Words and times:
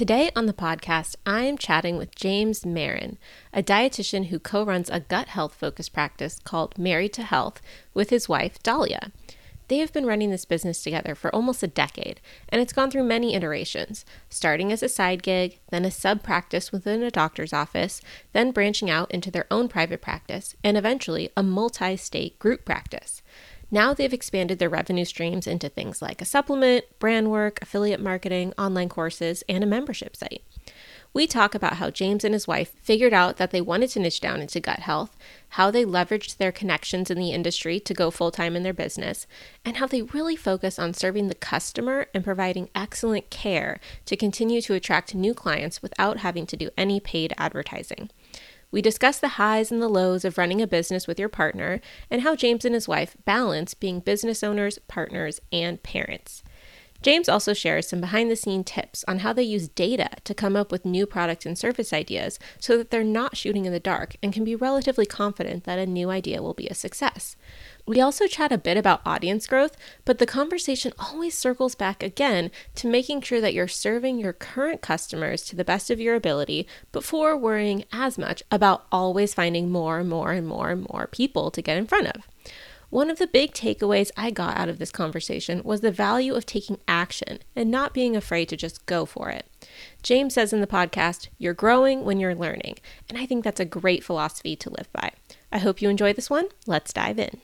Today 0.00 0.30
on 0.34 0.46
the 0.46 0.54
podcast, 0.54 1.16
I 1.26 1.42
am 1.42 1.58
chatting 1.58 1.98
with 1.98 2.14
James 2.14 2.64
Marin, 2.64 3.18
a 3.52 3.62
dietitian 3.62 4.28
who 4.28 4.38
co 4.38 4.64
runs 4.64 4.88
a 4.88 5.00
gut 5.00 5.28
health 5.28 5.54
focused 5.54 5.92
practice 5.92 6.40
called 6.42 6.78
Married 6.78 7.12
to 7.12 7.22
Health 7.22 7.60
with 7.92 8.08
his 8.08 8.26
wife, 8.26 8.58
Dahlia. 8.62 9.12
They 9.68 9.76
have 9.76 9.92
been 9.92 10.06
running 10.06 10.30
this 10.30 10.46
business 10.46 10.82
together 10.82 11.14
for 11.14 11.28
almost 11.34 11.62
a 11.62 11.66
decade, 11.66 12.22
and 12.48 12.62
it's 12.62 12.72
gone 12.72 12.90
through 12.90 13.04
many 13.04 13.34
iterations, 13.34 14.06
starting 14.30 14.72
as 14.72 14.82
a 14.82 14.88
side 14.88 15.22
gig, 15.22 15.58
then 15.70 15.84
a 15.84 15.90
sub 15.90 16.22
practice 16.22 16.72
within 16.72 17.02
a 17.02 17.10
doctor's 17.10 17.52
office, 17.52 18.00
then 18.32 18.52
branching 18.52 18.88
out 18.88 19.10
into 19.10 19.30
their 19.30 19.46
own 19.50 19.68
private 19.68 20.00
practice, 20.00 20.56
and 20.64 20.78
eventually 20.78 21.28
a 21.36 21.42
multi 21.42 21.94
state 21.98 22.38
group 22.38 22.64
practice. 22.64 23.20
Now 23.70 23.94
they've 23.94 24.12
expanded 24.12 24.58
their 24.58 24.68
revenue 24.68 25.04
streams 25.04 25.46
into 25.46 25.68
things 25.68 26.02
like 26.02 26.20
a 26.20 26.24
supplement, 26.24 26.84
brand 26.98 27.30
work, 27.30 27.60
affiliate 27.62 28.00
marketing, 28.00 28.52
online 28.58 28.88
courses, 28.88 29.44
and 29.48 29.62
a 29.62 29.66
membership 29.66 30.16
site. 30.16 30.42
We 31.12 31.26
talk 31.26 31.56
about 31.56 31.74
how 31.74 31.90
James 31.90 32.24
and 32.24 32.34
his 32.34 32.46
wife 32.46 32.72
figured 32.82 33.12
out 33.12 33.36
that 33.36 33.50
they 33.50 33.60
wanted 33.60 33.90
to 33.90 34.00
niche 34.00 34.20
down 34.20 34.40
into 34.40 34.60
gut 34.60 34.80
health, 34.80 35.16
how 35.50 35.70
they 35.70 35.84
leveraged 35.84 36.36
their 36.36 36.52
connections 36.52 37.10
in 37.10 37.18
the 37.18 37.32
industry 37.32 37.80
to 37.80 37.94
go 37.94 38.12
full 38.12 38.30
time 38.30 38.54
in 38.54 38.62
their 38.62 38.72
business, 38.72 39.26
and 39.64 39.78
how 39.78 39.86
they 39.86 40.02
really 40.02 40.36
focus 40.36 40.78
on 40.78 40.94
serving 40.94 41.26
the 41.26 41.34
customer 41.34 42.06
and 42.14 42.22
providing 42.22 42.70
excellent 42.76 43.28
care 43.30 43.80
to 44.04 44.16
continue 44.16 44.60
to 44.62 44.74
attract 44.74 45.14
new 45.14 45.34
clients 45.34 45.82
without 45.82 46.18
having 46.18 46.46
to 46.46 46.56
do 46.56 46.70
any 46.76 47.00
paid 47.00 47.34
advertising. 47.36 48.10
We 48.70 48.82
discuss 48.82 49.18
the 49.18 49.28
highs 49.28 49.72
and 49.72 49.82
the 49.82 49.88
lows 49.88 50.24
of 50.24 50.38
running 50.38 50.62
a 50.62 50.66
business 50.66 51.06
with 51.06 51.18
your 51.18 51.28
partner 51.28 51.80
and 52.10 52.22
how 52.22 52.36
James 52.36 52.64
and 52.64 52.74
his 52.74 52.86
wife 52.86 53.16
balance 53.24 53.74
being 53.74 54.00
business 54.00 54.42
owners, 54.44 54.78
partners, 54.86 55.40
and 55.52 55.82
parents. 55.82 56.42
James 57.02 57.30
also 57.30 57.54
shares 57.54 57.88
some 57.88 58.00
behind 58.00 58.30
the 58.30 58.36
scene 58.36 58.62
tips 58.62 59.04
on 59.08 59.20
how 59.20 59.32
they 59.32 59.42
use 59.42 59.68
data 59.68 60.10
to 60.24 60.34
come 60.34 60.54
up 60.54 60.70
with 60.70 60.84
new 60.84 61.06
product 61.06 61.46
and 61.46 61.56
service 61.56 61.94
ideas 61.94 62.38
so 62.58 62.76
that 62.76 62.90
they're 62.90 63.02
not 63.02 63.36
shooting 63.36 63.64
in 63.64 63.72
the 63.72 63.80
dark 63.80 64.16
and 64.22 64.34
can 64.34 64.44
be 64.44 64.54
relatively 64.54 65.06
confident 65.06 65.64
that 65.64 65.78
a 65.78 65.86
new 65.86 66.10
idea 66.10 66.42
will 66.42 66.52
be 66.52 66.66
a 66.66 66.74
success. 66.74 67.36
We 67.90 68.00
also 68.00 68.28
chat 68.28 68.52
a 68.52 68.56
bit 68.56 68.76
about 68.76 69.04
audience 69.04 69.48
growth, 69.48 69.76
but 70.04 70.18
the 70.18 70.24
conversation 70.24 70.92
always 70.96 71.36
circles 71.36 71.74
back 71.74 72.04
again 72.04 72.52
to 72.76 72.86
making 72.86 73.22
sure 73.22 73.40
that 73.40 73.52
you're 73.52 73.66
serving 73.66 74.20
your 74.20 74.32
current 74.32 74.80
customers 74.80 75.42
to 75.46 75.56
the 75.56 75.64
best 75.64 75.90
of 75.90 75.98
your 75.98 76.14
ability 76.14 76.68
before 76.92 77.36
worrying 77.36 77.82
as 77.90 78.16
much 78.16 78.44
about 78.48 78.86
always 78.92 79.34
finding 79.34 79.72
more 79.72 79.98
and 79.98 80.08
more 80.08 80.30
and 80.30 80.46
more 80.46 80.70
and 80.70 80.86
more 80.88 81.08
people 81.08 81.50
to 81.50 81.60
get 81.60 81.78
in 81.78 81.88
front 81.88 82.06
of. 82.06 82.28
One 82.90 83.10
of 83.10 83.18
the 83.18 83.26
big 83.26 83.54
takeaways 83.54 84.12
I 84.16 84.30
got 84.30 84.56
out 84.56 84.68
of 84.68 84.78
this 84.78 84.92
conversation 84.92 85.60
was 85.64 85.80
the 85.80 85.90
value 85.90 86.36
of 86.36 86.46
taking 86.46 86.78
action 86.86 87.40
and 87.56 87.72
not 87.72 87.92
being 87.92 88.14
afraid 88.14 88.48
to 88.50 88.56
just 88.56 88.86
go 88.86 89.04
for 89.04 89.30
it. 89.30 89.46
James 90.04 90.34
says 90.34 90.52
in 90.52 90.60
the 90.60 90.68
podcast, 90.68 91.26
You're 91.38 91.54
growing 91.54 92.04
when 92.04 92.20
you're 92.20 92.36
learning. 92.36 92.76
And 93.08 93.18
I 93.18 93.26
think 93.26 93.42
that's 93.42 93.58
a 93.58 93.64
great 93.64 94.04
philosophy 94.04 94.54
to 94.54 94.70
live 94.70 94.86
by. 94.92 95.10
I 95.52 95.58
hope 95.58 95.82
you 95.82 95.88
enjoy 95.88 96.12
this 96.12 96.30
one. 96.30 96.46
Let's 96.66 96.92
dive 96.92 97.18
in. 97.18 97.40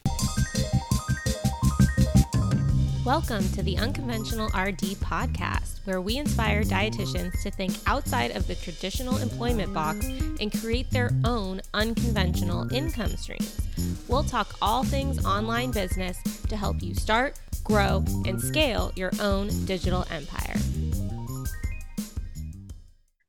Welcome 3.05 3.49
to 3.51 3.63
the 3.65 3.77
Unconventional 3.79 4.47
RD 4.47 4.99
podcast, 5.01 5.85
where 5.87 6.01
we 6.01 6.17
inspire 6.17 6.63
dietitians 6.63 7.43
to 7.43 7.51
think 7.51 7.75
outside 7.87 8.37
of 8.37 8.47
the 8.47 8.55
traditional 8.55 9.17
employment 9.17 9.75
box 9.75 10.07
and 10.41 10.53
create 10.61 10.89
their 10.93 11.11
own 11.25 11.61
unconventional 11.75 12.73
income 12.73 13.17
streams. 13.17 13.61
We'll 14.07 14.25
talk 14.25 14.55
all 14.63 14.85
things 14.85 15.25
online 15.25 15.73
business 15.73 16.21
to 16.49 16.57
help 16.57 16.83
you 16.83 16.95
start, 16.95 17.41
grow, 17.65 18.05
and 18.25 18.41
scale 18.41 18.93
your 18.95 19.11
own 19.21 19.49
digital 19.67 20.05
empire. 20.11 20.55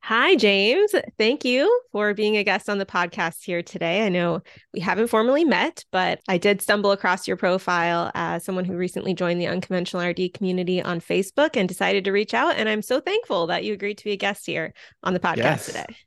Hi, 0.07 0.37
James. 0.37 0.95
Thank 1.17 1.43
you 1.43 1.81
for 1.91 2.13
being 2.13 2.37
a 2.37 2.43
guest 2.45 2.69
on 2.69 2.77
the 2.77 2.85
podcast 2.85 3.43
here 3.43 3.61
today. 3.61 4.05
I 4.05 4.09
know 4.09 4.41
we 4.73 4.79
haven't 4.79 5.09
formally 5.09 5.43
met, 5.43 5.83
but 5.91 6.21
I 6.29 6.37
did 6.37 6.61
stumble 6.61 6.93
across 6.93 7.27
your 7.27 7.35
profile 7.35 8.09
as 8.15 8.45
someone 8.45 8.63
who 8.63 8.77
recently 8.77 9.13
joined 9.13 9.41
the 9.41 9.47
Unconventional 9.47 10.07
RD 10.07 10.33
community 10.33 10.81
on 10.81 11.01
Facebook 11.01 11.57
and 11.57 11.67
decided 11.67 12.05
to 12.05 12.13
reach 12.13 12.33
out. 12.33 12.55
And 12.55 12.69
I'm 12.69 12.81
so 12.81 13.01
thankful 13.01 13.47
that 13.47 13.65
you 13.65 13.73
agreed 13.73 13.97
to 13.97 14.05
be 14.05 14.13
a 14.13 14.15
guest 14.15 14.45
here 14.45 14.73
on 15.03 15.13
the 15.13 15.19
podcast 15.19 15.35
yes. 15.39 15.65
today. 15.65 15.97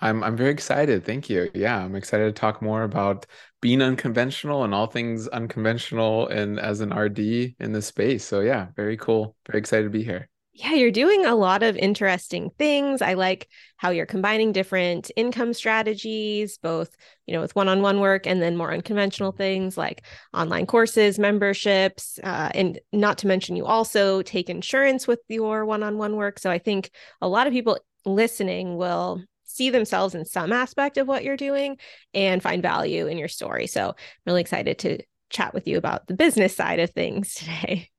I'm 0.00 0.24
I'm 0.24 0.36
very 0.36 0.50
excited. 0.50 1.04
Thank 1.04 1.30
you. 1.30 1.48
Yeah, 1.54 1.78
I'm 1.78 1.94
excited 1.94 2.24
to 2.24 2.32
talk 2.32 2.60
more 2.60 2.82
about 2.82 3.26
being 3.62 3.80
unconventional 3.80 4.64
and 4.64 4.74
all 4.74 4.88
things 4.88 5.28
unconventional 5.28 6.26
and 6.26 6.58
as 6.58 6.80
an 6.80 6.92
RD 6.92 7.20
in 7.60 7.70
this 7.70 7.86
space. 7.86 8.24
So 8.24 8.40
yeah, 8.40 8.70
very 8.74 8.96
cool. 8.96 9.36
Very 9.46 9.60
excited 9.60 9.84
to 9.84 9.90
be 9.90 10.02
here 10.02 10.28
yeah, 10.56 10.72
you're 10.72 10.90
doing 10.90 11.26
a 11.26 11.34
lot 11.34 11.62
of 11.62 11.76
interesting 11.76 12.50
things. 12.58 13.02
I 13.02 13.12
like 13.12 13.46
how 13.76 13.90
you're 13.90 14.06
combining 14.06 14.52
different 14.52 15.10
income 15.14 15.52
strategies, 15.52 16.56
both, 16.56 16.96
you 17.26 17.34
know, 17.34 17.42
with 17.42 17.54
one-on-one 17.54 18.00
work 18.00 18.26
and 18.26 18.40
then 18.40 18.56
more 18.56 18.72
unconventional 18.72 19.32
things 19.32 19.76
like 19.76 20.02
online 20.32 20.64
courses, 20.64 21.18
memberships, 21.18 22.18
uh, 22.24 22.50
and 22.54 22.80
not 22.90 23.18
to 23.18 23.26
mention 23.26 23.54
you 23.54 23.66
also 23.66 24.22
take 24.22 24.48
insurance 24.48 25.06
with 25.06 25.20
your 25.28 25.66
one-on-one 25.66 26.16
work. 26.16 26.38
So 26.38 26.50
I 26.50 26.58
think 26.58 26.90
a 27.20 27.28
lot 27.28 27.46
of 27.46 27.52
people 27.52 27.78
listening 28.06 28.76
will 28.76 29.22
see 29.44 29.68
themselves 29.68 30.14
in 30.14 30.24
some 30.24 30.52
aspect 30.52 30.96
of 30.96 31.06
what 31.06 31.22
you're 31.22 31.36
doing 31.36 31.76
and 32.14 32.42
find 32.42 32.62
value 32.62 33.08
in 33.08 33.18
your 33.18 33.28
story. 33.28 33.66
So 33.66 33.88
I'm 33.88 33.94
really 34.24 34.40
excited 34.40 34.78
to 34.80 35.02
chat 35.28 35.52
with 35.52 35.68
you 35.68 35.76
about 35.76 36.06
the 36.06 36.14
business 36.14 36.56
side 36.56 36.80
of 36.80 36.90
things 36.90 37.34
today. 37.34 37.90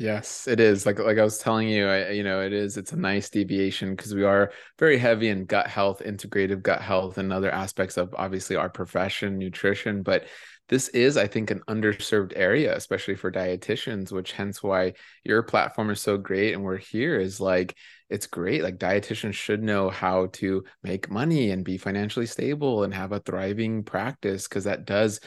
Yes, 0.00 0.48
it 0.48 0.60
is. 0.60 0.86
Like 0.86 0.98
like 0.98 1.18
I 1.18 1.22
was 1.24 1.36
telling 1.36 1.68
you, 1.68 1.86
I, 1.86 2.10
you 2.12 2.22
know, 2.22 2.40
it 2.40 2.54
is. 2.54 2.78
It's 2.78 2.92
a 2.92 2.96
nice 2.96 3.28
deviation 3.28 3.94
because 3.94 4.14
we 4.14 4.24
are 4.24 4.50
very 4.78 4.96
heavy 4.96 5.28
in 5.28 5.44
gut 5.44 5.66
health, 5.66 6.00
integrative 6.02 6.62
gut 6.62 6.80
health, 6.80 7.18
and 7.18 7.30
other 7.30 7.50
aspects 7.50 7.98
of 7.98 8.14
obviously 8.16 8.56
our 8.56 8.70
profession, 8.70 9.36
nutrition. 9.38 10.02
But 10.02 10.24
this 10.70 10.88
is, 10.88 11.18
I 11.18 11.26
think, 11.26 11.50
an 11.50 11.60
underserved 11.68 12.32
area, 12.34 12.74
especially 12.74 13.14
for 13.14 13.30
dietitians. 13.30 14.10
Which 14.10 14.32
hence 14.32 14.62
why 14.62 14.94
your 15.22 15.42
platform 15.42 15.90
is 15.90 16.00
so 16.00 16.16
great, 16.16 16.54
and 16.54 16.64
we're 16.64 16.78
here. 16.78 17.20
Is 17.20 17.38
like 17.38 17.76
it's 18.08 18.26
great. 18.26 18.62
Like 18.62 18.78
dietitians 18.78 19.34
should 19.34 19.62
know 19.62 19.90
how 19.90 20.28
to 20.34 20.64
make 20.82 21.10
money 21.10 21.50
and 21.50 21.62
be 21.62 21.76
financially 21.76 22.24
stable 22.26 22.84
and 22.84 22.94
have 22.94 23.12
a 23.12 23.20
thriving 23.20 23.82
practice 23.84 24.48
because 24.48 24.64
that 24.64 24.86
does 24.86 25.20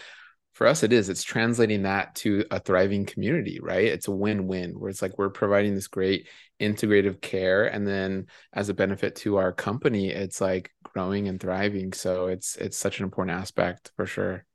for 0.54 0.68
us 0.68 0.84
it 0.84 0.94
is 0.94 1.10
it's 1.10 1.24
translating 1.24 1.84
that 1.84 2.14
to 2.16 2.46
a 2.52 2.60
thriving 2.60 3.06
community 3.06 3.60
right 3.62 3.86
it's 3.86 4.08
a 4.08 4.12
win-win 4.12 4.80
where 4.80 4.90
it's 4.90 5.02
like 5.02 5.18
we're 5.18 5.30
providing 5.30 5.76
this 5.76 5.88
great 5.88 6.28
integrative 6.60 7.22
care 7.22 7.66
and 7.66 7.88
then 7.88 8.28
as 8.54 8.70
a 8.70 8.74
benefit 8.74 9.16
to 9.16 9.38
our 9.38 9.52
company 9.52 10.10
it's 10.10 10.40
like 10.40 10.72
growing 10.84 11.28
and 11.28 11.40
thriving 11.40 11.92
so 11.92 12.28
it's 12.28 12.56
it's 12.58 12.78
such 12.78 13.00
an 13.00 13.04
important 13.04 13.38
aspect 13.38 13.92
for 13.96 14.06
sure 14.06 14.46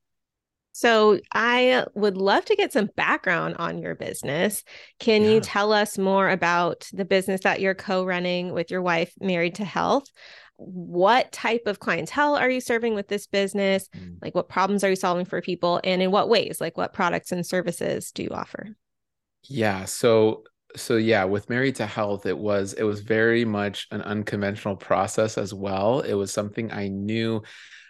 so 0.79 1.19
I 1.35 1.87
would 1.97 2.17
love 2.17 2.45
to 2.45 2.55
get 2.55 2.73
some 2.73 2.89
background 2.97 3.57
on 3.59 3.79
your 3.79 3.97
business. 3.97 4.63
Can 5.01 5.25
yeah. 5.25 5.31
you 5.31 5.41
tell 5.41 5.73
us 5.73 5.99
more 5.99 6.31
about 6.31 6.89
the 6.93 7.05
business 7.05 7.41
that 7.41 7.61
you're 7.61 7.75
co-running 7.75 8.53
with 8.53 8.71
your 8.71 8.81
wife, 8.81 9.13
Married 9.21 9.57
to 9.57 9.65
Health? 9.65 10.05
What 10.59 11.31
type 11.31 11.63
of 11.67 11.79
clientele 11.79 12.35
are 12.35 12.51
you 12.51 12.61
serving 12.61 12.95
with 12.95 13.09
this 13.09 13.27
business? 13.27 13.89
Mm. 13.97 14.17
Like, 14.21 14.35
what 14.35 14.49
problems 14.49 14.83
are 14.83 14.91
you 14.91 14.97
solving 14.97 15.25
for 15.25 15.41
people? 15.41 15.81
And 15.85 16.03
in 16.03 16.11
what 16.11 16.29
ways? 16.29 16.61
Like, 16.61 16.77
what 16.77 16.93
products 16.93 17.31
and 17.33 17.47
services 17.47 18.11
do 18.11 18.25
you 18.25 18.31
offer? 18.31 18.77
Yeah. 19.45 19.85
So, 19.85 20.43
so 20.77 20.97
yeah, 20.97 21.25
with 21.25 21.49
Married 21.49 21.77
to 21.77 21.87
Health, 21.87 22.27
it 22.27 22.37
was 22.37 22.73
it 22.75 22.83
was 22.83 23.01
very 23.01 23.45
much 23.45 23.87
an 23.93 24.03
unconventional 24.03 24.77
process 24.77 25.39
as 25.39 25.55
well. 25.55 26.01
It 26.01 26.15
was 26.15 26.33
something 26.33 26.73
I 26.73 26.89
knew. 26.89 27.43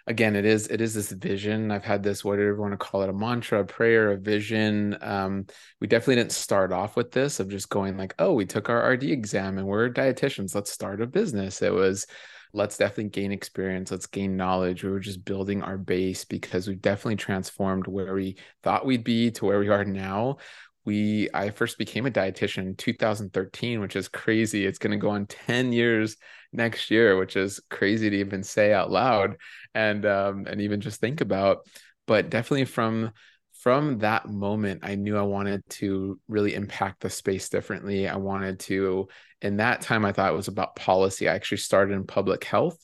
Again, 0.05 0.35
it 0.35 0.45
is 0.45 0.67
it 0.67 0.79
is 0.79 0.93
this 0.93 1.11
vision. 1.11 1.71
I've 1.71 1.83
had 1.83 2.03
this 2.03 2.23
whatever 2.23 2.53
you 2.53 2.61
want 2.61 2.73
to 2.73 2.77
call 2.77 3.01
it, 3.01 3.09
a 3.09 3.13
mantra, 3.13 3.61
a 3.61 3.65
prayer, 3.65 4.11
a 4.11 4.17
vision. 4.17 4.95
Um, 5.01 5.47
we 5.81 5.87
definitely 5.87 6.15
didn't 6.15 6.31
start 6.31 6.71
off 6.71 6.95
with 6.95 7.11
this 7.11 7.39
of 7.39 7.49
just 7.49 7.69
going 7.69 7.97
like, 7.97 8.13
oh, 8.19 8.33
we 8.33 8.45
took 8.45 8.69
our 8.69 8.91
RD 8.91 9.03
exam 9.05 9.57
and 9.57 9.67
we're 9.67 9.89
dietitians. 9.89 10.53
Let's 10.53 10.71
start 10.71 11.01
a 11.01 11.07
business. 11.07 11.61
It 11.61 11.73
was 11.73 12.07
let's 12.53 12.77
definitely 12.77 13.09
gain 13.09 13.31
experience 13.31 13.91
let's 13.91 14.07
gain 14.07 14.35
knowledge. 14.35 14.83
We 14.83 14.89
were 14.89 14.99
just 14.99 15.23
building 15.23 15.61
our 15.61 15.77
base 15.77 16.25
because 16.25 16.67
we've 16.67 16.81
definitely 16.81 17.17
transformed 17.17 17.87
where 17.87 18.13
we 18.13 18.37
thought 18.63 18.85
we'd 18.85 19.03
be 19.03 19.31
to 19.31 19.45
where 19.45 19.59
we 19.59 19.69
are 19.69 19.85
now. 19.85 20.37
We 20.85 21.29
i 21.33 21.49
first 21.51 21.77
became 21.77 22.05
a 22.05 22.11
dietitian 22.11 22.59
in 22.59 22.75
2013 22.75 23.79
which 23.79 23.95
is 23.95 24.07
crazy. 24.07 24.65
It's 24.65 24.79
going 24.79 24.91
to 24.91 24.97
go 24.97 25.09
on 25.09 25.27
10 25.27 25.71
years 25.73 26.17
next 26.51 26.89
year 26.89 27.17
which 27.17 27.35
is 27.35 27.59
crazy 27.69 28.09
to 28.09 28.17
even 28.17 28.41
say 28.41 28.73
out 28.73 28.89
loud 28.89 29.37
and 29.75 30.05
um 30.05 30.45
and 30.47 30.61
even 30.61 30.81
just 30.81 30.99
think 30.99 31.21
about. 31.21 31.59
But 32.07 32.29
definitely 32.29 32.65
from 32.65 33.11
from 33.59 33.99
that 33.99 34.25
moment, 34.29 34.81
I 34.83 34.95
knew 34.95 35.17
I 35.17 35.23
wanted 35.23 35.63
to 35.71 36.17
really 36.29 36.55
impact 36.55 37.01
the 37.01 37.09
space 37.09 37.49
differently. 37.49 38.07
I 38.07 38.15
wanted 38.15 38.59
to, 38.61 39.09
in 39.41 39.57
that 39.57 39.81
time, 39.81 40.05
I 40.05 40.11
thought 40.11 40.31
it 40.31 40.35
was 40.35 40.47
about 40.47 40.75
policy. 40.75 41.29
I 41.29 41.35
actually 41.35 41.57
started 41.57 41.93
in 41.93 42.05
public 42.05 42.43
health 42.43 42.77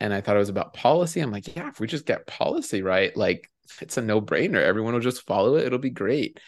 and 0.00 0.14
I 0.14 0.20
thought 0.20 0.36
it 0.36 0.40
was 0.40 0.48
about 0.48 0.74
policy. 0.74 1.20
I'm 1.20 1.32
like, 1.32 1.56
yeah, 1.56 1.68
if 1.68 1.80
we 1.80 1.86
just 1.86 2.06
get 2.06 2.26
policy 2.26 2.82
right, 2.82 3.16
like 3.16 3.48
it's 3.80 3.96
a 3.96 4.02
no 4.02 4.20
brainer. 4.20 4.62
Everyone 4.62 4.94
will 4.94 5.00
just 5.00 5.26
follow 5.26 5.56
it. 5.56 5.66
It'll 5.66 5.78
be 5.78 5.90
great. 5.90 6.38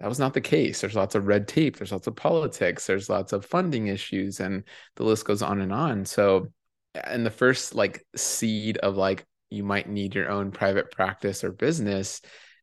that 0.00 0.08
was 0.08 0.18
not 0.18 0.34
the 0.34 0.40
case. 0.40 0.80
There's 0.80 0.94
lots 0.94 1.14
of 1.14 1.26
red 1.26 1.48
tape, 1.48 1.76
there's 1.76 1.92
lots 1.92 2.06
of 2.06 2.16
politics, 2.16 2.86
there's 2.86 3.08
lots 3.10 3.32
of 3.32 3.44
funding 3.44 3.88
issues, 3.88 4.40
and 4.40 4.64
the 4.96 5.04
list 5.04 5.24
goes 5.24 5.42
on 5.42 5.60
and 5.60 5.72
on. 5.72 6.04
So, 6.04 6.52
and 6.94 7.26
the 7.26 7.30
first 7.30 7.74
like 7.74 8.04
seed 8.16 8.78
of 8.78 8.96
like 8.96 9.26
you 9.50 9.64
might 9.64 9.88
need 9.88 10.14
your 10.14 10.30
own 10.30 10.50
private 10.52 10.90
practice 10.90 11.42
or 11.44 11.52
business, 11.52 12.20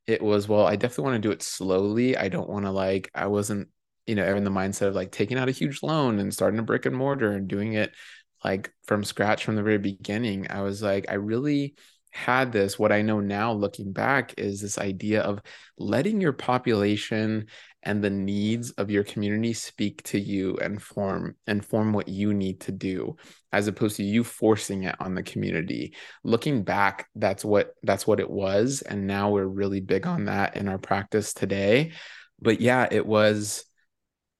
it 0.07 0.21
was, 0.21 0.47
well, 0.47 0.65
I 0.65 0.75
definitely 0.75 1.05
want 1.05 1.15
to 1.23 1.27
do 1.27 1.31
it 1.31 1.41
slowly. 1.43 2.15
I 2.17 2.29
don't 2.29 2.49
want 2.49 2.65
to 2.65 2.71
like, 2.71 3.09
I 3.15 3.27
wasn't, 3.27 3.69
you 4.07 4.15
know, 4.15 4.35
in 4.35 4.43
the 4.43 4.51
mindset 4.51 4.87
of 4.87 4.95
like 4.95 5.11
taking 5.11 5.37
out 5.37 5.49
a 5.49 5.53
huge 5.53 5.81
loan 5.83 6.19
and 6.19 6.33
starting 6.33 6.59
a 6.59 6.63
brick 6.63 6.85
and 6.85 6.95
mortar 6.95 7.31
and 7.31 7.47
doing 7.47 7.73
it 7.73 7.93
like 8.43 8.71
from 8.85 9.03
scratch 9.03 9.43
from 9.43 9.55
the 9.55 9.63
very 9.63 9.79
beginning. 9.79 10.47
I 10.49 10.61
was 10.61 10.81
like, 10.81 11.05
I 11.09 11.15
really 11.15 11.75
had 12.15 12.53
this 12.53 12.79
what 12.79 12.93
i 12.93 13.01
know 13.01 13.19
now 13.19 13.51
looking 13.51 13.91
back 13.91 14.33
is 14.37 14.61
this 14.61 14.77
idea 14.77 15.21
of 15.21 15.41
letting 15.77 16.21
your 16.21 16.31
population 16.31 17.45
and 17.83 18.01
the 18.01 18.09
needs 18.09 18.71
of 18.71 18.89
your 18.89 19.03
community 19.03 19.51
speak 19.51 20.01
to 20.03 20.17
you 20.17 20.55
and 20.61 20.81
form 20.81 21.35
and 21.45 21.65
form 21.65 21.91
what 21.91 22.07
you 22.07 22.33
need 22.33 22.61
to 22.61 22.71
do 22.71 23.17
as 23.51 23.67
opposed 23.67 23.97
to 23.97 24.03
you 24.03 24.23
forcing 24.23 24.83
it 24.83 24.95
on 25.01 25.13
the 25.13 25.23
community 25.23 25.93
looking 26.23 26.63
back 26.63 27.09
that's 27.15 27.43
what 27.43 27.73
that's 27.83 28.07
what 28.07 28.21
it 28.21 28.29
was 28.29 28.81
and 28.81 29.05
now 29.05 29.29
we're 29.29 29.45
really 29.45 29.81
big 29.81 30.07
on 30.07 30.23
that 30.23 30.55
in 30.55 30.69
our 30.69 30.77
practice 30.79 31.33
today 31.33 31.91
but 32.39 32.61
yeah 32.61 32.87
it 32.89 33.05
was 33.05 33.65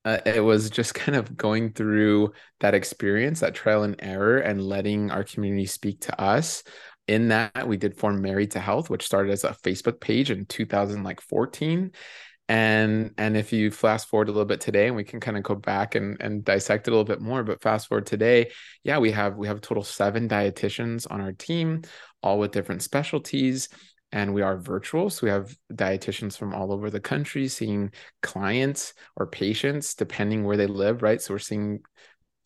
uh, 0.06 0.20
it 0.26 0.44
was 0.44 0.70
just 0.70 0.94
kind 0.94 1.18
of 1.18 1.36
going 1.36 1.74
through 1.74 2.32
that 2.62 2.74
experience 2.74 3.42
that 3.42 3.56
trial 3.56 3.84
and 3.84 3.96
error 4.00 4.38
and 4.38 4.62
letting 4.64 5.12
our 5.12 5.24
community 5.24 5.66
speak 5.66 6.02
to 6.02 6.22
us. 6.22 6.64
In 7.08 7.28
that 7.28 7.68
we 7.68 7.78
did 7.78 7.96
form 7.96 8.20
married 8.20 8.50
to 8.52 8.60
health 8.60 8.90
which 8.90 9.06
started 9.06 9.32
as 9.32 9.44
a 9.44 9.52
facebook 9.52 10.00
page 10.00 10.32
in 10.32 10.48
2014 10.48 11.92
and 12.48 13.14
and 13.18 13.38
if 13.38 13.52
you 13.52 13.72
fast 13.72 14.08
forward 14.08 14.30
a 14.30 14.32
little 14.32 14.46
bit 14.46 14.62
today 14.62 14.88
and 14.88 14.96
we 14.96 15.04
can 15.04 15.20
kind 15.20 15.38
of 15.38 15.44
go 15.44 15.56
back 15.56 15.96
and 15.96 16.22
and 16.22 16.44
dissect 16.44 16.88
it 16.88 16.92
a 16.92 16.94
little 16.94 17.04
bit 17.04 17.22
more 17.22 17.44
but 17.44 17.62
fast 17.62 17.88
forward 17.88 18.06
today 18.06 18.52
yeah 18.84 19.00
we 19.00 19.12
have 19.12 19.36
we 19.36 19.48
have 19.48 19.58
a 19.58 19.62
total 19.62 19.84
seven 19.84 20.30
dietitians 20.30 21.08
on 21.10 21.22
our 21.22 21.32
team 21.32 21.82
all 22.22 22.38
with 22.38 22.52
different 22.52 22.84
specialties 22.84 23.70
and 24.16 24.34
we 24.34 24.42
are 24.42 24.58
virtual 24.58 25.10
so 25.12 25.28
we 25.28 25.30
have 25.30 25.56
dietitians 25.74 26.38
from 26.38 26.56
all 26.56 26.72
over 26.72 26.90
the 26.90 27.00
country 27.00 27.48
seeing 27.48 27.92
clients 28.24 28.94
or 29.18 29.28
patients 29.28 29.94
depending 29.94 30.44
where 30.44 30.58
they 30.58 30.66
live 30.66 31.04
right 31.04 31.22
so 31.22 31.34
we're 31.34 31.40
seeing 31.40 31.80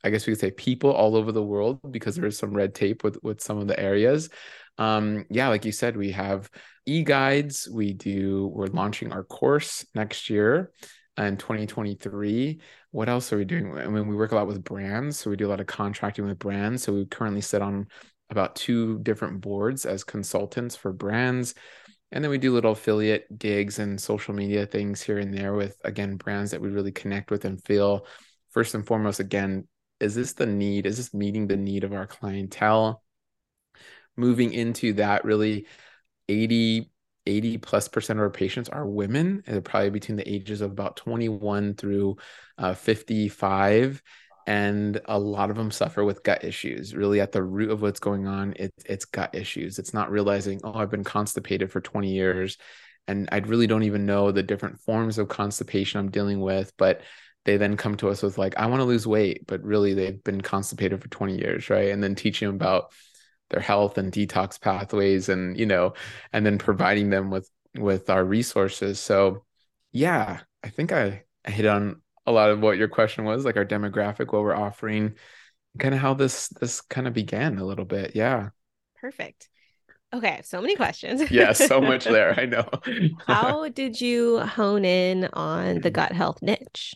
I 0.04 0.10
guess 0.10 0.26
we 0.26 0.34
could 0.34 0.40
say 0.40 0.52
people 0.52 0.92
all 0.92 1.16
over 1.16 1.32
the 1.32 1.44
world 1.44 1.80
because 1.92 2.16
there 2.16 2.26
is 2.26 2.38
some 2.38 2.54
red 2.54 2.74
tape 2.74 3.04
with 3.04 3.22
with 3.22 3.42
some 3.42 3.58
of 3.58 3.68
the 3.68 3.80
areas. 3.80 4.30
Um, 4.78 5.26
yeah, 5.30 5.50
like 5.50 5.66
you 5.66 5.74
said, 5.74 5.98
we 5.98 6.12
have 6.12 6.50
e-guides. 6.86 7.68
We 7.70 7.94
do. 7.94 8.48
We're 8.48 8.68
launching 8.68 9.12
our 9.12 9.26
course 9.26 9.86
next 9.94 10.30
year 10.30 10.72
in 11.18 11.36
2023. 11.36 12.62
What 12.92 13.10
else 13.10 13.34
are 13.34 13.38
we 13.38 13.44
doing? 13.44 13.78
I 13.78 13.88
mean, 13.88 14.08
we 14.08 14.16
work 14.16 14.32
a 14.32 14.36
lot 14.36 14.48
with 14.48 14.64
brands, 14.64 15.20
so 15.20 15.30
we 15.30 15.36
do 15.36 15.48
a 15.48 15.52
lot 15.52 15.60
of 15.60 15.68
contracting 15.68 16.26
with 16.26 16.40
brands. 16.40 16.84
So 16.84 16.94
we 16.94 17.06
currently 17.06 17.42
sit 17.42 17.62
on 17.62 17.88
about 18.30 18.56
two 18.56 19.00
different 19.00 19.42
boards 19.42 19.86
as 19.86 20.04
consultants 20.04 20.76
for 20.76 20.92
brands. 20.94 21.56
And 22.12 22.24
then 22.24 22.32
we 22.32 22.38
do 22.38 22.54
little 22.54 22.72
affiliate 22.72 23.38
gigs 23.38 23.80
and 23.80 24.00
social 24.00 24.34
media 24.34 24.66
things 24.66 25.02
here 25.02 25.20
and 25.20 25.34
there 25.34 25.54
with, 25.54 25.78
again, 25.84 26.18
brands 26.18 26.52
that 26.52 26.62
we 26.62 26.70
really 26.70 26.92
connect 26.92 27.32
with 27.32 27.46
and 27.46 27.64
feel 27.64 28.08
first 28.52 28.74
and 28.74 28.86
foremost, 28.86 29.20
again, 29.20 29.68
is 30.00 30.16
this 30.16 30.34
the 30.34 30.46
need? 30.46 30.86
Is 30.86 30.98
this 30.98 31.14
meeting 31.14 31.48
the 31.48 31.58
need 31.58 31.84
of 31.84 31.94
our 31.94 32.08
clientele? 32.08 33.04
Moving 34.16 34.54
into 34.54 34.94
that 34.94 35.26
really 35.26 35.68
80 36.28 36.92
80 37.26 37.58
plus 37.60 37.88
percent 37.88 38.18
of 38.18 38.24
our 38.24 38.30
patients 38.30 38.70
are 38.70 38.88
women. 38.88 39.44
They're 39.46 39.62
probably 39.62 39.92
between 39.92 40.16
the 40.16 40.28
ages 40.28 40.62
of 40.62 40.72
about 40.72 40.96
21 40.96 41.76
through 41.76 42.18
uh, 42.58 42.74
55 42.74 44.02
and 44.50 45.00
a 45.06 45.20
lot 45.20 45.52
of 45.52 45.58
them 45.58 45.70
suffer 45.70 46.04
with 46.04 46.24
gut 46.24 46.44
issues. 46.44 46.96
Really 46.96 47.22
at 47.22 47.32
the 47.32 47.44
root 47.44 47.70
of 47.70 47.84
what's 47.84 48.00
going 48.00 48.26
on 48.28 48.54
it, 48.58 48.74
it's 48.84 49.06
gut 49.06 49.36
issues. 49.36 49.78
It's 49.78 49.94
not 49.94 50.10
realizing 50.10 50.60
oh 50.64 50.74
i've 50.74 50.90
been 50.90 51.04
constipated 51.04 51.72
for 51.72 51.82
20 51.82 52.12
years 52.12 52.58
and 53.08 53.30
i 53.32 53.38
really 53.38 53.68
don't 53.68 53.84
even 53.84 54.06
know 54.06 54.32
the 54.32 54.44
different 54.44 54.80
forms 54.80 55.18
of 55.18 55.28
constipation 55.28 56.00
i'm 56.00 56.12
dealing 56.12 56.42
with 56.42 56.72
but 56.78 57.02
they 57.46 57.58
then 57.58 57.78
come 57.78 57.96
to 57.96 58.10
us 58.10 58.22
with 58.22 58.38
like 58.38 58.58
i 58.58 58.66
want 58.66 58.80
to 58.80 58.86
lose 58.86 59.08
weight 59.08 59.46
but 59.48 59.64
really 59.64 59.94
they've 59.94 60.24
been 60.24 60.42
constipated 60.42 61.02
for 61.02 61.10
20 61.10 61.38
years 61.38 61.70
right? 61.70 61.90
And 61.90 62.04
then 62.04 62.16
teaching 62.16 62.48
them 62.48 62.56
about 62.56 62.92
their 63.50 63.62
health 63.62 63.98
and 63.98 64.12
detox 64.12 64.60
pathways 64.60 65.30
and 65.30 65.58
you 65.58 65.66
know 65.66 65.94
and 66.34 66.46
then 66.46 66.58
providing 66.58 67.10
them 67.10 67.30
with 67.30 67.50
with 67.78 68.10
our 68.10 68.24
resources. 68.24 69.00
So 69.00 69.44
yeah 69.92 70.42
i 70.64 70.70
think 70.70 70.92
i, 70.92 71.24
I 71.46 71.52
hit 71.52 71.66
on 71.66 72.02
a 72.30 72.32
lot 72.32 72.52
of 72.52 72.62
what 72.62 72.78
your 72.78 72.88
question 72.88 73.26
was 73.26 73.44
like 73.44 73.58
our 73.58 73.66
demographic 73.66 74.32
what 74.32 74.44
we're 74.44 74.56
offering 74.56 75.16
kind 75.80 75.94
of 75.96 76.00
how 76.00 76.14
this 76.14 76.50
this 76.50 76.82
kind 76.82 77.08
of 77.08 77.14
began 77.14 77.58
a 77.58 77.66
little 77.66 77.86
bit 77.86 78.16
yeah 78.16 78.50
perfect 79.02 79.50
Okay, 80.12 80.42
so 80.44 80.60
many 80.60 80.76
questions. 80.76 81.30
yeah, 81.32 81.54
so 81.54 81.80
much 81.80 82.06
there. 82.06 82.34
I 82.40 82.46
know. 82.46 82.68
How 83.28 83.70
did 83.70 84.02
you 84.02 84.40
hone 84.40 84.84
in 84.84 85.26
on 85.34 85.82
the 85.82 85.92
gut 85.92 86.12
health 86.14 86.42
niche? 86.42 86.96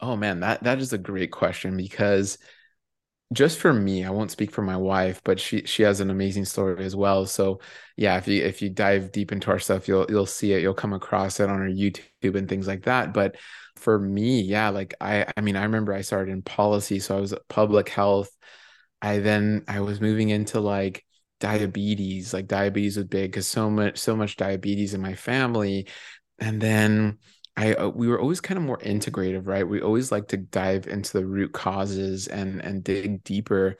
Oh 0.00 0.16
man, 0.16 0.40
that 0.40 0.62
that 0.64 0.78
is 0.78 0.92
a 0.92 0.98
great 0.98 1.32
question 1.32 1.76
because 1.76 2.36
just 3.32 3.58
for 3.58 3.72
me, 3.72 4.04
I 4.04 4.10
won't 4.10 4.30
speak 4.30 4.52
for 4.52 4.62
my 4.62 4.76
wife, 4.76 5.20
but 5.24 5.40
she 5.40 5.62
she 5.66 5.82
has 5.82 6.00
an 6.00 6.10
amazing 6.10 6.44
story 6.44 6.84
as 6.84 6.94
well. 6.94 7.26
So 7.26 7.60
yeah, 7.96 8.16
if 8.18 8.28
you 8.28 8.44
if 8.44 8.62
you 8.62 8.70
dive 8.70 9.12
deep 9.12 9.32
into 9.32 9.50
our 9.50 9.58
stuff, 9.58 9.88
you'll 9.88 10.06
you'll 10.08 10.26
see 10.26 10.52
it, 10.52 10.62
you'll 10.62 10.74
come 10.74 10.92
across 10.92 11.40
it 11.40 11.50
on 11.50 11.60
our 11.60 11.68
YouTube 11.68 12.36
and 12.36 12.48
things 12.48 12.66
like 12.68 12.84
that. 12.84 13.12
But 13.12 13.36
for 13.76 13.98
me, 13.98 14.40
yeah, 14.42 14.68
like 14.70 14.94
I 15.00 15.26
I 15.36 15.40
mean, 15.40 15.56
I 15.56 15.64
remember 15.64 15.92
I 15.92 16.02
started 16.02 16.32
in 16.32 16.42
policy, 16.42 17.00
so 17.00 17.16
I 17.16 17.20
was 17.20 17.34
public 17.48 17.88
health. 17.88 18.30
I 19.02 19.18
then 19.18 19.64
I 19.68 19.80
was 19.80 20.00
moving 20.00 20.30
into 20.30 20.60
like 20.60 21.04
diabetes, 21.40 22.32
like 22.32 22.46
diabetes 22.46 22.96
was 22.96 23.06
big 23.06 23.30
because 23.30 23.46
so 23.48 23.70
much 23.70 23.98
so 23.98 24.16
much 24.16 24.36
diabetes 24.36 24.94
in 24.94 25.00
my 25.00 25.14
family. 25.14 25.88
And 26.38 26.60
then 26.60 27.18
I 27.56 27.74
uh, 27.74 27.88
we 27.88 28.08
were 28.08 28.20
always 28.20 28.40
kind 28.40 28.58
of 28.58 28.64
more 28.64 28.78
integrative, 28.78 29.46
right? 29.46 29.66
We 29.66 29.80
always 29.80 30.12
like 30.12 30.28
to 30.28 30.36
dive 30.36 30.86
into 30.86 31.12
the 31.14 31.26
root 31.26 31.52
causes 31.52 32.26
and 32.28 32.60
and 32.62 32.84
dig 32.84 33.24
deeper. 33.24 33.76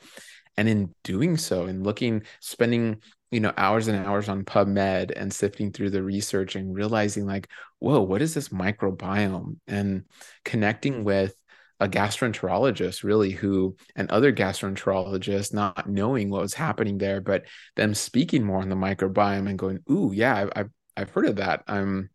And 0.57 0.67
in 0.67 0.95
doing 1.03 1.37
so, 1.37 1.65
and 1.67 1.83
looking, 1.85 2.23
spending 2.39 3.01
you 3.31 3.39
know 3.39 3.53
hours 3.57 3.87
and 3.87 4.05
hours 4.05 4.29
on 4.29 4.43
PubMed 4.45 5.11
and 5.15 5.31
sifting 5.31 5.71
through 5.71 5.91
the 5.91 6.01
research 6.03 6.55
and 6.55 6.73
realizing 6.75 7.25
like, 7.27 7.47
whoa, 7.79 8.01
what 8.01 8.21
is 8.21 8.33
this 8.33 8.49
microbiome? 8.49 9.57
And 9.67 10.05
connecting 10.45 11.03
with 11.03 11.35
a 11.79 11.87
gastroenterologist 11.87 13.03
really 13.03 13.31
who 13.31 13.75
and 13.95 14.09
other 14.09 14.33
gastroenterologists 14.33 15.53
not 15.53 15.87
knowing 15.87 16.29
what 16.29 16.41
was 16.41 16.55
happening 16.55 16.97
there 16.97 17.21
but 17.21 17.43
them 17.75 17.93
speaking 17.93 18.43
more 18.43 18.61
on 18.61 18.69
the 18.69 18.75
microbiome 18.75 19.47
and 19.47 19.59
going 19.59 19.79
ooh 19.91 20.11
yeah 20.11 20.35
i've 20.35 20.49
i've, 20.55 20.69
I've 20.95 21.09
heard 21.11 21.27
of 21.27 21.35
that 21.35 21.63
i'm 21.67 22.09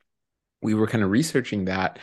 we 0.62 0.74
were 0.74 0.86
kind 0.86 1.04
of 1.04 1.10
researching 1.10 1.66
that 1.66 1.98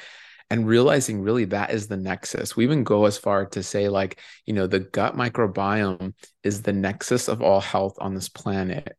and 0.49 0.67
realizing 0.67 1.21
really 1.21 1.45
that 1.45 1.71
is 1.71 1.87
the 1.87 1.97
nexus. 1.97 2.55
We 2.55 2.63
even 2.63 2.83
go 2.83 3.05
as 3.05 3.17
far 3.17 3.45
to 3.47 3.61
say, 3.61 3.87
like, 3.87 4.19
you 4.45 4.53
know, 4.53 4.67
the 4.67 4.79
gut 4.79 5.15
microbiome 5.15 6.13
is 6.43 6.61
the 6.61 6.73
nexus 6.73 7.27
of 7.27 7.41
all 7.41 7.61
health 7.61 7.97
on 7.99 8.15
this 8.15 8.29
planet. 8.29 8.97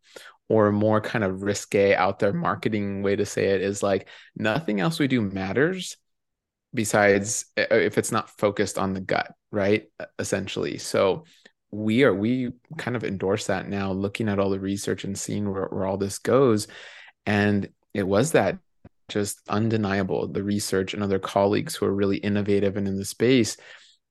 Or 0.48 0.66
a 0.66 0.72
more 0.72 1.00
kind 1.00 1.22
of 1.22 1.44
risque 1.44 1.94
out 1.94 2.18
there 2.18 2.32
marketing 2.32 3.04
way 3.04 3.14
to 3.14 3.24
say 3.24 3.50
it 3.50 3.60
is 3.60 3.84
like 3.84 4.08
nothing 4.34 4.80
else 4.80 4.98
we 4.98 5.06
do 5.06 5.20
matters 5.20 5.96
besides 6.74 7.46
uh, 7.56 7.66
uh, 7.70 7.76
if 7.76 7.98
it's 7.98 8.10
not 8.10 8.30
focused 8.30 8.76
on 8.76 8.92
the 8.92 9.00
gut, 9.00 9.32
right? 9.52 9.84
Essentially. 10.18 10.78
So 10.78 11.24
we 11.70 12.02
are 12.02 12.12
we 12.12 12.50
kind 12.76 12.96
of 12.96 13.04
endorse 13.04 13.46
that 13.46 13.68
now, 13.68 13.92
looking 13.92 14.28
at 14.28 14.40
all 14.40 14.50
the 14.50 14.58
research 14.58 15.04
and 15.04 15.16
seeing 15.16 15.48
where, 15.48 15.66
where 15.66 15.86
all 15.86 15.98
this 15.98 16.18
goes. 16.18 16.66
And 17.26 17.68
it 17.94 18.02
was 18.02 18.32
that 18.32 18.58
just 19.10 19.40
undeniable. 19.48 20.28
The 20.28 20.42
research 20.42 20.94
and 20.94 21.02
other 21.02 21.18
colleagues 21.18 21.74
who 21.74 21.86
are 21.86 21.94
really 21.94 22.16
innovative 22.16 22.76
and 22.76 22.88
in 22.88 22.96
the 22.96 23.04
space, 23.04 23.56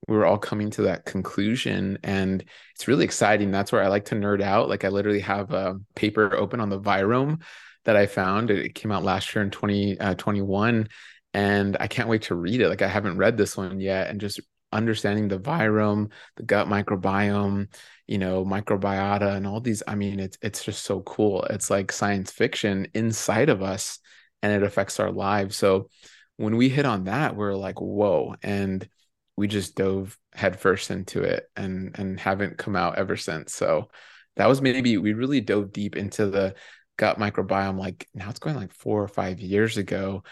we 0.08 0.16
are 0.16 0.26
all 0.26 0.38
coming 0.38 0.70
to 0.70 0.82
that 0.82 1.04
conclusion. 1.04 1.98
And 2.02 2.44
it's 2.74 2.88
really 2.88 3.04
exciting. 3.04 3.50
That's 3.50 3.72
where 3.72 3.82
I 3.82 3.88
like 3.88 4.06
to 4.06 4.14
nerd 4.14 4.42
out. 4.42 4.68
Like 4.68 4.84
I 4.84 4.88
literally 4.88 5.20
have 5.20 5.52
a 5.52 5.80
paper 5.94 6.36
open 6.36 6.60
on 6.60 6.70
the 6.70 6.80
virome 6.80 7.42
that 7.84 7.96
I 7.96 8.06
found. 8.06 8.50
It 8.50 8.74
came 8.74 8.92
out 8.92 9.04
last 9.04 9.34
year 9.34 9.42
in 9.42 9.50
2021. 9.50 10.72
20, 10.74 10.80
uh, 10.80 10.88
and 11.32 11.76
I 11.78 11.86
can't 11.86 12.08
wait 12.08 12.22
to 12.22 12.34
read 12.34 12.60
it. 12.60 12.68
Like 12.68 12.82
I 12.82 12.88
haven't 12.88 13.18
read 13.18 13.36
this 13.36 13.56
one 13.56 13.80
yet. 13.80 14.08
And 14.08 14.20
just 14.20 14.40
understanding 14.72 15.28
the 15.28 15.38
virome, 15.38 16.10
the 16.36 16.42
gut 16.42 16.66
microbiome, 16.66 17.68
you 18.06 18.18
know, 18.18 18.44
microbiota 18.44 19.36
and 19.36 19.46
all 19.46 19.60
these. 19.60 19.82
I 19.86 19.94
mean, 19.94 20.18
it's 20.20 20.38
it's 20.42 20.64
just 20.64 20.84
so 20.84 21.00
cool. 21.02 21.44
It's 21.44 21.70
like 21.70 21.92
science 21.92 22.30
fiction 22.30 22.88
inside 22.94 23.48
of 23.48 23.62
us 23.62 24.00
and 24.42 24.52
it 24.52 24.62
affects 24.62 25.00
our 25.00 25.10
lives. 25.10 25.56
So 25.56 25.88
when 26.36 26.56
we 26.56 26.68
hit 26.68 26.86
on 26.86 27.04
that, 27.04 27.36
we're 27.36 27.54
like, 27.54 27.80
whoa. 27.80 28.34
And 28.42 28.88
we 29.36 29.48
just 29.48 29.74
dove 29.74 30.16
headfirst 30.32 30.90
into 30.90 31.22
it 31.22 31.44
and 31.56 31.98
and 31.98 32.20
haven't 32.20 32.58
come 32.58 32.76
out 32.76 32.98
ever 32.98 33.16
since. 33.16 33.54
So 33.54 33.90
that 34.36 34.48
was 34.48 34.62
maybe 34.62 34.96
we 34.96 35.12
really 35.12 35.40
dove 35.40 35.72
deep 35.72 35.96
into 35.96 36.26
the 36.26 36.54
gut 36.96 37.18
microbiome 37.18 37.78
like 37.78 38.06
now 38.14 38.28
it's 38.28 38.38
going 38.38 38.54
like 38.56 38.72
four 38.72 39.02
or 39.02 39.08
five 39.08 39.40
years 39.40 39.78
ago 39.78 40.22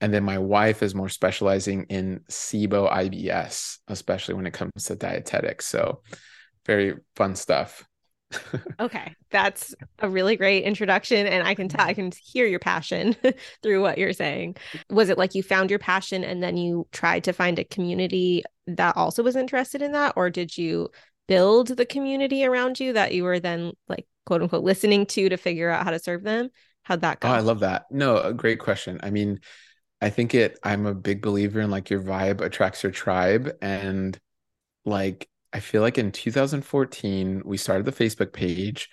and 0.00 0.12
then 0.12 0.24
my 0.24 0.38
wife 0.38 0.82
is 0.82 0.94
more 0.94 1.08
specializing 1.08 1.84
in 1.88 2.20
SIBO 2.28 2.92
IBS, 2.92 3.78
especially 3.88 4.34
when 4.34 4.46
it 4.46 4.52
comes 4.52 4.72
to 4.84 4.94
dietetics. 4.94 5.66
So 5.66 6.02
very 6.66 6.96
fun 7.14 7.34
stuff. 7.34 7.86
Okay, 8.80 9.14
that's 9.30 9.74
a 9.98 10.08
really 10.08 10.36
great 10.36 10.64
introduction, 10.64 11.26
and 11.26 11.46
I 11.46 11.54
can 11.54 11.68
tell 11.68 11.86
I 11.86 11.94
can 11.94 12.12
hear 12.22 12.46
your 12.46 12.58
passion 12.58 13.16
through 13.62 13.82
what 13.82 13.98
you're 13.98 14.12
saying. 14.12 14.56
Was 14.90 15.08
it 15.08 15.18
like 15.18 15.34
you 15.34 15.42
found 15.42 15.70
your 15.70 15.78
passion 15.78 16.24
and 16.24 16.42
then 16.42 16.56
you 16.56 16.86
tried 16.92 17.24
to 17.24 17.32
find 17.32 17.58
a 17.58 17.64
community 17.64 18.42
that 18.66 18.96
also 18.96 19.22
was 19.22 19.36
interested 19.36 19.82
in 19.82 19.92
that, 19.92 20.14
or 20.16 20.30
did 20.30 20.56
you 20.56 20.90
build 21.28 21.68
the 21.68 21.86
community 21.86 22.44
around 22.44 22.78
you 22.78 22.92
that 22.92 23.12
you 23.14 23.24
were 23.24 23.40
then 23.40 23.72
like 23.88 24.06
quote 24.24 24.42
unquote 24.42 24.64
listening 24.64 25.06
to 25.06 25.28
to 25.28 25.36
figure 25.36 25.70
out 25.70 25.84
how 25.84 25.90
to 25.90 25.98
serve 25.98 26.22
them? 26.22 26.50
How'd 26.82 27.00
that 27.00 27.18
oh, 27.22 27.28
go? 27.28 27.28
Oh, 27.28 27.36
I 27.36 27.40
love 27.40 27.60
that. 27.60 27.86
No, 27.90 28.18
a 28.18 28.32
great 28.32 28.60
question. 28.60 29.00
I 29.02 29.10
mean, 29.10 29.40
I 30.00 30.10
think 30.10 30.34
it. 30.34 30.58
I'm 30.62 30.86
a 30.86 30.94
big 30.94 31.22
believer 31.22 31.60
in 31.60 31.70
like 31.70 31.90
your 31.90 32.02
vibe 32.02 32.40
attracts 32.40 32.82
your 32.82 32.92
tribe, 32.92 33.56
and 33.60 34.18
like 34.84 35.28
I 35.56 35.60
feel 35.60 35.80
like 35.80 35.96
in 35.96 36.12
2014, 36.12 37.40
we 37.46 37.56
started 37.56 37.86
the 37.86 37.92
Facebook 37.92 38.34
page. 38.34 38.90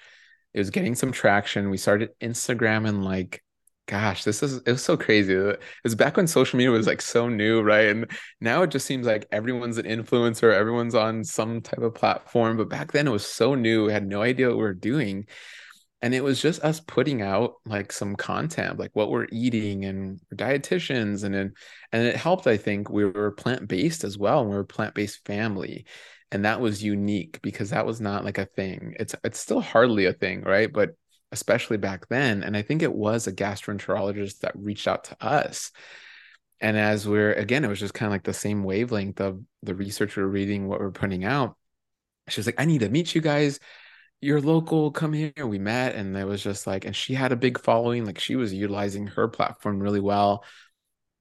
It 0.54 0.60
was 0.60 0.70
getting 0.70 0.96
some 0.96 1.12
traction. 1.12 1.70
We 1.70 1.76
started 1.76 2.12
Instagram 2.22 2.88
and 2.88 3.04
like, 3.04 3.44
gosh, 3.86 4.24
this 4.24 4.42
is 4.42 4.62
it 4.66 4.72
was 4.72 4.82
so 4.82 4.96
crazy. 4.96 5.34
It 5.34 5.60
was 5.84 5.96
back 5.96 6.16
when 6.16 6.26
social 6.26 6.56
media 6.56 6.72
was 6.72 6.88
like 6.88 7.02
so 7.02 7.28
new, 7.28 7.62
right? 7.62 7.88
And 7.90 8.10
now 8.40 8.62
it 8.62 8.72
just 8.72 8.86
seems 8.86 9.06
like 9.06 9.28
everyone's 9.30 9.78
an 9.78 9.86
influencer, 9.86 10.54
everyone's 10.54 10.96
on 10.96 11.26
some 11.26 11.60
type 11.60 11.80
of 11.80 11.96
platform. 11.96 12.56
But 12.56 12.70
back 12.70 12.94
then 12.94 13.08
it 13.08 13.12
was 13.12 13.26
so 13.26 13.56
new. 13.56 13.88
We 13.88 13.92
had 13.92 14.08
no 14.08 14.22
idea 14.22 14.48
what 14.48 14.56
we 14.56 14.64
were 14.64 14.74
doing. 14.74 15.28
And 16.02 16.14
it 16.16 16.24
was 16.24 16.42
just 16.42 16.64
us 16.64 16.80
putting 16.80 17.22
out 17.22 17.56
like 17.66 17.92
some 17.92 18.16
content, 18.16 18.80
like 18.80 18.92
what 18.94 19.12
we're 19.12 19.28
eating 19.34 19.84
and 19.84 20.22
dietitians 20.34 21.26
and 21.26 21.36
and, 21.36 21.58
and 21.92 22.08
it 22.08 22.16
helped, 22.16 22.48
I 22.48 22.56
think. 22.56 22.90
We 22.90 23.04
were 23.04 23.32
plant-based 23.32 24.06
as 24.06 24.18
well. 24.18 24.40
And 24.40 24.50
we 24.50 24.56
were 24.56 24.64
plant-based 24.64 25.26
family 25.26 25.86
and 26.34 26.46
that 26.46 26.60
was 26.60 26.84
unique 26.84 27.40
because 27.44 27.70
that 27.70 27.86
was 27.86 28.02
not 28.02 28.26
like 28.26 28.40
a 28.40 28.46
thing. 28.46 28.96
It's 29.00 29.16
it's 29.24 29.40
still 29.40 29.62
hardly 29.62 30.06
a 30.08 30.14
thing 30.14 30.42
right? 30.42 30.72
But 30.74 30.96
especially 31.32 31.78
back 31.78 32.08
then 32.10 32.44
and 32.44 32.56
i 32.56 32.62
think 32.62 32.84
it 32.84 32.94
was 32.94 33.26
a 33.26 33.34
gastroenterologist 33.34 34.42
that 34.42 34.52
reached 34.56 34.88
out 34.88 35.06
to 35.06 35.18
us. 35.26 35.72
And 36.60 36.76
as 36.78 37.08
we're 37.08 37.34
again 37.34 37.64
it 37.64 37.68
was 37.68 37.80
just 37.80 37.94
kind 37.94 38.08
of 38.08 38.14
like 38.14 38.24
the 38.24 38.34
same 38.34 38.64
wavelength 38.64 39.22
of 39.22 39.42
the 39.62 39.76
research 39.76 40.18
we're 40.18 40.26
reading 40.26 40.68
what 40.68 40.80
we're 40.80 40.92
putting 40.92 41.24
out. 41.24 41.56
She 42.30 42.40
was 42.40 42.48
like 42.48 42.60
i 42.60 42.66
need 42.66 42.80
to 42.82 42.90
meet 42.90 43.16
you 43.16 43.22
guys. 43.22 43.60
You're 44.22 44.42
local. 44.42 44.92
Come 44.92 45.14
here. 45.14 45.34
We 45.46 45.60
met 45.60 45.96
and 45.96 46.16
it 46.18 46.26
was 46.26 46.42
just 46.42 46.66
like 46.66 46.86
and 46.86 46.96
she 46.96 47.14
had 47.14 47.32
a 47.32 47.36
big 47.36 47.60
following. 47.60 48.06
Like 48.06 48.20
she 48.20 48.36
was 48.36 48.54
utilizing 48.54 49.08
her 49.08 49.28
platform 49.28 49.80
really 49.80 50.00
well. 50.00 50.44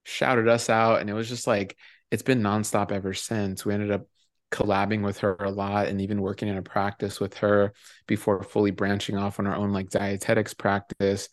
Shouted 0.04 0.48
us 0.48 0.70
out 0.70 1.00
and 1.00 1.10
it 1.10 1.14
was 1.14 1.28
just 1.28 1.46
like 1.46 1.76
it's 2.10 2.22
been 2.22 2.42
nonstop 2.42 2.92
ever 2.92 3.14
since. 3.14 3.64
We 3.64 3.74
ended 3.74 3.90
up 3.90 4.06
collabing 4.52 5.02
with 5.02 5.18
her 5.18 5.34
a 5.40 5.50
lot 5.50 5.88
and 5.88 6.00
even 6.00 6.22
working 6.22 6.48
in 6.48 6.56
a 6.56 6.62
practice 6.62 7.18
with 7.18 7.34
her 7.38 7.72
before 8.06 8.42
fully 8.44 8.70
branching 8.70 9.16
off 9.16 9.40
on 9.40 9.46
our 9.46 9.56
own 9.56 9.72
like 9.72 9.90
dietetics 9.90 10.54
practice. 10.54 11.28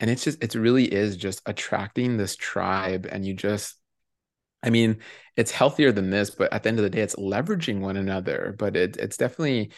And 0.00 0.10
it's 0.10 0.24
just 0.24 0.42
it 0.42 0.54
really 0.54 0.84
is 0.84 1.16
just 1.16 1.42
attracting 1.46 2.16
this 2.16 2.36
tribe 2.36 3.06
and 3.10 3.24
you 3.26 3.34
just 3.34 3.74
i 4.62 4.70
mean 4.70 4.98
it's 5.36 5.50
healthier 5.50 5.92
than 5.92 6.10
this 6.10 6.30
but 6.30 6.52
at 6.52 6.62
the 6.62 6.68
end 6.68 6.78
of 6.78 6.82
the 6.82 6.90
day 6.90 7.00
it's 7.00 7.16
leveraging 7.16 7.80
one 7.80 7.96
another 7.96 8.54
but 8.58 8.74
it, 8.74 8.96
it's 8.96 9.18
definitely 9.18 9.70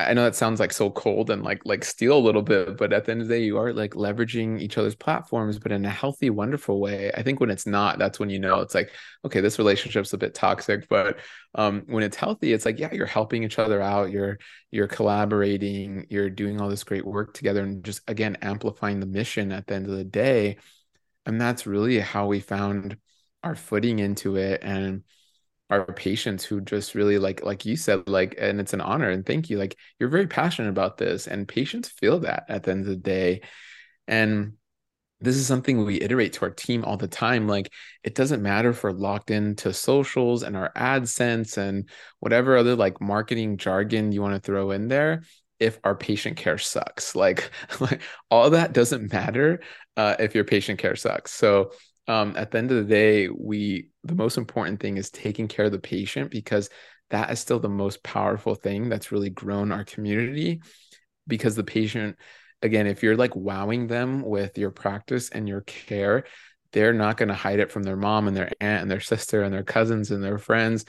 I 0.00 0.14
know 0.14 0.22
that 0.22 0.36
sounds 0.36 0.60
like 0.60 0.72
so 0.72 0.90
cold 0.90 1.28
and 1.28 1.42
like 1.42 1.60
like 1.64 1.84
steal 1.84 2.16
a 2.16 2.20
little 2.20 2.42
bit, 2.42 2.76
but 2.76 2.92
at 2.92 3.04
the 3.04 3.10
end 3.10 3.20
of 3.20 3.26
the 3.26 3.34
day, 3.34 3.42
you 3.42 3.58
are 3.58 3.72
like 3.72 3.94
leveraging 3.94 4.60
each 4.60 4.78
other's 4.78 4.94
platforms, 4.94 5.58
but 5.58 5.72
in 5.72 5.84
a 5.84 5.90
healthy, 5.90 6.30
wonderful 6.30 6.80
way. 6.80 7.10
I 7.16 7.24
think 7.24 7.40
when 7.40 7.50
it's 7.50 7.66
not, 7.66 7.98
that's 7.98 8.20
when 8.20 8.30
you 8.30 8.38
know 8.38 8.60
it's 8.60 8.76
like, 8.76 8.92
okay, 9.24 9.40
this 9.40 9.58
relationship's 9.58 10.12
a 10.12 10.18
bit 10.18 10.34
toxic. 10.34 10.88
But 10.88 11.18
um, 11.56 11.82
when 11.88 12.04
it's 12.04 12.16
healthy, 12.16 12.52
it's 12.52 12.64
like, 12.64 12.78
yeah, 12.78 12.94
you're 12.94 13.06
helping 13.06 13.42
each 13.42 13.58
other 13.58 13.82
out, 13.82 14.12
you're 14.12 14.38
you're 14.70 14.86
collaborating, 14.86 16.06
you're 16.10 16.30
doing 16.30 16.60
all 16.60 16.68
this 16.68 16.84
great 16.84 17.04
work 17.04 17.34
together, 17.34 17.64
and 17.64 17.84
just 17.84 18.00
again 18.08 18.36
amplifying 18.40 19.00
the 19.00 19.06
mission 19.06 19.50
at 19.50 19.66
the 19.66 19.74
end 19.74 19.86
of 19.86 19.96
the 19.96 20.04
day. 20.04 20.58
And 21.26 21.40
that's 21.40 21.66
really 21.66 21.98
how 21.98 22.26
we 22.28 22.38
found 22.40 22.98
our 23.42 23.56
footing 23.56 23.98
into 23.98 24.36
it. 24.36 24.62
And 24.62 25.02
our 25.70 25.84
patients 25.84 26.44
who 26.44 26.60
just 26.60 26.94
really 26.94 27.18
like 27.18 27.44
like 27.44 27.64
you 27.66 27.76
said 27.76 28.08
like 28.08 28.34
and 28.38 28.60
it's 28.60 28.72
an 28.72 28.80
honor 28.80 29.10
and 29.10 29.26
thank 29.26 29.50
you 29.50 29.58
like 29.58 29.76
you're 29.98 30.08
very 30.08 30.26
passionate 30.26 30.68
about 30.68 30.96
this 30.96 31.26
and 31.26 31.46
patients 31.46 31.88
feel 31.88 32.20
that 32.20 32.44
at 32.48 32.62
the 32.62 32.70
end 32.70 32.80
of 32.80 32.86
the 32.86 32.96
day 32.96 33.40
and 34.06 34.52
this 35.20 35.36
is 35.36 35.46
something 35.46 35.84
we 35.84 36.00
iterate 36.00 36.32
to 36.34 36.42
our 36.42 36.50
team 36.50 36.84
all 36.84 36.96
the 36.96 37.08
time 37.08 37.46
like 37.46 37.72
it 38.02 38.14
doesn't 38.14 38.42
matter 38.42 38.70
if 38.70 38.82
we're 38.82 38.92
locked 38.92 39.30
into 39.30 39.72
socials 39.72 40.42
and 40.42 40.56
our 40.56 40.72
adsense 40.74 41.58
and 41.58 41.88
whatever 42.20 42.56
other 42.56 42.76
like 42.76 43.00
marketing 43.00 43.56
jargon 43.56 44.12
you 44.12 44.22
want 44.22 44.34
to 44.34 44.40
throw 44.40 44.70
in 44.70 44.88
there 44.88 45.22
if 45.60 45.80
our 45.82 45.96
patient 45.96 46.36
care 46.36 46.56
sucks 46.56 47.16
like, 47.16 47.50
like 47.80 48.00
all 48.30 48.50
that 48.50 48.72
doesn't 48.72 49.12
matter 49.12 49.60
uh, 49.96 50.14
if 50.20 50.34
your 50.34 50.44
patient 50.44 50.78
care 50.78 50.96
sucks 50.96 51.32
so 51.32 51.72
um, 52.08 52.32
at 52.36 52.50
the 52.50 52.58
end 52.58 52.70
of 52.70 52.78
the 52.78 52.92
day, 52.92 53.28
we 53.28 53.90
the 54.02 54.14
most 54.14 54.38
important 54.38 54.80
thing 54.80 54.96
is 54.96 55.10
taking 55.10 55.46
care 55.46 55.66
of 55.66 55.72
the 55.72 55.78
patient 55.78 56.30
because 56.30 56.70
that 57.10 57.30
is 57.30 57.38
still 57.38 57.60
the 57.60 57.68
most 57.68 58.02
powerful 58.02 58.54
thing 58.54 58.88
that's 58.88 59.12
really 59.12 59.30
grown 59.30 59.70
our 59.70 59.84
community. 59.84 60.62
Because 61.26 61.54
the 61.54 61.64
patient, 61.64 62.16
again, 62.62 62.86
if 62.86 63.02
you're 63.02 63.16
like 63.16 63.36
wowing 63.36 63.86
them 63.86 64.22
with 64.22 64.56
your 64.56 64.70
practice 64.70 65.28
and 65.28 65.46
your 65.46 65.60
care, 65.60 66.24
they're 66.72 66.94
not 66.94 67.18
going 67.18 67.28
to 67.28 67.34
hide 67.34 67.60
it 67.60 67.70
from 67.70 67.82
their 67.82 67.96
mom 67.96 68.26
and 68.26 68.36
their 68.36 68.50
aunt 68.60 68.82
and 68.82 68.90
their 68.90 69.00
sister 69.00 69.42
and 69.42 69.52
their 69.52 69.62
cousins 69.62 70.10
and 70.10 70.24
their 70.24 70.38
friends. 70.38 70.86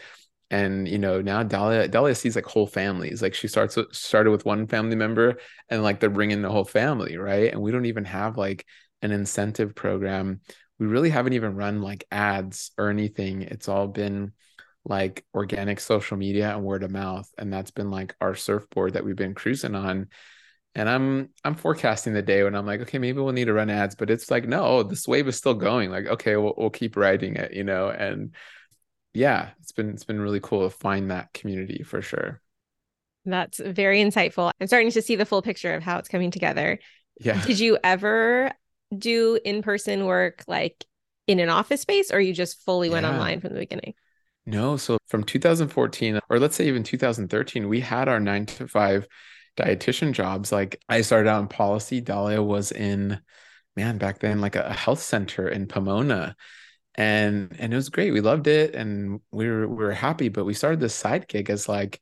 And 0.51 0.87
you 0.87 0.97
know 0.97 1.21
now 1.21 1.43
Dahlia 1.43 1.89
Dahlia 1.89 2.15
sees 2.15 2.35
like 2.35 2.45
whole 2.45 2.65
families. 2.65 3.21
Like 3.21 3.33
she 3.33 3.49
starts 3.49 3.77
started 3.91 4.31
with 4.31 4.45
one 4.45 4.67
family 4.67 4.95
member 4.95 5.37
and 5.67 5.83
like 5.83 5.99
they're 5.99 6.09
bringing 6.09 6.41
the 6.41 6.49
whole 6.49 6.65
family, 6.65 7.17
right? 7.17 7.51
And 7.51 7.61
we 7.61 7.71
don't 7.71 7.85
even 7.85 8.05
have 8.05 8.37
like 8.37 8.65
an 9.01 9.11
incentive 9.11 9.75
program 9.75 10.41
we 10.79 10.87
really 10.87 11.09
haven't 11.09 11.33
even 11.33 11.55
run 11.55 11.81
like 11.81 12.05
ads 12.09 12.71
or 12.77 12.89
anything. 12.89 13.41
It's 13.43 13.67
all 13.67 13.87
been 13.87 14.31
like 14.85 15.25
organic 15.33 15.79
social 15.79 16.17
media 16.17 16.55
and 16.55 16.63
word 16.63 16.83
of 16.83 16.91
mouth. 16.91 17.29
And 17.37 17.51
that's 17.51 17.71
been 17.71 17.91
like 17.91 18.15
our 18.21 18.33
surfboard 18.33 18.93
that 18.93 19.03
we've 19.03 19.15
been 19.15 19.35
cruising 19.35 19.75
on. 19.75 20.07
And 20.75 20.87
I'm 20.87 21.29
I'm 21.43 21.55
forecasting 21.55 22.13
the 22.13 22.21
day 22.21 22.43
when 22.43 22.55
I'm 22.55 22.65
like, 22.65 22.81
okay, 22.81 22.99
maybe 22.99 23.19
we'll 23.19 23.33
need 23.33 23.45
to 23.45 23.53
run 23.53 23.69
ads, 23.69 23.95
but 23.95 24.09
it's 24.09 24.31
like, 24.31 24.47
no, 24.47 24.83
this 24.83 25.07
wave 25.07 25.27
is 25.27 25.35
still 25.35 25.55
going. 25.55 25.91
Like, 25.91 26.05
okay, 26.05 26.37
we'll 26.37 26.53
we'll 26.57 26.69
keep 26.69 26.95
riding 26.95 27.35
it, 27.35 27.53
you 27.53 27.63
know. 27.63 27.89
And 27.89 28.33
yeah, 29.13 29.49
it's 29.59 29.71
been 29.71 29.89
it's 29.89 30.05
been 30.05 30.21
really 30.21 30.39
cool 30.39 30.69
to 30.69 30.75
find 30.75 31.11
that 31.11 31.33
community 31.33 31.83
for 31.83 32.01
sure. 32.01 32.39
That's 33.25 33.59
very 33.59 34.01
insightful. 34.01 34.51
I'm 34.61 34.67
starting 34.67 34.91
to 34.91 35.01
see 35.01 35.15
the 35.15 35.25
full 35.25 35.41
picture 35.41 35.73
of 35.73 35.83
how 35.83 35.97
it's 35.97 36.07
coming 36.07 36.31
together. 36.31 36.79
Yeah. 37.19 37.43
Did 37.45 37.59
you 37.59 37.77
ever 37.83 38.53
do 38.97 39.39
in 39.43 39.61
person 39.61 40.05
work 40.05 40.43
like 40.47 40.85
in 41.27 41.39
an 41.39 41.49
office 41.49 41.81
space 41.81 42.11
or 42.11 42.19
you 42.19 42.33
just 42.33 42.63
fully 42.63 42.89
went 42.89 43.05
online 43.05 43.39
from 43.39 43.53
the 43.53 43.59
beginning? 43.59 43.93
No. 44.45 44.77
So 44.77 44.97
from 45.07 45.23
2014, 45.23 46.19
or 46.29 46.39
let's 46.39 46.55
say 46.55 46.67
even 46.67 46.83
2013, 46.83 47.69
we 47.69 47.81
had 47.81 48.07
our 48.07 48.19
nine 48.19 48.47
to 48.47 48.67
five 48.67 49.07
dietitian 49.55 50.13
jobs. 50.13 50.51
Like 50.51 50.81
I 50.89 51.01
started 51.01 51.29
out 51.29 51.41
in 51.41 51.47
policy. 51.47 52.01
Dahlia 52.01 52.41
was 52.41 52.71
in, 52.71 53.19
man, 53.75 53.99
back 53.99 54.19
then, 54.19 54.41
like 54.41 54.55
a 54.55 54.73
health 54.73 55.01
center 55.01 55.47
in 55.47 55.67
Pomona. 55.67 56.35
And 56.95 57.55
and 57.59 57.71
it 57.71 57.75
was 57.75 57.89
great. 57.89 58.11
We 58.11 58.21
loved 58.21 58.47
it 58.47 58.73
and 58.73 59.21
we 59.31 59.47
were 59.47 59.67
we 59.67 59.83
were 59.83 59.93
happy. 59.93 60.29
But 60.29 60.45
we 60.45 60.53
started 60.55 60.79
this 60.79 60.95
side 60.95 61.27
gig 61.27 61.49
as 61.51 61.69
like, 61.69 61.99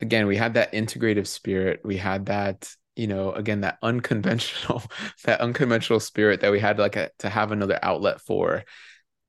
again, 0.00 0.26
we 0.26 0.36
had 0.36 0.54
that 0.54 0.72
integrative 0.72 1.28
spirit. 1.28 1.80
We 1.84 1.96
had 1.96 2.26
that 2.26 2.68
you 2.98 3.06
know 3.06 3.32
again 3.32 3.60
that 3.60 3.78
unconventional 3.82 4.82
that 5.24 5.40
unconventional 5.40 6.00
spirit 6.00 6.40
that 6.40 6.52
we 6.52 6.58
had 6.60 6.78
like 6.78 6.96
a, 6.96 7.10
to 7.20 7.28
have 7.28 7.52
another 7.52 7.78
outlet 7.82 8.20
for. 8.20 8.64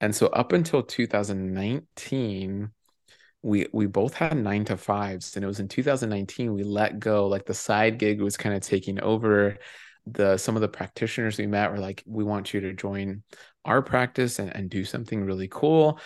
And 0.01 0.15
so 0.15 0.27
up 0.27 0.53
until 0.53 0.81
2019 0.81 2.71
we 3.41 3.67
we 3.71 3.85
both 3.85 4.15
had 4.15 4.35
nine 4.35 4.65
to 4.65 4.75
fives 4.75 5.35
and 5.35 5.45
it 5.45 5.47
was 5.47 5.59
in 5.59 5.67
2019 5.67 6.53
we 6.53 6.63
let 6.63 6.99
go. 6.99 7.27
Like 7.27 7.45
the 7.45 7.53
side 7.53 7.99
gig 7.99 8.21
was 8.21 8.35
kind 8.35 8.55
of 8.55 8.61
taking 8.61 8.99
over. 9.01 9.57
The 10.07 10.37
some 10.37 10.55
of 10.55 10.61
the 10.61 10.67
practitioners 10.67 11.37
we 11.37 11.45
met 11.45 11.71
were 11.71 11.77
like 11.77 12.03
we 12.07 12.23
want 12.23 12.53
you 12.53 12.61
to 12.61 12.73
join 12.73 13.21
our 13.65 13.81
practice 13.81 14.39
and, 14.39 14.53
and 14.55 14.69
do 14.69 14.83
something 14.83 15.23
really 15.23 15.47
cool 15.47 15.99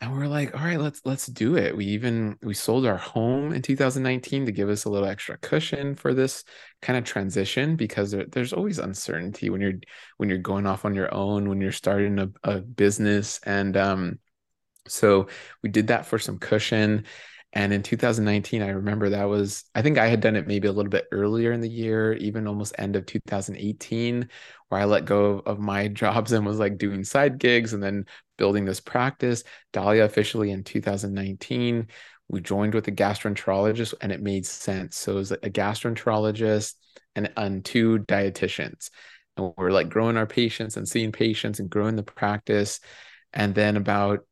and 0.00 0.12
we're 0.12 0.28
like 0.28 0.54
all 0.54 0.64
right 0.64 0.78
let's 0.78 1.00
let's 1.04 1.26
do 1.26 1.56
it. 1.56 1.76
We 1.76 1.86
even 1.86 2.36
we 2.42 2.54
sold 2.54 2.86
our 2.86 2.96
home 2.96 3.52
in 3.52 3.62
2019 3.62 4.46
to 4.46 4.52
give 4.52 4.68
us 4.68 4.84
a 4.84 4.90
little 4.90 5.08
extra 5.08 5.36
cushion 5.38 5.96
for 5.96 6.14
this 6.14 6.44
kind 6.82 6.96
of 6.96 7.04
transition 7.04 7.74
because 7.74 8.12
there, 8.12 8.26
there's 8.26 8.52
always 8.52 8.78
uncertainty 8.78 9.50
when 9.50 9.60
you're 9.60 9.74
when 10.16 10.28
you're 10.28 10.38
going 10.38 10.66
off 10.66 10.84
on 10.84 10.94
your 10.94 11.12
own 11.12 11.48
when 11.48 11.60
you're 11.60 11.72
starting 11.72 12.18
a, 12.18 12.30
a 12.44 12.60
business. 12.60 13.40
And 13.44 13.76
um 13.76 14.18
so 14.86 15.28
we 15.62 15.68
did 15.68 15.88
that 15.88 16.06
for 16.06 16.18
some 16.18 16.38
cushion 16.38 17.04
And 17.54 17.72
in 17.72 17.82
2019, 17.82 18.62
I 18.62 18.68
remember 18.68 19.08
that 19.08 19.24
was, 19.24 19.64
I 19.74 19.80
think 19.80 19.96
I 19.96 20.08
had 20.08 20.20
done 20.20 20.36
it 20.36 20.46
maybe 20.46 20.68
a 20.68 20.72
little 20.72 20.90
bit 20.90 21.06
earlier 21.12 21.52
in 21.52 21.60
the 21.60 21.68
year, 21.68 22.12
even 22.14 22.46
almost 22.46 22.74
end 22.78 22.94
of 22.94 23.06
2018, 23.06 24.28
where 24.68 24.80
I 24.80 24.84
let 24.84 25.06
go 25.06 25.42
of 25.46 25.58
my 25.58 25.88
jobs 25.88 26.32
and 26.32 26.44
was 26.44 26.58
like 26.58 26.76
doing 26.78 27.04
side 27.04 27.38
gigs 27.38 27.72
and 27.72 27.82
then 27.82 28.04
building 28.36 28.64
this 28.64 28.80
practice. 28.80 29.44
Dahlia 29.72 30.04
officially 30.04 30.50
in 30.50 30.62
2019. 30.62 31.88
We 32.28 32.40
joined 32.42 32.74
with 32.74 32.86
a 32.88 32.92
gastroenterologist 32.92 33.94
and 34.02 34.12
it 34.12 34.20
made 34.20 34.44
sense. 34.44 34.98
So 34.98 35.12
it 35.12 35.16
was 35.16 35.32
a 35.32 35.38
gastroenterologist 35.38 36.74
and, 37.16 37.32
and 37.36 37.64
two 37.64 38.00
dietitians. 38.00 38.90
And 39.38 39.54
we're 39.56 39.70
like 39.70 39.88
growing 39.88 40.18
our 40.18 40.26
patients 40.26 40.76
and 40.76 40.86
seeing 40.86 41.12
patients 41.12 41.60
and 41.60 41.70
growing 41.70 41.96
the 41.96 42.02
practice. 42.02 42.80
And 43.32 43.54
then 43.54 43.76
about 43.78 44.26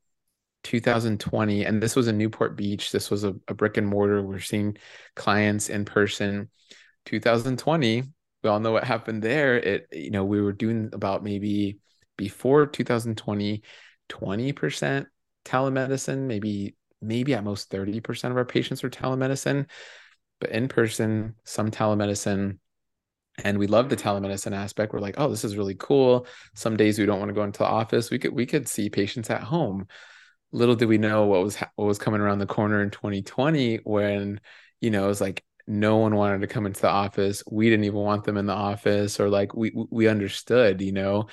2020, 0.66 1.64
and 1.64 1.82
this 1.82 1.96
was 1.96 2.08
in 2.08 2.18
Newport 2.18 2.56
Beach. 2.56 2.92
This 2.92 3.11
was 3.11 3.25
a, 3.25 3.35
a 3.49 3.54
brick 3.54 3.76
and 3.76 3.87
mortar. 3.87 4.23
We're 4.23 4.40
seeing 4.40 4.76
clients 5.14 5.68
in 5.68 5.85
person. 5.85 6.50
2020, 7.06 8.02
we 8.42 8.50
all 8.50 8.61
know 8.61 8.73
what 8.73 8.85
happened 8.85 9.23
there. 9.23 9.56
It, 9.56 9.87
you 9.92 10.11
know, 10.11 10.25
we 10.25 10.42
were 10.42 10.52
doing 10.52 10.90
about 10.92 11.23
maybe 11.23 11.78
before 12.16 12.66
2020, 12.66 13.62
20% 14.08 15.06
telemedicine, 15.44 16.26
maybe, 16.26 16.76
maybe 17.00 17.35
at 17.35 17.44
most 17.44 17.70
30% 17.70 18.30
of 18.30 18.37
our 18.37 18.44
patients 18.44 18.82
are 18.82 18.90
telemedicine, 18.90 19.66
but 20.40 20.50
in 20.50 20.68
person, 20.68 21.37
some 21.44 21.70
telemedicine. 21.70 22.58
And 23.44 23.58
we 23.58 23.66
love 23.66 23.88
the 23.88 23.96
telemedicine 23.96 24.56
aspect. 24.56 24.92
We're 24.92 24.99
like, 24.99 25.16
oh, 25.18 25.28
this 25.28 25.44
is 25.44 25.56
really 25.56 25.75
cool. 25.75 26.26
Some 26.54 26.76
days 26.76 26.99
we 26.99 27.06
don't 27.06 27.18
want 27.20 27.28
to 27.28 27.35
go 27.35 27.44
into 27.44 27.58
the 27.58 27.66
office. 27.66 28.11
We 28.11 28.18
could 28.18 28.32
we 28.32 28.46
could 28.46 28.66
see 28.66 28.88
patients 28.88 29.28
at 29.28 29.42
home 29.42 29.87
little 30.53 30.75
did 30.75 30.88
we 30.88 30.99
know 30.99 31.26
what 31.26 31.43
was 31.43 31.57
what 31.57 31.87
was 31.87 31.99
coming 31.99 32.21
around 32.21 32.38
the 32.38 32.47
corner 32.47 32.83
in 32.83 32.91
2020 32.91 33.81
when 33.85 34.41
you 34.81 34.91
know 34.91 35.05
it 35.05 35.09
was 35.09 35.21
like 35.21 35.45
no 35.67 35.97
one 35.97 36.15
wanted 36.15 36.41
to 36.41 36.47
come 36.47 36.65
into 36.65 36.81
the 36.81 36.88
office. 36.88 37.43
We 37.50 37.69
didn't 37.69 37.87
even 37.87 37.99
want 37.99 38.25
them 38.25 38.37
in 38.37 38.47
the 38.47 38.53
office 38.53 39.19
or 39.19 39.29
like 39.29 39.55
we 39.55 39.73
we 39.91 40.09
understood 40.09 40.81
you 40.81 40.93
know 40.93 41.26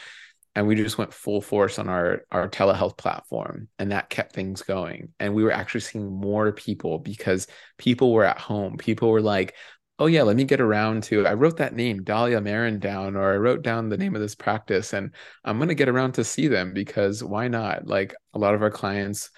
and 0.55 0.67
we 0.67 0.75
just 0.75 0.98
went 0.98 1.13
full 1.13 1.41
force 1.41 1.79
on 1.79 1.89
our 1.89 2.24
our 2.32 2.48
telehealth 2.48 2.98
platform 2.98 3.67
and 3.79 3.91
that 3.91 4.10
kept 4.10 4.34
things 4.34 4.62
going. 4.62 5.10
And 5.20 5.34
we 5.34 5.43
were 5.43 5.51
actually 5.51 5.82
seeing 5.82 6.12
more 6.12 6.51
people 6.51 7.00
because 7.00 7.48
people 7.77 8.12
were 8.13 8.24
at 8.24 8.39
home. 8.39 8.77
People 8.77 9.10
were 9.10 9.22
like 9.22 9.55
oh 10.00 10.07
yeah, 10.07 10.23
let 10.23 10.35
me 10.35 10.43
get 10.43 10.62
around 10.62 11.03
to 11.03 11.25
I 11.25 11.33
wrote 11.33 11.57
that 11.57 11.75
name, 11.75 12.03
Dahlia 12.03 12.41
Marin 12.41 12.79
down, 12.79 13.15
or 13.15 13.33
I 13.33 13.38
wrote 13.38 13.62
down 13.62 13.89
the 13.89 13.97
name 13.97 14.15
of 14.15 14.21
this 14.21 14.35
practice 14.35 14.93
and 14.93 15.12
I'm 15.43 15.59
gonna 15.59 15.75
get 15.75 15.89
around 15.89 16.13
to 16.13 16.23
see 16.23 16.47
them 16.47 16.73
because 16.73 17.23
why 17.23 17.47
not? 17.47 17.88
Like 17.88 18.15
a 18.33 18.39
lot 18.39 18.55
of 18.55 18.62
our 18.62 18.71
clients 18.71 19.29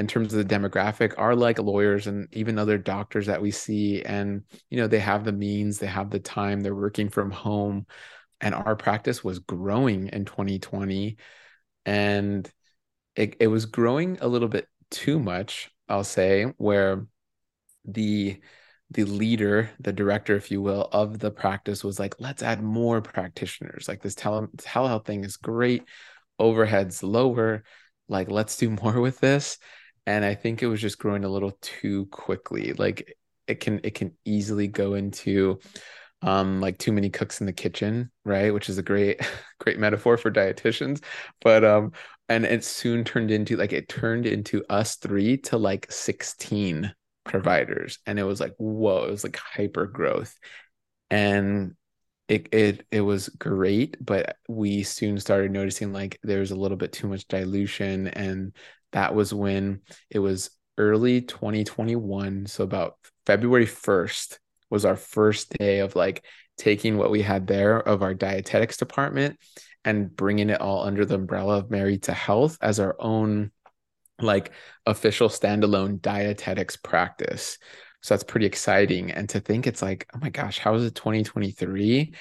in 0.00 0.06
terms 0.06 0.32
of 0.32 0.38
the 0.38 0.54
demographic 0.54 1.12
are 1.18 1.36
like 1.36 1.58
lawyers 1.58 2.06
and 2.06 2.26
even 2.32 2.58
other 2.58 2.78
doctors 2.78 3.26
that 3.26 3.42
we 3.42 3.50
see 3.50 4.00
and 4.02 4.42
you 4.70 4.78
know 4.78 4.86
they 4.86 4.98
have 4.98 5.24
the 5.24 5.32
means 5.32 5.78
they 5.78 5.86
have 5.86 6.08
the 6.08 6.18
time 6.18 6.60
they're 6.60 6.74
working 6.74 7.10
from 7.10 7.30
home 7.30 7.86
and 8.40 8.54
our 8.54 8.74
practice 8.74 9.22
was 9.22 9.40
growing 9.40 10.08
in 10.08 10.24
2020 10.24 11.18
and 11.84 12.50
it, 13.14 13.36
it 13.40 13.48
was 13.48 13.66
growing 13.66 14.16
a 14.22 14.26
little 14.26 14.48
bit 14.48 14.66
too 14.90 15.18
much 15.18 15.70
i'll 15.86 16.02
say 16.02 16.44
where 16.56 17.06
the 17.84 18.40
the 18.90 19.04
leader, 19.04 19.70
the 19.78 19.92
director, 19.92 20.34
if 20.36 20.50
you 20.50 20.60
will, 20.60 20.88
of 20.92 21.18
the 21.18 21.30
practice 21.30 21.84
was 21.84 21.98
like, 21.98 22.16
let's 22.18 22.42
add 22.42 22.62
more 22.62 23.00
practitioners. 23.00 23.86
Like 23.88 24.02
this 24.02 24.14
tele- 24.16 24.48
telehealth 24.56 25.04
thing 25.04 25.24
is 25.24 25.36
great, 25.36 25.84
overheads 26.40 27.02
lower. 27.02 27.64
Like, 28.08 28.30
let's 28.30 28.56
do 28.56 28.70
more 28.82 29.00
with 29.00 29.20
this. 29.20 29.58
And 30.06 30.24
I 30.24 30.34
think 30.34 30.62
it 30.62 30.66
was 30.66 30.80
just 30.80 30.98
growing 30.98 31.24
a 31.24 31.28
little 31.28 31.56
too 31.60 32.06
quickly. 32.06 32.72
Like 32.72 33.16
it 33.46 33.60
can 33.60 33.80
it 33.84 33.94
can 33.94 34.12
easily 34.24 34.66
go 34.68 34.94
into 34.94 35.60
um 36.22 36.60
like 36.60 36.78
too 36.78 36.92
many 36.92 37.10
cooks 37.10 37.40
in 37.40 37.46
the 37.46 37.52
kitchen, 37.52 38.10
right? 38.24 38.52
Which 38.52 38.68
is 38.68 38.78
a 38.78 38.82
great 38.82 39.20
great 39.60 39.78
metaphor 39.78 40.16
for 40.16 40.30
dietitians. 40.30 41.02
But 41.42 41.64
um 41.64 41.92
and 42.28 42.44
it 42.44 42.64
soon 42.64 43.04
turned 43.04 43.30
into 43.30 43.56
like 43.56 43.72
it 43.72 43.88
turned 43.88 44.26
into 44.26 44.64
us 44.70 44.96
three 44.96 45.36
to 45.38 45.58
like 45.58 45.90
16 45.92 46.94
providers 47.30 47.98
and 48.06 48.18
it 48.18 48.24
was 48.24 48.40
like 48.40 48.54
whoa 48.58 49.04
it 49.04 49.10
was 49.10 49.24
like 49.24 49.36
hyper 49.36 49.86
growth. 49.86 50.36
And 51.10 51.74
it 52.28 52.48
it 52.52 52.86
it 52.90 53.00
was 53.00 53.28
great 53.28 53.96
but 54.04 54.36
we 54.48 54.82
soon 54.82 55.18
started 55.18 55.50
noticing 55.50 55.92
like 55.92 56.18
there 56.22 56.40
was 56.40 56.50
a 56.50 56.56
little 56.56 56.76
bit 56.76 56.92
too 56.92 57.08
much 57.08 57.26
dilution. 57.28 58.08
And 58.08 58.54
that 58.92 59.14
was 59.14 59.32
when 59.32 59.80
it 60.10 60.18
was 60.18 60.50
early 60.78 61.20
2021 61.22 62.46
so 62.46 62.64
about 62.64 62.96
February 63.26 63.66
1st 63.66 64.38
was 64.70 64.84
our 64.84 64.96
first 64.96 65.50
day 65.58 65.80
of 65.80 65.96
like 65.96 66.24
taking 66.56 66.96
what 66.96 67.10
we 67.10 67.22
had 67.22 67.46
there 67.46 67.78
of 67.80 68.02
our 68.02 68.14
dietetics 68.14 68.76
department 68.76 69.38
and 69.84 70.14
bringing 70.14 70.50
it 70.50 70.60
all 70.60 70.84
under 70.84 71.04
the 71.04 71.14
umbrella 71.14 71.58
of 71.58 71.70
Married 71.70 72.04
to 72.04 72.12
Health 72.12 72.58
as 72.60 72.78
our 72.80 72.96
own 72.98 73.50
like 74.22 74.52
official 74.86 75.28
standalone 75.28 76.00
dietetics 76.00 76.76
practice. 76.76 77.58
So 78.02 78.14
that's 78.14 78.24
pretty 78.24 78.46
exciting. 78.46 79.10
And 79.10 79.28
to 79.30 79.40
think 79.40 79.66
it's 79.66 79.82
like, 79.82 80.08
oh 80.14 80.18
my 80.18 80.30
gosh, 80.30 80.58
how 80.58 80.74
is 80.74 80.84
it 80.84 80.94
2023? 80.94 82.14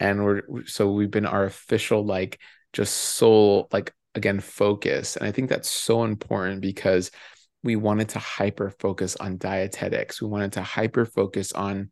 And 0.00 0.24
we're 0.24 0.64
so 0.66 0.92
we've 0.92 1.10
been 1.10 1.26
our 1.26 1.44
official, 1.44 2.04
like 2.04 2.38
just 2.72 2.94
sole, 2.94 3.68
like 3.72 3.92
again, 4.14 4.40
focus. 4.40 5.16
And 5.16 5.26
I 5.26 5.32
think 5.32 5.48
that's 5.48 5.68
so 5.68 6.04
important 6.04 6.60
because 6.60 7.10
we 7.62 7.76
wanted 7.76 8.10
to 8.10 8.18
hyper 8.18 8.70
focus 8.70 9.16
on 9.16 9.38
dietetics. 9.38 10.22
We 10.22 10.28
wanted 10.28 10.52
to 10.54 10.62
hyper 10.62 11.04
focus 11.04 11.52
on 11.52 11.90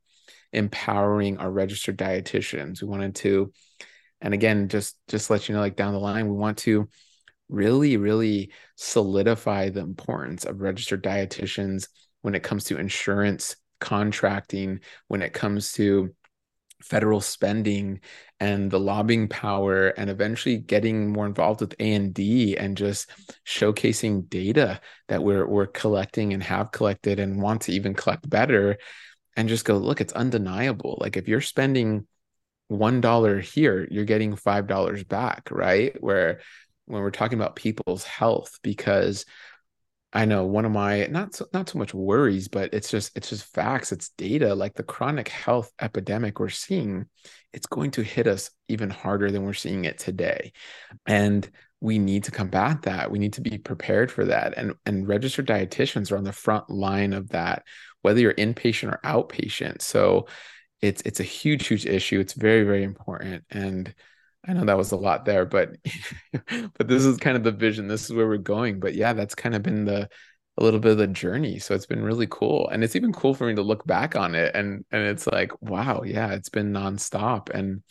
empowering 0.53 1.39
our 1.39 1.51
registered 1.51 1.99
dietitians. 1.99 2.81
We 2.81 2.89
wanted 2.89 3.17
to, 3.17 3.53
and 4.21 4.33
again, 4.33 4.69
just 4.69 4.97
just 5.09 5.31
let 5.31 5.49
you 5.49 5.55
know, 5.55 5.61
like 5.61 5.77
down 5.77 5.93
the 5.93 5.99
line, 5.99 6.29
we 6.29 6.37
want 6.37 6.59
to 6.59 6.89
really, 7.49 7.97
really 7.97 8.53
solidify 8.77 9.69
the 9.71 9.81
importance 9.81 10.45
of 10.45 10.61
registered 10.61 11.03
dietitians 11.03 11.89
when 12.23 12.35
it 12.35 12.43
comes 12.43 12.65
to 12.65 12.79
insurance 12.79 13.57
contracting, 13.81 14.81
when 15.09 15.23
it 15.23 15.33
comes 15.33 15.73
to 15.73 16.15
federal 16.85 17.21
spending 17.21 18.01
and 18.41 18.71
the 18.71 18.79
lobbying 18.81 19.27
power 19.29 19.89
and 19.89 20.11
eventually 20.11 20.59
getting 20.59 21.11
more 21.11 21.25
involved 21.25 21.61
with 21.61 21.75
A&D 21.79 22.57
and 22.57 22.77
just 22.77 23.09
showcasing 23.47 24.29
data 24.29 24.81
that 25.09 25.23
we're 25.23 25.47
we're 25.47 25.67
collecting 25.67 26.35
and 26.35 26.43
have 26.43 26.73
collected 26.73 27.19
and 27.19 27.41
want 27.41 27.63
to 27.63 27.73
even 27.73 27.95
collect 27.95 28.29
better 28.29 28.77
and 29.37 29.49
just 29.49 29.65
go 29.65 29.79
look 29.79 30.01
it's 30.01 30.13
undeniable. 30.13 30.99
Like 31.01 31.17
if 31.17 31.27
you're 31.27 31.41
spending 31.41 32.07
$1 32.71 33.41
here 33.43 33.89
you're 33.91 34.05
getting 34.05 34.37
$5 34.37 35.09
back 35.09 35.49
right? 35.51 35.97
Where 36.03 36.41
when 36.87 37.03
we're 37.03 37.11
talking 37.11 37.39
about 37.39 37.57
people's 37.57 38.05
health 38.05 38.59
because 38.63 39.25
I 40.15 40.27
know 40.27 40.45
one 40.47 40.65
of 40.65 40.71
my 40.71 41.07
not 41.07 41.35
so, 41.35 41.47
not 41.53 41.69
so 41.69 41.79
much 41.79 41.93
worries, 41.93 42.47
but 42.47 42.73
it's 42.73 42.89
just 42.89 43.17
it's 43.17 43.31
just 43.31 43.53
facts, 43.53 43.91
it's 43.91 44.11
data. 44.11 44.55
Like 44.55 44.75
the 44.75 44.85
chronic 44.85 45.29
health 45.29 45.73
epidemic 45.81 46.39
we're 46.39 46.51
seeing, 46.51 47.07
it's 47.53 47.67
going 47.67 47.91
to 47.93 48.03
hit 48.03 48.29
us 48.29 48.51
even 48.69 48.91
harder 48.91 49.33
than 49.33 49.43
we're 49.43 49.55
seeing 49.55 49.85
it 49.87 49.99
today, 49.99 50.53
and 51.05 51.51
we 51.81 51.99
need 51.99 52.25
to 52.25 52.31
combat 52.31 52.83
that. 52.83 53.11
We 53.11 53.19
need 53.19 53.33
to 53.35 53.41
be 53.41 53.59
prepared 53.59 54.13
for 54.13 54.25
that, 54.27 54.55
and 54.57 54.75
and 54.87 55.09
registered 55.09 55.49
dietitians 55.49 56.13
are 56.13 56.17
on 56.17 56.25
the 56.25 56.33
front 56.33 56.71
line 56.71 57.13
of 57.13 57.31
that, 57.31 57.65
whether 58.03 58.21
you're 58.21 58.35
inpatient 58.35 58.93
or 58.93 59.01
outpatient. 59.05 59.83
So 59.83 60.29
it's 60.81 61.03
it's 61.05 61.19
a 61.19 61.25
huge 61.25 61.67
huge 61.67 61.87
issue. 61.87 62.21
It's 62.21 62.35
very 62.35 62.63
very 62.63 62.85
important, 62.85 63.45
and 63.51 63.93
I 64.47 64.53
know 64.53 64.65
that 64.65 64.77
was 64.77 64.93
a 64.93 64.97
lot 64.97 65.25
there, 65.25 65.47
but 65.47 65.77
but 66.33 66.89
this 66.89 67.05
is 67.05 67.17
kind 67.19 67.37
of 67.37 67.45
the 67.45 67.53
vision. 67.53 67.89
This 67.89 68.05
is 68.05 68.13
where 68.13 68.29
we're 68.29 68.39
going. 68.39 68.81
But 68.81 68.95
yeah, 68.95 69.13
that's 69.13 69.35
kind 69.35 69.55
of 69.55 69.63
been 69.63 69.85
the 69.85 70.09
a 70.57 70.63
little 70.65 70.81
bit 70.81 70.93
of 70.93 70.99
the 70.99 71.07
journey. 71.09 71.59
So 71.59 71.75
it's 71.75 71.87
been 71.87 72.03
really 72.03 72.29
cool. 72.31 72.69
And 72.69 72.85
it's 72.85 72.97
even 72.97 73.13
cool 73.13 73.35
for 73.35 73.47
me 73.47 73.55
to 73.57 73.63
look 73.63 73.87
back 73.87 74.17
on 74.17 74.35
it 74.35 74.55
and 74.55 74.85
and 74.91 75.07
it's 75.07 75.27
like, 75.27 75.51
wow, 75.63 76.03
yeah, 76.05 76.33
it's 76.33 76.49
been 76.49 76.73
nonstop. 76.73 77.51
And 77.51 77.83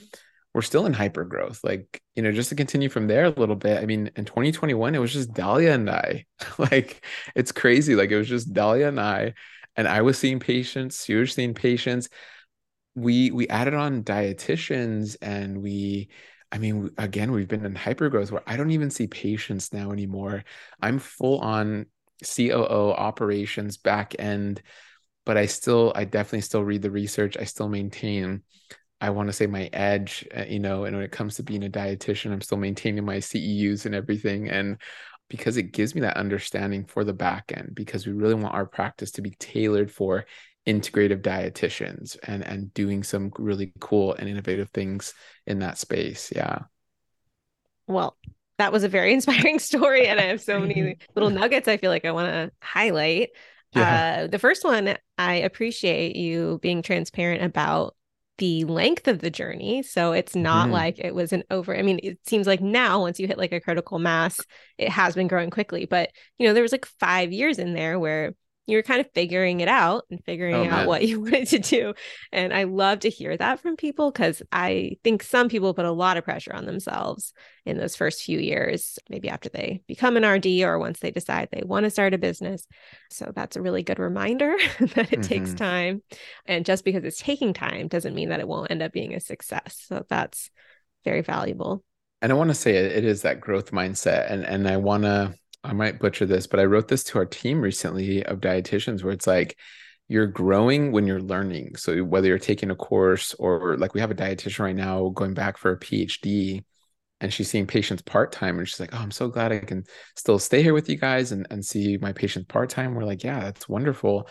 we're 0.54 0.62
still 0.62 0.86
in 0.86 0.94
hyper 0.94 1.26
growth. 1.26 1.62
Like, 1.63 2.02
you 2.16 2.22
know, 2.22 2.32
just 2.32 2.50
to 2.50 2.56
continue 2.56 2.89
from 2.89 3.08
there 3.08 3.26
a 3.26 3.30
little 3.30 3.56
bit. 3.56 3.82
I 3.82 3.86
mean, 3.86 4.12
in 4.16 4.26
2021, 4.26 4.94
it 4.96 5.00
was 5.00 5.12
just 5.13 5.34
Dahlia 5.34 5.74
and 5.74 5.89
I. 5.89 6.26
like, 6.58 7.04
it's 7.36 7.52
crazy. 7.52 7.96
Like, 7.96 8.12
it 8.12 8.18
was 8.18 8.30
just 8.30 8.54
Dahlia 8.54 8.88
and 8.89 9.00
I. 9.00 9.34
And 9.76 9.88
I 9.88 10.02
was 10.04 10.20
seeing 10.20 10.39
patients, 10.39 11.06
she 11.06 11.16
was 11.16 11.34
seeing 11.34 11.56
patients. 11.56 12.10
We 12.96 13.32
we 13.32 13.48
added 13.48 13.74
on 13.74 14.04
dietitians 14.04 15.18
and 15.20 15.63
we 15.63 16.10
I 16.54 16.60
mean, 16.60 16.92
again, 17.00 17.32
we've 17.32 17.48
been 17.48 17.66
in 17.66 17.74
hypergrowth 17.74 18.30
where 18.30 18.44
I 18.46 18.58
don't 18.58 18.70
even 18.70 18.92
see 18.92 19.08
patients 19.08 19.74
now 19.74 19.92
anymore. 19.92 20.44
I'm 20.80 21.00
full 21.00 21.39
on 21.39 21.88
COO 22.24 22.92
operations 22.92 23.78
back 23.78 24.16
end, 24.20 24.62
but 25.26 25.36
I 25.36 25.48
still, 25.48 25.92
I 25.96 26.04
definitely 26.06 26.42
still 26.42 26.63
read 26.63 26.84
the 26.84 26.92
research. 26.92 27.38
I 27.38 27.46
still 27.46 27.70
maintain, 27.70 28.44
I 29.02 29.10
want 29.10 29.30
to 29.30 29.34
say 29.34 29.48
my 29.48 29.68
edge, 29.74 30.28
uh, 30.38 30.44
you 30.48 30.60
know, 30.60 30.86
and 30.86 30.96
when 30.96 31.04
it 31.04 31.12
comes 31.12 31.38
to 31.38 31.44
being 31.44 31.63
a 31.63 31.70
dietitian, 31.70 32.32
I'm 32.32 32.42
still 32.42 32.60
maintaining 32.60 33.04
my 33.04 33.18
CEUs 33.18 33.88
and 33.88 33.96
everything. 33.96 34.48
And 34.48 34.78
because 35.30 35.58
it 35.58 35.74
gives 35.74 35.96
me 35.96 36.02
that 36.02 36.18
understanding 36.18 36.86
for 36.86 37.04
the 37.04 37.13
back 37.13 37.52
end 37.52 37.72
because 37.74 38.06
we 38.06 38.13
really 38.13 38.36
want 38.36 38.54
our 38.54 38.68
practice 38.68 39.10
to 39.13 39.24
be 39.24 39.32
tailored 39.39 39.92
for 39.92 40.26
integrative 40.65 41.21
dietitians 41.21 42.17
and 42.23 42.45
and 42.45 42.73
doing 42.73 43.04
some 43.04 43.32
really 43.38 43.73
cool 43.80 44.13
and 44.13 44.30
innovative 44.30 44.69
things 44.69 45.13
in 45.45 45.60
that 45.60 45.78
space 45.78 46.32
yeah 46.34 46.60
well 47.88 48.15
that 48.58 48.71
was 48.71 48.84
a 48.84 48.89
very 48.89 49.13
inspiring 49.13 49.60
story 49.60 50.08
and 50.08 50.19
i 50.19 50.23
have 50.23 50.41
so 50.41 50.60
many 50.60 50.97
little 51.15 51.30
nuggets 51.30 51.67
i 51.67 51.78
feel 51.78 51.91
like 51.91 52.06
i 52.06 52.12
want 52.12 52.32
to 52.32 52.52
highlight 52.62 53.30
yeah. 53.76 54.21
uh, 54.23 54.28
the 54.28 54.39
first 54.39 54.63
one 54.63 54.95
i 55.17 55.36
appreciate 55.36 56.15
you 56.15 56.60
being 56.62 56.82
transparent 56.82 57.43
about 57.43 57.95
the 58.39 58.65
length 58.65 59.08
of 59.08 59.19
the 59.19 59.30
journey. 59.30 59.84
So 59.84 60.12
it's 60.12 60.36
not 60.36 60.69
mm. 60.69 60.71
like 60.71 60.99
it 60.99 61.13
was 61.13 61.34
an 61.34 61.43
over. 61.52 61.78
I 61.78 61.82
mean, 61.82 61.99
it 62.02 62.19
seems 62.26 62.47
like 62.47 62.62
now 62.62 63.02
once 63.02 63.19
you 63.19 63.28
hit 63.28 63.38
like 63.38 63.52
a 63.52 63.60
critical 63.60 63.99
mass, 63.99 64.39
it 64.78 64.89
has 64.89 65.13
been 65.13 65.28
growing 65.28 65.49
quickly. 65.49 65.86
But 65.86 66.10
you 66.38 66.47
know, 66.47 66.54
there 66.54 66.63
was 66.63 66.71
like 66.71 66.86
five 66.99 67.32
years 67.32 67.60
in 67.60 67.73
there 67.73 67.99
where 67.99 68.34
you 68.65 68.78
were 68.78 68.84
kind 68.84 69.02
of 69.02 69.12
figuring 69.13 69.60
it 69.60 69.67
out 69.67 70.06
and 70.10 70.23
figuring 70.23 70.56
oh, 70.56 70.69
out 70.69 70.88
what 70.88 71.06
you 71.06 71.19
wanted 71.21 71.47
to 71.47 71.60
do. 71.60 71.93
And 72.32 72.54
I 72.54 72.63
love 72.63 72.99
to 73.02 73.10
hear 73.10 73.36
that 73.36 73.60
from 73.60 73.76
people 73.76 74.12
because 74.12 74.41
I 74.52 74.97
think 75.04 75.23
some 75.23 75.49
people 75.49 75.73
put 75.73 75.86
a 75.86 75.91
lot 75.91 76.17
of 76.17 76.23
pressure 76.23 76.54
on 76.54 76.65
themselves 76.65 77.34
in 77.65 77.78
those 77.78 77.95
first 77.95 78.23
few 78.23 78.39
years, 78.39 78.97
maybe 79.10 79.30
after 79.30 79.49
they 79.49 79.82
become 79.88 80.17
an 80.17 80.26
RD 80.26 80.63
or 80.63 80.80
once 80.80 80.99
they 80.99 81.12
decide 81.12 81.49
they 81.52 81.63
want 81.65 81.86
to 81.86 81.89
start 81.89 82.13
a 82.13 82.17
business. 82.17 82.65
So 83.10 83.32
that's 83.36 83.56
a 83.56 83.62
really 83.62 83.84
good 83.84 83.99
reminder 83.99 84.56
that 84.80 85.12
it 85.12 85.19
mm-hmm. 85.19 85.21
takes 85.21 85.54
time. 85.54 86.02
And 86.45 86.65
just 86.65 86.86
because 86.86 87.04
it's 87.04 87.21
taking 87.21 87.54
time 87.54 87.88
doesn't 87.88 88.15
mean 88.15 88.30
that 88.30 88.39
it 88.39 88.47
won't 88.47 88.71
end 88.71 88.82
up 88.82 88.93
being 88.93 89.13
a 89.13 89.19
success. 89.19 89.84
So 89.88 90.06
that's 90.10 90.49
very 91.04 91.21
valuable. 91.21 91.84
And 92.21 92.32
I 92.32 92.36
want 92.36 92.49
to 92.49 92.56
say 92.56 92.78
it, 92.78 92.91
it 92.93 93.04
is 93.04 93.23
that 93.23 93.41
growth 93.41 93.71
mindset. 93.71 94.32
And 94.32 94.45
and 94.45 94.65
I 94.65 94.78
want 94.78 95.04
to 95.04 95.36
I 95.63 95.73
might 95.73 95.99
butcher 95.99 96.26
this, 96.26 96.47
but 96.47 96.60
I 96.60 96.65
wrote 96.65 96.88
this 96.88 97.04
to 97.06 97.17
our 97.19 97.26
team 97.26 97.62
recently 97.62 98.23
of 98.26 98.41
dietitians 98.41 99.04
where 99.04 99.13
it's 99.13 99.28
like 99.28 99.58
you're 100.10 100.28
growing 100.28 100.91
when 100.91 101.08
you're 101.08 101.21
learning. 101.21 101.76
So 101.76 102.04
whether 102.04 102.28
you're 102.28 102.38
taking 102.38 102.69
a 102.69 102.76
course 102.76 103.34
or 103.36 103.78
like 103.78 103.93
we 103.93 104.02
have 104.02 104.12
a 104.12 104.15
dietitian 104.15 104.60
right 104.60 104.76
now 104.76 105.10
going 105.10 105.34
back 105.34 105.58
for 105.58 105.71
a 105.71 105.80
PhD 105.80 106.63
and 107.21 107.32
she's 107.32 107.49
seeing 107.49 107.65
patients 107.65 108.02
part-time 108.02 108.60
and 108.60 108.67
she's 108.67 108.82
like, 108.82 108.93
Oh, 108.93 108.97
I'm 108.97 109.12
so 109.12 109.30
glad 109.30 109.54
I 109.54 109.60
can 109.60 109.86
still 110.17 110.39
stay 110.39 110.62
here 110.62 110.73
with 110.73 110.89
you 110.89 110.97
guys 110.97 111.32
and, 111.32 111.47
and 111.49 111.65
see 111.65 111.97
my 111.97 112.12
patients 112.12 112.47
part-time. 112.49 112.93
We're 112.93 113.06
like, 113.06 113.23
Yeah, 113.23 113.39
that's 113.39 113.69
wonderful. 113.69 114.28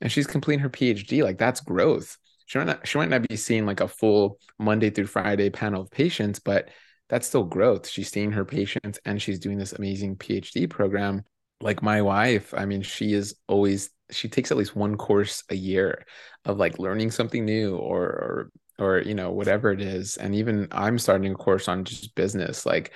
And 0.00 0.12
she's 0.12 0.28
completing 0.28 0.60
her 0.60 0.70
PhD. 0.70 1.24
Like 1.24 1.38
that's 1.38 1.60
growth. 1.60 2.16
She 2.46 2.58
might 2.58 2.68
not 2.68 2.86
she 2.86 2.98
might 2.98 3.08
not 3.08 3.26
be 3.28 3.36
seeing 3.36 3.66
like 3.66 3.80
a 3.80 3.88
full 3.88 4.38
Monday 4.58 4.90
through 4.90 5.06
Friday 5.06 5.50
panel 5.50 5.82
of 5.82 5.90
patients, 5.90 6.38
but 6.38 6.68
that's 7.08 7.26
still 7.26 7.44
growth. 7.44 7.88
She's 7.88 8.10
seeing 8.10 8.32
her 8.32 8.44
patients 8.44 8.98
and 9.04 9.20
she's 9.20 9.38
doing 9.38 9.58
this 9.58 9.72
amazing 9.72 10.16
PhD 10.16 10.68
program. 10.68 11.22
Like 11.60 11.82
my 11.82 12.02
wife, 12.02 12.52
I 12.56 12.66
mean, 12.66 12.82
she 12.82 13.12
is 13.12 13.36
always 13.48 13.90
she 14.10 14.28
takes 14.28 14.50
at 14.50 14.56
least 14.56 14.76
one 14.76 14.96
course 14.96 15.42
a 15.50 15.54
year 15.54 16.04
of 16.44 16.58
like 16.58 16.78
learning 16.78 17.10
something 17.10 17.44
new 17.44 17.76
or 17.76 18.04
or 18.06 18.50
or 18.78 18.98
you 19.00 19.14
know 19.14 19.30
whatever 19.32 19.70
it 19.72 19.80
is. 19.80 20.16
And 20.16 20.34
even 20.34 20.68
i'm 20.72 20.98
starting 20.98 21.32
a 21.32 21.36
course 21.36 21.68
on 21.68 21.84
just 21.84 22.14
business. 22.14 22.66
Like 22.66 22.92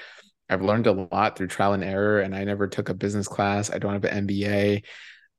i've 0.49 0.63
learned 0.63 0.87
a 0.87 1.09
lot 1.13 1.37
through 1.37 1.49
trial 1.49 1.73
and 1.73 1.85
error 1.85 2.21
and 2.21 2.35
i 2.35 2.45
never 2.45 2.67
took 2.67 2.89
a 2.89 2.95
business 2.95 3.29
class. 3.29 3.71
I 3.71 3.79
don't 3.79 3.93
have 3.93 4.05
an 4.05 4.27
mba 4.27 4.85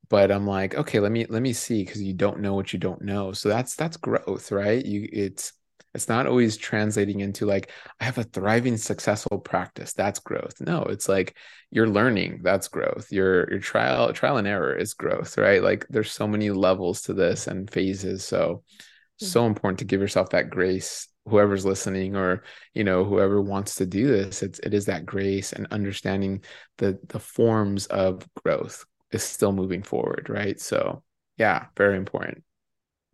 but 0.09 0.29
i'm 0.29 0.45
like 0.45 0.75
okay 0.75 0.99
let 0.99 1.11
me 1.11 1.25
let 1.29 1.41
me 1.41 1.53
see 1.53 1.85
because 1.85 2.01
you 2.01 2.13
don't 2.13 2.41
know 2.41 2.53
what 2.53 2.73
you 2.73 2.79
don't 2.79 3.01
know. 3.01 3.31
So 3.33 3.49
that's 3.49 3.75
that's 3.75 3.97
growth 3.97 4.51
right? 4.51 4.83
You 4.85 5.07
it's 5.11 5.53
it's 5.93 6.07
not 6.07 6.25
always 6.25 6.57
translating 6.57 7.19
into 7.19 7.45
like, 7.45 7.71
I 7.99 8.05
have 8.05 8.17
a 8.17 8.23
thriving, 8.23 8.77
successful 8.77 9.39
practice. 9.39 9.93
That's 9.93 10.19
growth. 10.19 10.61
No, 10.61 10.83
it's 10.83 11.09
like 11.09 11.35
you're 11.69 11.87
learning. 11.87 12.41
That's 12.43 12.67
growth. 12.67 13.11
Your 13.11 13.49
your 13.49 13.59
trial 13.59 14.13
trial 14.13 14.37
and 14.37 14.47
error 14.47 14.75
is 14.75 14.93
growth, 14.93 15.37
right? 15.37 15.61
Like 15.61 15.85
there's 15.89 16.11
so 16.11 16.27
many 16.27 16.49
levels 16.49 17.01
to 17.03 17.13
this 17.13 17.47
and 17.47 17.69
phases. 17.69 18.23
So 18.23 18.63
mm-hmm. 18.63 19.25
so 19.25 19.45
important 19.45 19.79
to 19.79 19.85
give 19.85 20.01
yourself 20.01 20.29
that 20.29 20.49
grace 20.49 21.07
whoever's 21.27 21.65
listening 21.65 22.15
or 22.15 22.43
you 22.73 22.83
know 22.83 23.03
whoever 23.03 23.39
wants 23.41 23.75
to 23.75 23.85
do 23.85 24.07
this 24.07 24.41
it's 24.41 24.57
it 24.59 24.73
is 24.73 24.85
that 24.85 25.05
grace 25.05 25.53
and 25.53 25.67
understanding 25.69 26.43
the 26.79 26.99
the 27.09 27.19
forms 27.19 27.85
of 27.87 28.27
growth 28.43 28.85
is 29.11 29.21
still 29.21 29.51
moving 29.51 29.83
forward 29.83 30.27
right 30.29 30.59
so 30.59 31.03
yeah 31.37 31.65
very 31.77 31.95
important 31.95 32.43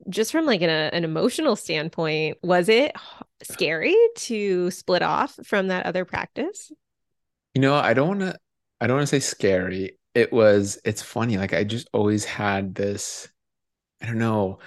just 0.09 0.31
from 0.31 0.45
like 0.45 0.61
an, 0.61 0.69
a, 0.69 0.89
an 0.93 1.03
emotional 1.03 1.55
standpoint, 1.55 2.37
was 2.43 2.69
it 2.69 2.95
scary 3.43 3.95
to 4.15 4.71
split 4.71 5.01
off 5.01 5.37
from 5.43 5.67
that 5.67 5.85
other 5.85 6.05
practice? 6.05 6.71
You 7.53 7.61
know, 7.61 7.75
I 7.75 7.93
don't 7.93 8.07
want 8.07 8.19
to 8.21 8.37
I 8.79 8.87
don't 8.87 8.97
want 8.97 9.07
to 9.07 9.15
say 9.15 9.19
scary. 9.19 9.97
It 10.13 10.31
was 10.31 10.79
it's 10.85 11.01
funny 11.01 11.37
like 11.37 11.53
I 11.53 11.63
just 11.63 11.89
always 11.93 12.25
had 12.25 12.75
this 12.75 13.27
I 14.01 14.05
don't 14.05 14.19
know. 14.19 14.59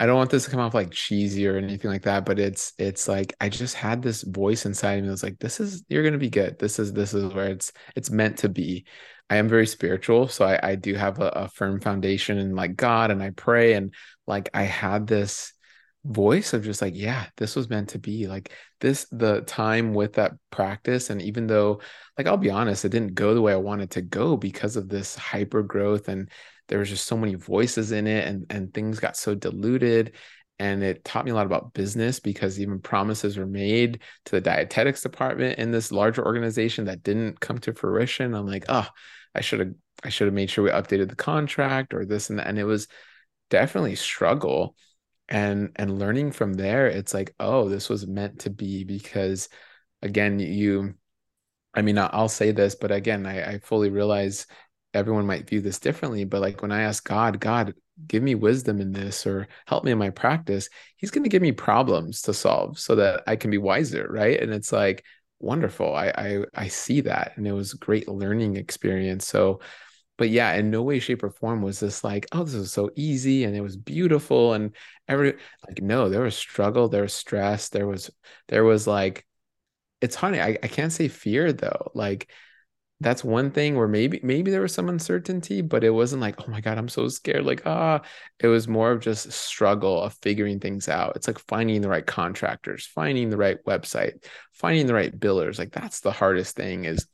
I 0.00 0.06
don't 0.06 0.16
want 0.16 0.30
this 0.30 0.44
to 0.44 0.50
come 0.50 0.60
off 0.60 0.74
like 0.74 0.90
cheesy 0.90 1.46
or 1.46 1.56
anything 1.56 1.90
like 1.90 2.02
that, 2.02 2.26
but 2.26 2.38
it's 2.38 2.72
it's 2.78 3.08
like 3.08 3.32
I 3.40 3.48
just 3.48 3.74
had 3.74 4.02
this 4.02 4.22
voice 4.22 4.66
inside 4.66 5.00
me 5.00 5.06
that 5.06 5.12
was 5.12 5.22
like, 5.22 5.38
this 5.38 5.60
is 5.60 5.84
you're 5.88 6.02
gonna 6.02 6.18
be 6.18 6.30
good. 6.30 6.58
This 6.58 6.78
is 6.78 6.92
this 6.92 7.14
is 7.14 7.32
where 7.32 7.48
it's 7.50 7.72
it's 7.96 8.10
meant 8.10 8.38
to 8.38 8.48
be. 8.48 8.86
I 9.30 9.36
am 9.36 9.48
very 9.48 9.66
spiritual, 9.66 10.28
so 10.28 10.44
I, 10.44 10.70
I 10.70 10.74
do 10.74 10.94
have 10.94 11.18
a, 11.20 11.28
a 11.28 11.48
firm 11.48 11.80
foundation 11.80 12.38
in 12.38 12.54
like 12.54 12.76
God, 12.76 13.10
and 13.10 13.22
I 13.22 13.30
pray, 13.30 13.72
and 13.74 13.94
like 14.26 14.50
I 14.54 14.64
had 14.64 15.06
this 15.06 15.52
voice 16.04 16.52
of 16.52 16.62
just 16.62 16.82
like, 16.82 16.94
yeah, 16.94 17.26
this 17.36 17.56
was 17.56 17.70
meant 17.70 17.90
to 17.90 17.98
be. 17.98 18.26
Like 18.26 18.52
this, 18.80 19.06
the 19.10 19.40
time 19.42 19.94
with 19.94 20.14
that 20.14 20.32
practice, 20.50 21.10
and 21.10 21.22
even 21.22 21.46
though, 21.46 21.80
like, 22.18 22.26
I'll 22.26 22.36
be 22.36 22.50
honest, 22.50 22.84
it 22.84 22.90
didn't 22.90 23.14
go 23.14 23.34
the 23.34 23.42
way 23.42 23.52
I 23.52 23.56
wanted 23.56 23.90
to 23.92 24.02
go 24.02 24.36
because 24.36 24.76
of 24.76 24.88
this 24.88 25.16
hyper 25.16 25.62
growth, 25.62 26.08
and 26.08 26.30
there 26.68 26.78
was 26.78 26.90
just 26.90 27.06
so 27.06 27.16
many 27.16 27.34
voices 27.34 27.92
in 27.92 28.06
it, 28.06 28.26
and 28.26 28.46
and 28.50 28.72
things 28.74 29.00
got 29.00 29.16
so 29.16 29.34
diluted, 29.34 30.12
and 30.58 30.82
it 30.82 31.04
taught 31.04 31.24
me 31.24 31.30
a 31.30 31.34
lot 31.34 31.46
about 31.46 31.74
business 31.74 32.20
because 32.20 32.60
even 32.60 32.78
promises 32.78 33.36
were 33.36 33.46
made 33.46 34.00
to 34.24 34.32
the 34.32 34.40
dietetics 34.40 35.02
department 35.02 35.58
in 35.58 35.70
this 35.70 35.90
larger 35.90 36.24
organization 36.24 36.84
that 36.84 37.02
didn't 37.02 37.40
come 37.40 37.58
to 37.58 37.72
fruition. 37.72 38.34
I'm 38.34 38.46
like 38.46 38.64
oh 38.68 38.86
i 39.34 39.40
should 39.40 39.60
have 39.60 39.74
i 40.04 40.08
should 40.08 40.26
have 40.26 40.34
made 40.34 40.50
sure 40.50 40.64
we 40.64 40.70
updated 40.70 41.08
the 41.08 41.16
contract 41.16 41.92
or 41.92 42.04
this 42.04 42.30
and 42.30 42.38
that 42.38 42.46
and 42.46 42.58
it 42.58 42.64
was 42.64 42.88
definitely 43.50 43.96
struggle. 43.96 44.76
And 45.28 45.70
and 45.76 45.98
learning 45.98 46.32
from 46.32 46.52
there 46.52 46.86
it's 46.86 47.14
like 47.14 47.34
oh 47.40 47.70
this 47.70 47.88
was 47.88 48.06
meant 48.06 48.40
to 48.40 48.50
be 48.50 48.84
because 48.84 49.48
again 50.02 50.38
you 50.38 50.94
i 51.72 51.80
mean 51.80 51.96
i'll 51.96 52.28
say 52.28 52.50
this 52.50 52.74
but 52.74 52.92
again 52.92 53.24
i, 53.24 53.54
I 53.54 53.58
fully 53.60 53.88
realize 53.88 54.46
everyone 54.92 55.24
might 55.24 55.48
view 55.48 55.62
this 55.62 55.78
differently 55.78 56.24
but 56.24 56.42
like 56.42 56.60
when 56.60 56.72
i 56.72 56.82
ask 56.82 57.02
god 57.08 57.40
god 57.40 57.72
give 58.06 58.22
me 58.22 58.34
wisdom 58.34 58.80
in 58.80 58.92
this 58.92 59.26
or 59.26 59.46
help 59.66 59.84
me 59.84 59.92
in 59.92 59.98
my 59.98 60.10
practice 60.10 60.68
he's 60.96 61.10
going 61.10 61.22
to 61.22 61.30
give 61.30 61.42
me 61.42 61.52
problems 61.52 62.22
to 62.22 62.34
solve 62.34 62.78
so 62.78 62.96
that 62.96 63.22
i 63.26 63.36
can 63.36 63.50
be 63.50 63.58
wiser 63.58 64.06
right? 64.10 64.40
And 64.40 64.52
it's 64.52 64.72
like 64.72 65.04
wonderful. 65.40 65.94
I 65.94 66.08
i, 66.16 66.44
I 66.54 66.68
see 66.68 67.02
that 67.02 67.32
and 67.36 67.46
it 67.46 67.52
was 67.52 67.74
a 67.74 67.78
great 67.78 68.08
learning 68.08 68.56
experience. 68.56 69.26
So 69.26 69.60
but 70.16 70.30
yeah 70.30 70.52
in 70.54 70.70
no 70.70 70.82
way 70.82 71.00
shape 71.00 71.22
or 71.22 71.30
form 71.30 71.60
was 71.62 71.80
this 71.80 72.04
like 72.04 72.26
oh 72.32 72.44
this 72.44 72.54
was 72.54 72.72
so 72.72 72.90
easy 72.96 73.44
and 73.44 73.56
it 73.56 73.60
was 73.60 73.76
beautiful 73.76 74.52
and 74.54 74.74
every 75.08 75.34
like 75.66 75.82
no 75.82 76.08
there 76.08 76.22
was 76.22 76.36
struggle 76.36 76.88
there 76.88 77.02
was 77.02 77.12
stress 77.14 77.68
there 77.70 77.86
was 77.86 78.10
there 78.48 78.64
was 78.64 78.86
like 78.86 79.26
it's 80.00 80.16
funny 80.16 80.40
I, 80.40 80.58
I 80.62 80.68
can't 80.68 80.92
say 80.92 81.08
fear 81.08 81.52
though. 81.52 81.90
Like 81.94 82.30
that's 83.00 83.24
one 83.24 83.50
thing 83.50 83.76
where 83.76 83.88
maybe 83.88 84.20
maybe 84.22 84.50
there 84.50 84.60
was 84.60 84.72
some 84.72 84.88
uncertainty 84.88 85.60
but 85.60 85.82
it 85.84 85.90
wasn't 85.90 86.22
like 86.22 86.40
oh 86.40 86.50
my 86.50 86.60
god 86.60 86.78
i'm 86.78 86.88
so 86.88 87.08
scared 87.08 87.44
like 87.44 87.62
ah. 87.66 88.00
It 88.40 88.48
was 88.48 88.68
more 88.68 88.92
of 88.92 89.00
just 89.00 89.30
struggle 89.32 90.02
of 90.02 90.14
figuring 90.22 90.60
things 90.60 90.88
out. 90.88 91.16
It's 91.16 91.26
like 91.26 91.38
finding 91.38 91.80
the 91.80 91.88
right 91.88 92.04
contractors 92.06 92.86
finding 92.86 93.30
the 93.30 93.36
right 93.36 93.58
website 93.64 94.24
finding 94.52 94.86
the 94.86 94.94
right 94.94 95.18
billers 95.18 95.58
like 95.58 95.72
that's 95.72 96.00
the 96.00 96.12
hardest 96.12 96.56
thing 96.56 96.84
is 96.84 97.06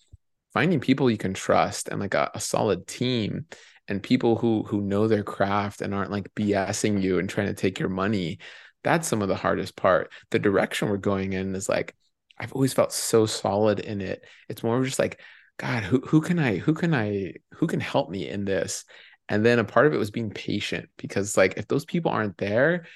finding 0.52 0.80
people 0.80 1.10
you 1.10 1.16
can 1.16 1.34
trust 1.34 1.88
and 1.88 2.00
like 2.00 2.14
a, 2.14 2.30
a 2.34 2.40
solid 2.40 2.86
team 2.86 3.46
and 3.88 4.02
people 4.02 4.36
who 4.36 4.62
who 4.64 4.80
know 4.80 5.08
their 5.08 5.22
craft 5.22 5.82
and 5.82 5.94
aren't 5.94 6.10
like 6.10 6.32
bsing 6.34 7.00
you 7.02 7.18
and 7.18 7.28
trying 7.28 7.48
to 7.48 7.54
take 7.54 7.78
your 7.78 7.88
money. 7.88 8.38
That's 8.82 9.06
some 9.08 9.22
of 9.22 9.28
the 9.28 9.36
hardest 9.36 9.76
part. 9.76 10.12
The 10.30 10.38
direction 10.38 10.88
we're 10.88 10.96
going 10.96 11.32
in 11.32 11.54
is 11.54 11.68
like 11.68 11.94
i've 12.38 12.52
always 12.54 12.72
felt 12.72 12.92
so 12.92 13.26
solid 13.26 13.80
in 13.80 14.00
it. 14.00 14.24
It's 14.48 14.62
more 14.62 14.82
just 14.84 14.98
like 14.98 15.20
God, 15.60 15.82
who 15.82 16.00
who 16.00 16.22
can 16.22 16.38
I 16.38 16.56
who 16.56 16.72
can 16.72 16.94
I 16.94 17.34
who 17.54 17.66
can 17.66 17.80
help 17.80 18.08
me 18.08 18.26
in 18.26 18.46
this? 18.46 18.86
And 19.28 19.44
then 19.44 19.58
a 19.58 19.64
part 19.64 19.86
of 19.86 19.92
it 19.92 19.98
was 19.98 20.10
being 20.10 20.30
patient 20.30 20.88
because 20.96 21.36
like 21.36 21.58
if 21.58 21.68
those 21.68 21.84
people 21.84 22.10
aren't 22.10 22.38
there, 22.38 22.86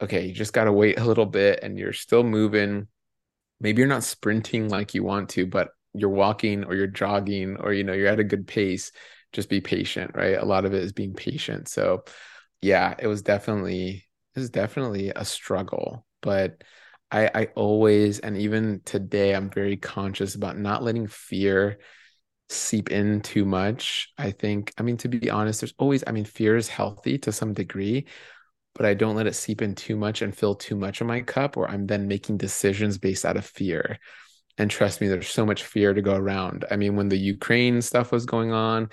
okay, 0.00 0.26
you 0.26 0.32
just 0.32 0.54
gotta 0.54 0.72
wait 0.72 0.98
a 0.98 1.04
little 1.04 1.26
bit 1.26 1.60
and 1.62 1.78
you're 1.78 1.92
still 1.92 2.22
moving. 2.22 2.88
Maybe 3.60 3.80
you're 3.80 3.88
not 3.88 4.04
sprinting 4.04 4.70
like 4.70 4.94
you 4.94 5.04
want 5.04 5.28
to, 5.30 5.46
but 5.46 5.72
you're 5.92 6.08
walking 6.08 6.64
or 6.64 6.74
you're 6.74 6.86
jogging 6.86 7.58
or 7.58 7.74
you 7.74 7.84
know 7.84 7.92
you're 7.92 8.08
at 8.08 8.20
a 8.20 8.24
good 8.24 8.46
pace. 8.46 8.90
Just 9.34 9.50
be 9.50 9.60
patient, 9.60 10.12
right? 10.14 10.38
A 10.38 10.46
lot 10.46 10.64
of 10.64 10.72
it 10.72 10.82
is 10.82 10.94
being 10.94 11.12
patient. 11.12 11.68
So 11.68 12.04
yeah, 12.62 12.94
it 12.98 13.06
was 13.06 13.20
definitely 13.20 14.06
it 14.34 14.38
was 14.40 14.48
definitely 14.48 15.10
a 15.10 15.26
struggle, 15.26 16.06
but 16.22 16.62
I 17.10 17.30
I 17.34 17.48
always 17.54 18.18
and 18.20 18.38
even 18.38 18.80
today 18.86 19.34
I'm 19.34 19.50
very 19.50 19.76
conscious 19.76 20.34
about 20.36 20.56
not 20.56 20.82
letting 20.82 21.06
fear 21.06 21.78
seep 22.48 22.90
in 22.90 23.20
too 23.20 23.44
much. 23.44 24.12
I 24.18 24.30
think, 24.30 24.72
I 24.78 24.82
mean, 24.82 24.96
to 24.98 25.08
be 25.08 25.30
honest, 25.30 25.60
there's 25.60 25.74
always, 25.78 26.04
I 26.06 26.12
mean, 26.12 26.24
fear 26.24 26.56
is 26.56 26.68
healthy 26.68 27.18
to 27.18 27.32
some 27.32 27.52
degree, 27.54 28.06
but 28.74 28.86
I 28.86 28.94
don't 28.94 29.16
let 29.16 29.26
it 29.26 29.34
seep 29.34 29.62
in 29.62 29.74
too 29.74 29.96
much 29.96 30.22
and 30.22 30.36
fill 30.36 30.54
too 30.54 30.76
much 30.76 31.00
of 31.00 31.06
my 31.06 31.20
cup, 31.20 31.56
or 31.56 31.68
I'm 31.68 31.86
then 31.86 32.08
making 32.08 32.38
decisions 32.38 32.98
based 32.98 33.24
out 33.24 33.36
of 33.36 33.46
fear. 33.46 33.98
And 34.58 34.70
trust 34.70 35.00
me, 35.00 35.08
there's 35.08 35.28
so 35.28 35.44
much 35.44 35.64
fear 35.64 35.94
to 35.94 36.02
go 36.02 36.14
around. 36.14 36.64
I 36.70 36.76
mean, 36.76 36.96
when 36.96 37.08
the 37.08 37.16
Ukraine 37.16 37.82
stuff 37.82 38.12
was 38.12 38.26
going 38.26 38.52
on, 38.52 38.90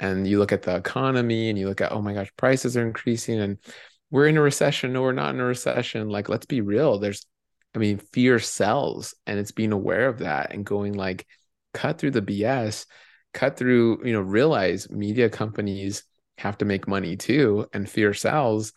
and 0.00 0.28
you 0.28 0.38
look 0.38 0.52
at 0.52 0.62
the 0.62 0.76
economy 0.76 1.48
and 1.48 1.58
you 1.58 1.68
look 1.68 1.80
at, 1.80 1.92
oh 1.92 2.00
my 2.00 2.14
gosh, 2.14 2.30
prices 2.36 2.76
are 2.76 2.86
increasing 2.86 3.40
and 3.40 3.58
we're 4.10 4.28
in 4.28 4.36
a 4.36 4.40
recession. 4.40 4.92
No, 4.92 5.02
we're 5.02 5.12
not 5.12 5.34
in 5.34 5.40
a 5.40 5.44
recession. 5.44 6.08
Like, 6.08 6.28
let's 6.28 6.46
be 6.46 6.60
real. 6.60 6.98
There's, 6.98 7.26
I 7.74 7.78
mean, 7.78 7.98
fear 7.98 8.38
sells 8.38 9.14
and 9.26 9.38
it's 9.38 9.50
being 9.50 9.72
aware 9.72 10.08
of 10.08 10.18
that 10.18 10.52
and 10.52 10.64
going 10.64 10.92
like, 10.92 11.26
cut 11.74 11.98
through 11.98 12.12
the 12.12 12.22
BS, 12.22 12.86
cut 13.34 13.56
through, 13.56 14.06
you 14.06 14.12
know, 14.12 14.20
realize 14.20 14.90
media 14.90 15.28
companies 15.28 16.04
have 16.38 16.58
to 16.58 16.64
make 16.64 16.86
money 16.88 17.16
too 17.16 17.66
and 17.72 17.88
fear 17.88 18.14
sells 18.14 18.72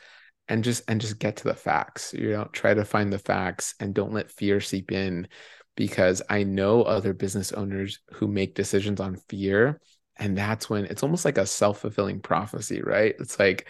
and 0.47 0.63
just 0.63 0.83
and 0.87 0.99
just 0.99 1.19
get 1.19 1.37
to 1.37 1.43
the 1.43 1.53
facts 1.53 2.11
you 2.11 2.31
know 2.31 2.45
try 2.51 2.73
to 2.73 2.83
find 2.83 3.13
the 3.13 3.19
facts 3.19 3.75
and 3.79 3.93
don't 3.93 4.13
let 4.13 4.31
fear 4.31 4.59
seep 4.59 4.91
in 4.91 5.27
because 5.75 6.23
i 6.27 6.41
know 6.41 6.81
other 6.81 7.13
business 7.13 7.51
owners 7.51 7.99
who 8.13 8.27
make 8.27 8.55
decisions 8.55 8.99
on 8.99 9.15
fear 9.29 9.79
and 10.17 10.37
that's 10.37 10.69
when 10.69 10.85
it's 10.85 11.03
almost 11.03 11.25
like 11.25 11.37
a 11.37 11.45
self-fulfilling 11.45 12.21
prophecy 12.21 12.81
right? 12.81 13.15
It's 13.19 13.39
like 13.39 13.67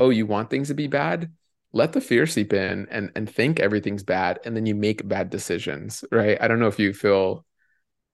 oh 0.00 0.10
you 0.10 0.26
want 0.26 0.50
things 0.50 0.68
to 0.68 0.74
be 0.74 0.86
bad? 0.86 1.30
Let 1.72 1.92
the 1.92 2.00
fear 2.00 2.26
seep 2.26 2.52
in 2.52 2.88
and 2.90 3.12
and 3.14 3.28
think 3.28 3.60
everything's 3.60 4.02
bad 4.02 4.40
and 4.44 4.56
then 4.56 4.66
you 4.66 4.74
make 4.74 5.06
bad 5.06 5.30
decisions 5.30 6.04
right? 6.10 6.38
I 6.40 6.48
don't 6.48 6.60
know 6.60 6.68
if 6.68 6.78
you 6.78 6.92
feel 6.94 7.44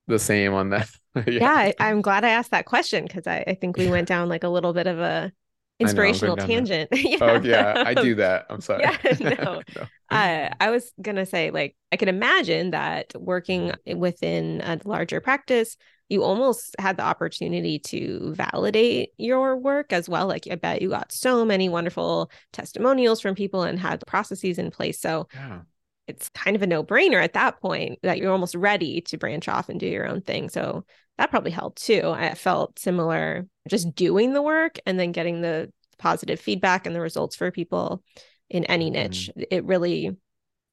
the 0.08 0.18
same 0.18 0.52
on 0.52 0.70
that 0.70 0.90
yeah, 1.26 1.72
I, 1.78 1.90
am 1.90 2.02
glad 2.02 2.24
i 2.24 2.30
asked 2.30 2.50
that 2.50 2.66
question 2.66 3.04
because 3.04 3.26
I, 3.26 3.44
I 3.46 3.54
think 3.54 3.76
we 3.76 3.88
went 3.88 4.08
down 4.08 4.28
like 4.28 4.44
a 4.44 4.48
little 4.48 4.72
bit 4.72 4.86
of 4.86 4.98
a 4.98 5.32
inspirational 5.80 6.36
tangent. 6.36 6.88
yeah. 6.92 7.18
Oh 7.20 7.40
yeah, 7.40 7.84
I 7.86 7.94
do 7.94 8.14
that. 8.16 8.46
I'm 8.50 8.60
sorry. 8.60 8.82
yeah, 8.82 8.96
no. 9.20 9.62
no. 9.76 9.82
Uh, 10.10 10.50
I 10.60 10.70
was 10.70 10.92
gonna 11.00 11.26
say, 11.26 11.50
like, 11.50 11.76
I 11.92 11.96
can 11.96 12.08
imagine 12.08 12.70
that 12.70 13.12
working 13.18 13.68
mm-hmm. 13.68 13.98
within 13.98 14.60
a 14.62 14.80
larger 14.84 15.20
practice, 15.20 15.76
you 16.08 16.24
almost 16.24 16.74
had 16.78 16.96
the 16.96 17.04
opportunity 17.04 17.78
to 17.78 18.32
validate 18.34 19.10
your 19.18 19.56
work 19.56 19.92
as 19.92 20.08
well. 20.08 20.26
Like, 20.26 20.48
I 20.50 20.56
bet 20.56 20.82
you 20.82 20.90
got 20.90 21.12
so 21.12 21.44
many 21.44 21.68
wonderful 21.68 22.30
testimonials 22.52 23.20
from 23.20 23.34
people 23.34 23.62
and 23.62 23.78
had 23.78 24.04
processes 24.06 24.58
in 24.58 24.70
place. 24.70 25.00
So. 25.00 25.28
Yeah. 25.34 25.60
It's 26.08 26.28
kind 26.30 26.56
of 26.56 26.62
a 26.62 26.66
no 26.66 26.82
brainer 26.82 27.22
at 27.22 27.34
that 27.34 27.60
point 27.60 27.98
that 28.02 28.18
you're 28.18 28.32
almost 28.32 28.54
ready 28.54 29.00
to 29.02 29.18
branch 29.18 29.48
off 29.48 29.68
and 29.68 29.78
do 29.78 29.86
your 29.86 30.06
own 30.06 30.22
thing. 30.22 30.48
So 30.48 30.84
that 31.18 31.30
probably 31.30 31.50
helped 31.50 31.82
too. 31.82 32.02
I 32.14 32.34
felt 32.34 32.78
similar 32.78 33.46
just 33.68 33.94
doing 33.94 34.32
the 34.32 34.42
work 34.42 34.78
and 34.86 34.98
then 34.98 35.12
getting 35.12 35.40
the 35.40 35.72
positive 35.98 36.40
feedback 36.40 36.86
and 36.86 36.94
the 36.94 37.00
results 37.00 37.36
for 37.36 37.50
people 37.50 38.02
in 38.48 38.64
any 38.64 38.90
niche. 38.90 39.30
Mm. 39.36 39.44
It 39.50 39.64
really 39.64 40.16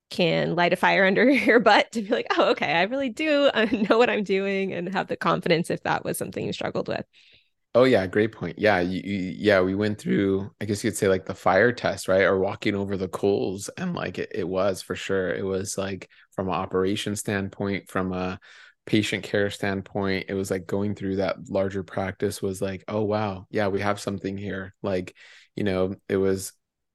can 0.10 0.56
light 0.56 0.74
a 0.74 0.76
fire 0.78 1.06
under 1.08 1.30
your 1.30 1.60
butt 1.60 1.92
to 1.92 2.02
be 2.02 2.10
like, 2.10 2.28
oh, 2.38 2.52
okay, 2.52 2.72
I 2.72 2.84
really 2.84 3.10
do 3.10 3.50
know 3.90 3.98
what 3.98 4.10
I'm 4.10 4.24
doing 4.24 4.74
and 4.74 4.94
have 4.94 5.08
the 5.08 5.18
confidence 5.18 5.70
if 5.70 5.84
that 5.84 6.06
was 6.06 6.18
something 6.18 6.46
you 6.46 6.54
struggled 6.54 6.88
with. 6.88 7.06
Oh 7.78 7.84
yeah, 7.84 8.08
great 8.08 8.32
point. 8.32 8.58
Yeah, 8.58 8.80
you, 8.80 9.02
you, 9.04 9.34
yeah, 9.38 9.60
we 9.60 9.76
went 9.76 10.00
through. 10.00 10.50
I 10.62 10.66
guess 10.66 10.82
you 10.84 10.90
could 10.92 10.98
say 10.98 11.10
like 11.10 11.26
the 11.26 11.34
fire 11.36 11.74
test, 11.74 12.08
right? 12.08 12.22
Or 12.24 12.40
walking 12.40 12.74
over 12.74 12.96
the 12.96 13.10
coals, 13.10 13.68
and 13.78 13.94
like 13.94 14.18
it, 14.18 14.32
it 14.34 14.48
was 14.48 14.82
for 14.82 14.96
sure. 14.96 15.34
It 15.34 15.44
was 15.44 15.78
like 15.78 16.10
from 16.32 16.48
an 16.48 16.54
operation 16.54 17.16
standpoint, 17.18 17.90
from 17.90 18.14
a 18.14 18.40
patient 18.86 19.24
care 19.24 19.50
standpoint 19.50 20.26
it 20.30 20.36
was 20.36 20.52
like 20.52 20.68
going 20.68 20.94
through 20.94 21.16
that 21.16 21.50
larger 21.50 21.82
practice 21.82 22.40
was 22.40 22.62
like 22.62 22.84
oh 22.88 23.02
wow 23.02 23.48
yeah 23.50 23.68
we 23.68 23.82
have 23.82 24.00
something 24.00 24.38
here 24.38 24.76
like 24.84 25.16
you 25.56 25.64
know 25.64 25.96
it 26.08 26.18
was 26.18 26.54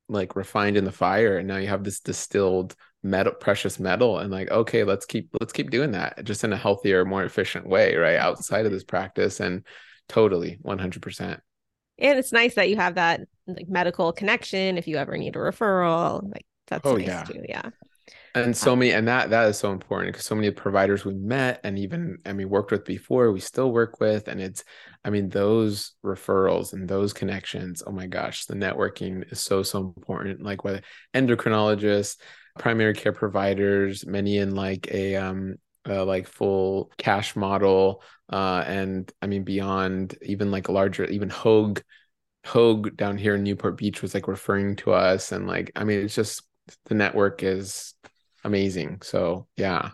like 0.09 0.37
refined 0.37 0.77
in 0.77 0.85
the 0.85 0.93
fire 0.93 1.37
and 1.39 1.49
now 1.49 1.57
you 1.57 1.67
have 1.67 1.83
this 1.83 1.99
distilled 1.99 2.77
metal 3.03 3.33
precious 3.33 3.81
metal 3.81 4.21
and 4.21 4.31
like 4.31 4.49
okay 4.53 4.85
let's 4.85 5.05
keep 5.05 5.31
let's 5.41 5.53
keep 5.53 5.69
doing 5.71 5.91
that 5.91 6.23
just 6.25 6.45
in 6.45 6.53
a 6.53 6.57
healthier 6.57 7.05
more 7.05 7.25
efficient 7.25 7.67
way 7.67 7.97
right 7.97 8.19
outside 8.19 8.65
of 8.67 8.71
this 8.71 8.85
practice 8.85 9.41
and 9.41 9.65
totally 10.11 10.59
100% 10.65 11.41
and 12.01 12.19
it's 12.19 12.33
nice 12.33 12.55
that 12.55 12.69
you 12.69 12.77
have 12.77 12.97
that 12.97 13.21
like 13.47 13.69
medical 13.69 14.13
connection 14.13 14.77
if 14.77 14.89
you 14.89 14.97
ever 14.97 15.17
need 15.17 15.37
a 15.37 15.39
referral 15.39 16.23
like 16.33 16.47
that's 16.67 16.87
oh, 16.87 16.97
nice 16.97 17.07
yeah. 17.07 17.23
too 17.23 17.43
yeah 17.49 17.71
and 18.35 18.57
so 18.57 18.75
many 18.75 18.93
and 18.93 19.07
that 19.07 19.31
that 19.31 19.49
is 19.49 19.59
so 19.59 19.73
important 19.73 20.13
because 20.13 20.27
so 20.27 20.35
many 20.35 20.51
providers 20.51 21.05
we 21.05 21.15
met 21.15 21.61
and 21.63 21.79
even 21.79 22.19
i 22.27 22.33
mean 22.33 22.49
worked 22.49 22.71
with 22.71 22.85
before 22.85 23.31
we 23.31 23.41
still 23.41 23.73
work 23.73 24.01
with 24.01 24.29
and 24.29 24.41
it's 24.41 24.65
i 25.05 25.11
mean 25.11 25.29
those 25.29 25.93
referrals 26.05 26.73
and 26.73 26.89
those 26.89 27.13
connections 27.13 27.83
oh 27.87 27.93
my 27.93 28.07
gosh 28.07 28.47
the 28.47 28.55
networking 28.55 29.31
is 29.33 29.41
so 29.41 29.63
so 29.63 29.95
important 29.97 30.43
like 30.43 30.65
whether 30.65 30.81
endocrinologists 31.15 32.17
primary 32.59 32.95
care 32.95 33.13
providers 33.13 34.07
many 34.07 34.39
in 34.39 34.55
like 34.55 34.89
a 34.93 35.17
um 35.17 35.57
uh, 35.89 36.05
like 36.05 36.27
full 36.27 36.91
cash 36.99 37.35
model 37.37 38.03
uh 38.31 38.63
and 38.67 39.13
i 39.23 39.27
mean 39.27 39.45
beyond 39.45 40.17
even 40.23 40.51
like 40.51 40.69
larger 40.69 41.05
even 41.05 41.31
Hoag 41.31 41.83
Hoag 42.47 42.97
down 42.97 43.19
here 43.19 43.35
in 43.35 43.43
newport 43.43 43.77
beach 43.77 44.03
was 44.03 44.15
like 44.15 44.29
referring 44.29 44.77
to 44.77 44.93
us 44.93 45.33
and 45.33 45.47
like 45.47 45.73
i 45.77 45.85
mean 45.85 46.01
it's 46.01 46.15
just 46.15 46.43
the 46.87 46.95
network 46.95 47.43
is 47.43 47.95
amazing. 48.45 49.01
So 49.03 49.47
yeah. 49.57 49.91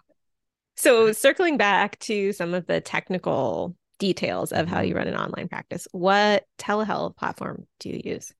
So 0.76 1.12
circling 1.12 1.56
back 1.56 1.98
to 2.00 2.32
some 2.32 2.54
of 2.54 2.66
the 2.66 2.80
technical 2.80 3.74
details 3.98 4.52
of 4.52 4.68
how 4.68 4.80
you 4.80 4.90
mm-hmm. 4.90 4.98
run 4.98 5.08
an 5.08 5.16
online 5.16 5.48
practice, 5.48 5.88
what 5.92 6.44
telehealth 6.58 7.16
platform 7.16 7.66
do 7.80 7.90
you 7.90 8.02
use? 8.04 8.32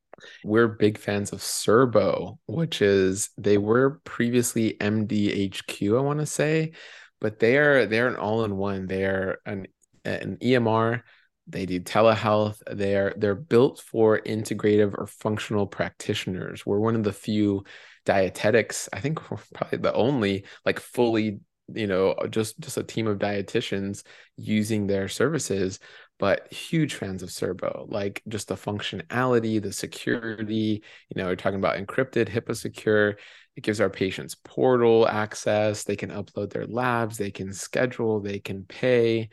We're 0.44 0.68
big 0.68 0.96
fans 0.96 1.32
of 1.32 1.40
Cerbo, 1.40 2.38
which 2.46 2.80
is 2.80 3.30
they 3.36 3.58
were 3.58 4.00
previously 4.04 4.76
MDHQ, 4.80 5.98
I 5.98 6.00
want 6.00 6.20
to 6.20 6.26
say, 6.26 6.72
but 7.20 7.38
they 7.38 7.56
are 7.56 7.86
they're 7.86 8.08
an 8.08 8.16
all-in-one. 8.16 8.86
They're 8.86 9.38
an 9.46 9.66
an 10.04 10.38
EMR. 10.42 11.02
They 11.48 11.66
do 11.66 11.80
telehealth. 11.80 12.60
They're 12.70 13.14
they're 13.16 13.34
built 13.34 13.80
for 13.80 14.18
integrative 14.20 14.94
or 14.96 15.06
functional 15.06 15.66
practitioners. 15.66 16.66
We're 16.66 16.80
one 16.80 16.96
of 16.96 17.04
the 17.04 17.12
few 17.12 17.64
dietetics 18.06 18.88
i 18.92 19.00
think 19.00 19.30
we're 19.30 19.38
probably 19.52 19.78
the 19.78 19.92
only 19.92 20.44
like 20.64 20.80
fully 20.80 21.40
you 21.74 21.86
know 21.86 22.14
just 22.30 22.58
just 22.60 22.78
a 22.78 22.82
team 22.82 23.06
of 23.08 23.18
dietitians 23.18 24.04
using 24.36 24.86
their 24.86 25.08
services 25.08 25.80
but 26.18 26.50
huge 26.52 26.94
fans 26.94 27.22
of 27.22 27.28
Cerbo, 27.28 27.90
like 27.90 28.22
just 28.28 28.48
the 28.48 28.54
functionality, 28.54 29.60
the 29.60 29.72
security. 29.72 30.82
You 31.14 31.22
know, 31.22 31.26
we're 31.26 31.36
talking 31.36 31.58
about 31.58 31.76
encrypted, 31.76 32.28
HIPAA 32.28 32.56
secure. 32.56 33.10
It 33.56 33.62
gives 33.62 33.80
our 33.80 33.90
patients 33.90 34.34
portal 34.34 35.06
access. 35.06 35.84
They 35.84 35.96
can 35.96 36.10
upload 36.10 36.50
their 36.50 36.66
labs, 36.66 37.18
they 37.18 37.30
can 37.30 37.52
schedule, 37.52 38.20
they 38.20 38.38
can 38.38 38.64
pay. 38.64 39.28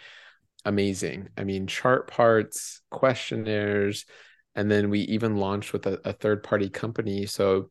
Amazing. 0.65 1.29
I 1.37 1.43
mean, 1.43 1.67
chart 1.67 2.09
parts, 2.09 2.81
questionnaires, 2.89 4.05
and 4.55 4.69
then 4.69 4.89
we 4.89 5.01
even 5.01 5.37
launched 5.37 5.73
with 5.73 5.85
a, 5.87 5.99
a 6.05 6.13
third 6.13 6.43
party 6.43 6.69
company. 6.69 7.25
So 7.25 7.69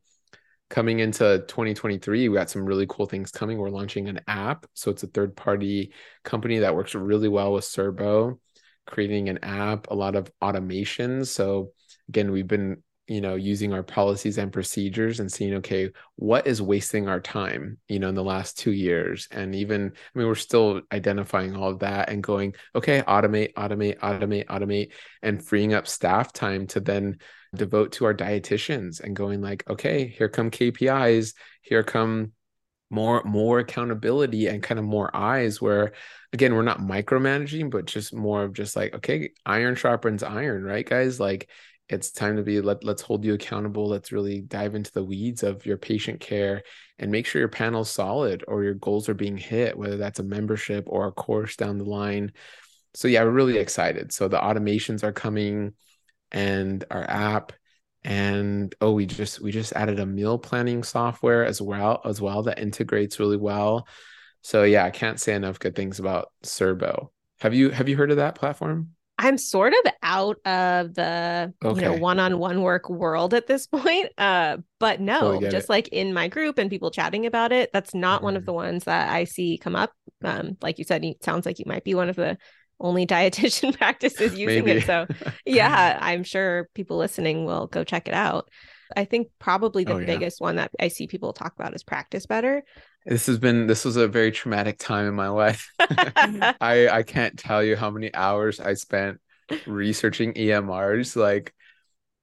coming 0.68 1.00
into 1.00 1.44
2023 1.48 2.30
we 2.30 2.34
got 2.34 2.48
some 2.48 2.64
really 2.64 2.86
cool 2.88 3.04
things 3.04 3.30
coming 3.30 3.58
we're 3.58 3.68
launching 3.68 4.08
an 4.08 4.18
app 4.26 4.64
so 4.72 4.90
it's 4.90 5.02
a 5.02 5.06
third 5.06 5.36
party 5.36 5.92
company 6.24 6.60
that 6.60 6.74
works 6.74 6.94
really 6.94 7.28
well 7.28 7.52
with 7.52 7.62
Cerbo 7.62 8.38
creating 8.86 9.28
an 9.28 9.38
app 9.42 9.88
a 9.90 9.94
lot 9.94 10.16
of 10.16 10.30
automation. 10.42 11.24
So 11.24 11.72
again 12.08 12.30
we've 12.30 12.46
been 12.46 12.82
you 13.08 13.20
know 13.20 13.34
using 13.34 13.72
our 13.72 13.82
policies 13.82 14.38
and 14.38 14.52
procedures 14.52 15.18
and 15.18 15.30
seeing 15.30 15.54
okay 15.54 15.90
what 16.16 16.46
is 16.46 16.62
wasting 16.62 17.08
our 17.08 17.18
time 17.18 17.76
you 17.88 17.98
know 17.98 18.08
in 18.08 18.14
the 18.14 18.22
last 18.22 18.58
two 18.58 18.72
years? 18.72 19.28
And 19.30 19.54
even 19.54 19.92
i 19.94 20.18
mean 20.18 20.26
we're 20.26 20.34
still 20.34 20.82
identifying 20.92 21.56
all 21.56 21.70
of 21.70 21.80
that 21.80 22.10
and 22.10 22.22
going 22.22 22.54
okay 22.74 23.02
automate 23.02 23.54
automate 23.54 23.98
automate 23.98 24.46
automate 24.46 24.92
and 25.22 25.44
freeing 25.44 25.74
up 25.74 25.86
staff 25.86 26.32
time 26.32 26.66
to 26.68 26.80
then 26.80 27.18
devote 27.54 27.92
to 27.92 28.06
our 28.06 28.14
dietitians 28.14 29.00
and 29.00 29.14
going 29.14 29.42
like 29.42 29.68
okay 29.68 30.06
here 30.06 30.28
come 30.28 30.50
kpis 30.50 31.34
here 31.60 31.82
come 31.82 32.32
more 32.92 33.24
more 33.24 33.58
accountability 33.58 34.46
and 34.46 34.62
kind 34.62 34.78
of 34.78 34.84
more 34.84 35.14
eyes 35.16 35.60
where 35.62 35.92
again 36.32 36.54
we're 36.54 36.62
not 36.62 36.80
micromanaging 36.80 37.70
but 37.70 37.86
just 37.86 38.14
more 38.14 38.44
of 38.44 38.52
just 38.52 38.76
like 38.76 38.94
okay 38.94 39.30
iron 39.46 39.74
sharpens 39.74 40.22
iron 40.22 40.62
right 40.62 40.88
guys? 40.88 41.18
Like 41.18 41.48
it's 41.88 42.10
time 42.10 42.36
to 42.36 42.42
be 42.42 42.60
let, 42.60 42.84
let's 42.84 43.02
hold 43.02 43.24
you 43.24 43.34
accountable. 43.34 43.88
Let's 43.88 44.12
really 44.12 44.40
dive 44.40 44.74
into 44.74 44.92
the 44.92 45.04
weeds 45.04 45.42
of 45.42 45.66
your 45.66 45.76
patient 45.76 46.20
care 46.20 46.62
and 46.98 47.10
make 47.10 47.26
sure 47.26 47.40
your 47.40 47.48
panel's 47.48 47.90
solid 47.90 48.44
or 48.46 48.62
your 48.62 48.74
goals 48.74 49.08
are 49.08 49.14
being 49.14 49.36
hit 49.36 49.76
whether 49.76 49.96
that's 49.96 50.20
a 50.20 50.24
membership 50.24 50.84
or 50.86 51.06
a 51.06 51.12
course 51.12 51.56
down 51.56 51.78
the 51.78 51.84
line. 51.84 52.32
So 52.94 53.08
yeah 53.08 53.24
we're 53.24 53.30
really 53.30 53.58
excited. 53.58 54.12
So 54.12 54.28
the 54.28 54.38
automations 54.38 55.02
are 55.02 55.12
coming 55.12 55.72
and 56.30 56.84
our 56.90 57.08
app 57.08 57.52
and 58.04 58.74
oh 58.80 58.92
we 58.92 59.06
just 59.06 59.40
we 59.40 59.52
just 59.52 59.72
added 59.74 60.00
a 60.00 60.06
meal 60.06 60.38
planning 60.38 60.82
software 60.82 61.44
as 61.44 61.60
well 61.60 62.00
as 62.04 62.20
well 62.20 62.42
that 62.42 62.58
integrates 62.58 63.20
really 63.20 63.36
well 63.36 63.86
so 64.40 64.64
yeah 64.64 64.84
i 64.84 64.90
can't 64.90 65.20
say 65.20 65.34
enough 65.34 65.58
good 65.58 65.76
things 65.76 65.98
about 66.00 66.28
Cerbo 66.42 67.10
Have 67.40 67.54
you 67.54 67.70
have 67.70 67.88
you 67.88 67.96
heard 67.96 68.10
of 68.10 68.16
that 68.16 68.34
platform? 68.34 68.90
I'm 69.18 69.38
sort 69.38 69.72
of 69.72 69.92
out 70.02 70.38
of 70.44 70.94
the 70.94 71.52
okay. 71.64 71.80
you 71.80 71.86
know 71.86 71.96
one-on-one 71.96 72.60
work 72.60 72.90
world 72.90 73.34
at 73.34 73.46
this 73.46 73.66
point. 73.68 74.08
Uh, 74.18 74.58
but 74.80 75.00
no, 75.00 75.20
totally 75.20 75.50
just 75.50 75.66
it. 75.66 75.70
like 75.70 75.88
in 75.88 76.12
my 76.12 76.28
group 76.28 76.58
and 76.58 76.68
people 76.68 76.90
chatting 76.90 77.26
about 77.26 77.52
it, 77.52 77.70
that's 77.72 77.94
not 77.94 78.16
mm-hmm. 78.16 78.24
one 78.24 78.36
of 78.36 78.42
mm-hmm. 78.42 78.46
the 78.46 78.52
ones 78.52 78.84
that 78.84 79.12
I 79.12 79.24
see 79.24 79.58
come 79.58 79.76
up. 79.76 79.92
Um, 80.24 80.56
like 80.60 80.78
you 80.78 80.84
said, 80.84 81.04
it 81.04 81.22
sounds 81.22 81.46
like 81.46 81.58
you 81.58 81.66
might 81.68 81.84
be 81.84 81.94
one 81.94 82.08
of 82.08 82.16
the 82.16 82.36
only 82.82 83.06
dietitian 83.06 83.76
practices 83.78 84.38
using 84.38 84.68
it. 84.68 84.84
So 84.84 85.06
yeah, 85.46 85.98
I'm 86.00 86.24
sure 86.24 86.68
people 86.74 86.98
listening 86.98 87.46
will 87.46 87.68
go 87.68 87.84
check 87.84 88.08
it 88.08 88.14
out. 88.14 88.50
I 88.94 89.06
think 89.06 89.28
probably 89.38 89.84
the 89.84 89.94
oh, 89.94 89.98
yeah. 89.98 90.06
biggest 90.06 90.40
one 90.40 90.56
that 90.56 90.70
I 90.78 90.88
see 90.88 91.06
people 91.06 91.32
talk 91.32 91.54
about 91.58 91.74
is 91.74 91.82
practice 91.82 92.26
better. 92.26 92.62
This 93.06 93.26
has 93.26 93.38
been 93.38 93.66
this 93.66 93.84
was 93.84 93.96
a 93.96 94.06
very 94.06 94.30
traumatic 94.30 94.78
time 94.78 95.06
in 95.06 95.14
my 95.14 95.28
life. 95.28 95.70
I 95.80 96.88
I 96.90 97.02
can't 97.02 97.38
tell 97.38 97.62
you 97.62 97.74
how 97.74 97.90
many 97.90 98.14
hours 98.14 98.60
I 98.60 98.74
spent 98.74 99.18
researching 99.66 100.34
EMRs 100.34 101.16
like 101.16 101.54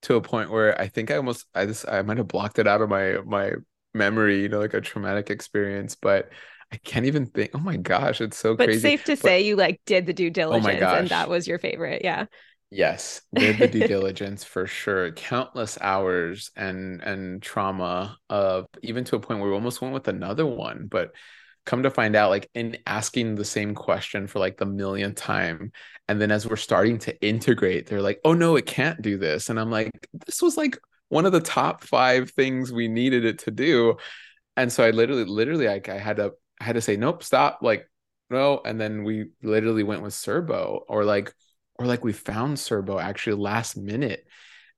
to 0.03 0.15
a 0.15 0.21
point 0.21 0.51
where 0.51 0.79
I 0.79 0.87
think 0.87 1.11
I 1.11 1.17
almost 1.17 1.45
I 1.55 1.65
just 1.65 1.87
I 1.87 2.01
might 2.03 2.17
have 2.17 2.27
blocked 2.27 2.59
it 2.59 2.67
out 2.67 2.81
of 2.81 2.89
my 2.89 3.17
my 3.25 3.53
memory, 3.93 4.41
you 4.41 4.49
know, 4.49 4.59
like 4.59 4.75
a 4.75 4.81
traumatic 4.81 5.29
experience, 5.29 5.95
but 5.95 6.29
I 6.71 6.77
can't 6.77 7.05
even 7.05 7.25
think. 7.25 7.51
Oh 7.53 7.59
my 7.59 7.77
gosh, 7.77 8.21
it's 8.21 8.37
so 8.37 8.55
but 8.55 8.65
crazy. 8.65 8.81
Safe 8.81 9.03
to 9.05 9.11
but, 9.13 9.19
say 9.19 9.41
you 9.41 9.55
like 9.55 9.81
did 9.85 10.05
the 10.05 10.13
due 10.13 10.27
oh 10.27 10.31
diligence 10.31 10.81
oh 10.81 10.95
and 10.95 11.09
that 11.09 11.29
was 11.29 11.47
your 11.47 11.59
favorite. 11.59 12.03
Yeah. 12.03 12.25
Yes, 12.71 13.21
did 13.33 13.57
the 13.57 13.67
due 13.67 13.87
diligence 13.87 14.43
for 14.43 14.67
sure. 14.67 15.11
Countless 15.11 15.79
hours 15.81 16.51
and 16.55 17.01
and 17.01 17.41
trauma 17.41 18.17
of 18.29 18.67
even 18.83 19.03
to 19.05 19.15
a 19.15 19.19
point 19.19 19.39
where 19.39 19.49
we 19.49 19.55
almost 19.55 19.81
went 19.81 19.93
with 19.93 20.07
another 20.07 20.45
one, 20.45 20.87
but 20.89 21.11
come 21.65 21.83
to 21.83 21.89
find 21.91 22.15
out, 22.15 22.29
like 22.29 22.49
in 22.53 22.77
asking 22.85 23.35
the 23.35 23.45
same 23.45 23.75
question 23.75 24.27
for 24.27 24.39
like 24.39 24.57
the 24.57 24.65
millionth 24.65 25.15
time, 25.15 25.71
and 26.07 26.21
then 26.21 26.31
as 26.31 26.47
we're 26.47 26.55
starting 26.55 26.99
to 26.99 27.21
integrate, 27.25 27.87
they're 27.87 28.01
like, 28.01 28.19
"Oh 28.23 28.33
no, 28.33 28.55
it 28.55 28.65
can't 28.67 29.01
do 29.01 29.17
this," 29.17 29.49
and 29.49 29.59
I'm 29.59 29.71
like, 29.71 29.91
"This 30.27 30.41
was 30.41 30.57
like 30.57 30.77
one 31.09 31.25
of 31.25 31.31
the 31.31 31.41
top 31.41 31.83
five 31.83 32.31
things 32.31 32.71
we 32.71 32.87
needed 32.87 33.25
it 33.25 33.39
to 33.39 33.51
do," 33.51 33.97
and 34.57 34.71
so 34.71 34.83
I 34.83 34.91
literally, 34.91 35.25
literally, 35.25 35.67
like 35.67 35.89
I 35.89 35.97
had 35.97 36.17
to, 36.17 36.33
I 36.59 36.65
had 36.65 36.75
to 36.75 36.81
say, 36.81 36.97
"Nope, 36.97 37.23
stop," 37.23 37.59
like 37.61 37.89
no, 38.29 38.61
and 38.63 38.79
then 38.79 39.03
we 39.03 39.31
literally 39.41 39.83
went 39.83 40.01
with 40.03 40.13
Cerbo 40.13 40.81
or 40.87 41.03
like 41.05 41.33
or 41.75 41.85
like 41.87 42.03
we 42.03 42.13
found 42.13 42.57
Cerbo 42.57 43.01
actually 43.01 43.37
last 43.41 43.77
minute 43.77 44.25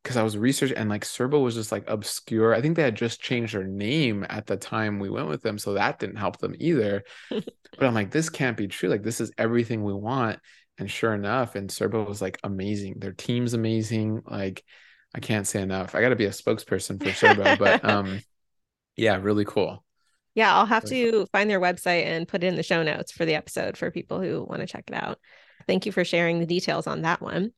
because 0.04 0.18
I 0.18 0.24
was 0.24 0.38
researching 0.38 0.78
and 0.78 0.90
like 0.90 1.04
Cerbo 1.04 1.44
was 1.44 1.56
just 1.56 1.72
like 1.72 1.90
obscure. 1.90 2.54
I 2.54 2.62
think 2.62 2.76
they 2.76 2.84
had 2.84 2.96
just 2.96 3.22
changed 3.22 3.54
their 3.54 3.64
name 3.64 4.26
at 4.30 4.48
the 4.48 4.58
time 4.58 5.00
we 5.00 5.10
went 5.10 5.28
with 5.28 5.42
them, 5.42 5.58
so 5.58 5.74
that 5.74 6.00
didn't 6.00 6.16
help 6.18 6.38
them 6.38 6.56
either. 6.60 7.04
but 7.30 7.46
I'm 7.82 7.94
like, 7.94 8.12
this 8.12 8.30
can't 8.30 8.58
be 8.58 8.68
true. 8.68 8.90
Like 8.90 9.04
this 9.04 9.22
is 9.22 9.32
everything 9.38 9.84
we 9.84 9.94
want. 9.94 10.40
And 10.78 10.90
sure 10.90 11.14
enough, 11.14 11.56
and 11.56 11.70
Cerbo 11.70 12.08
was 12.08 12.22
like 12.22 12.40
amazing. 12.44 12.96
Their 13.00 13.12
team's 13.12 13.54
amazing. 13.54 14.24
Like 14.26 14.64
I 15.14 15.20
can't 15.20 15.46
say 15.46 15.62
enough. 15.62 15.94
I 15.94 16.02
got 16.02 16.10
to 16.10 16.16
be 16.16 16.26
a 16.26 16.30
spokesperson 16.30 17.02
for 17.02 17.10
Cerbo, 17.10 17.58
but 17.60 17.84
um, 17.86 18.22
yeah, 18.96 19.18
really 19.18 19.46
cool. 19.46 19.84
Yeah, 20.34 20.56
I'll 20.56 20.66
have 20.66 20.86
to 20.86 21.26
find 21.32 21.50
their 21.50 21.60
website 21.60 22.06
and 22.06 22.28
put 22.28 22.44
it 22.44 22.48
in 22.48 22.56
the 22.56 22.64
show 22.64 22.84
notes 22.84 23.12
for 23.12 23.26
the 23.26 23.36
episode 23.36 23.76
for 23.78 23.92
people 23.92 24.22
who 24.22 24.44
want 24.44 24.62
to 24.62 24.68
check 24.68 24.86
it 24.88 24.94
out. 24.94 25.20
Thank 25.68 25.86
you 25.86 25.92
for 25.92 26.06
sharing 26.06 26.40
the 26.40 26.46
details 26.46 26.88
on 26.88 27.02
that 27.02 27.22
one. 27.22 27.52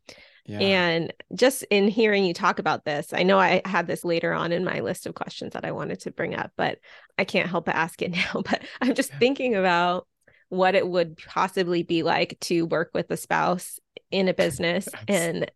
Yeah. 0.46 0.60
And 0.60 1.14
just 1.34 1.64
in 1.70 1.88
hearing 1.88 2.26
you 2.26 2.34
talk 2.34 2.60
about 2.60 2.84
this, 2.84 3.14
I 3.14 3.24
know 3.24 3.40
I 3.40 3.62
had 3.64 3.88
this 3.88 4.04
later 4.04 4.34
on 4.34 4.52
in 4.52 4.66
my 4.66 4.82
list 4.82 5.06
of 5.06 5.16
questions 5.16 5.54
that 5.54 5.64
I 5.64 5.72
wanted 5.72 6.02
to 6.02 6.12
bring 6.12 6.36
up, 6.36 6.52
but 6.58 6.80
I 7.18 7.24
can't 7.24 7.50
help 7.50 7.66
but 7.66 7.76
ask 7.76 8.02
it 8.02 8.12
now. 8.34 8.42
But 8.44 8.64
I'm 8.82 8.94
just 8.94 9.14
thinking 9.14 9.56
about 9.56 10.08
what 10.50 10.76
it 10.76 10.88
would 10.88 11.18
possibly 11.18 11.84
be 11.84 12.04
like 12.04 12.38
to 12.42 12.66
work 12.66 12.92
with 12.94 13.10
a 13.10 13.18
spouse 13.18 13.80
in 14.12 14.28
a 14.28 14.34
business 14.36 14.88
and 15.08 15.50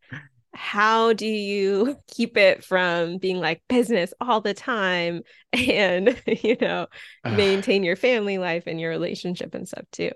how 0.57 1.13
do 1.13 1.27
you 1.27 1.97
keep 2.07 2.35
it 2.35 2.63
from 2.63 3.19
being 3.19 3.39
like 3.39 3.61
business 3.69 4.13
all 4.19 4.41
the 4.41 4.53
time 4.53 5.21
and 5.53 6.21
you 6.25 6.57
know 6.59 6.87
maintain 7.23 7.83
your 7.83 7.95
family 7.95 8.37
life 8.37 8.63
and 8.67 8.79
your 8.79 8.89
relationship 8.89 9.53
and 9.53 9.67
stuff 9.67 9.85
too? 9.91 10.11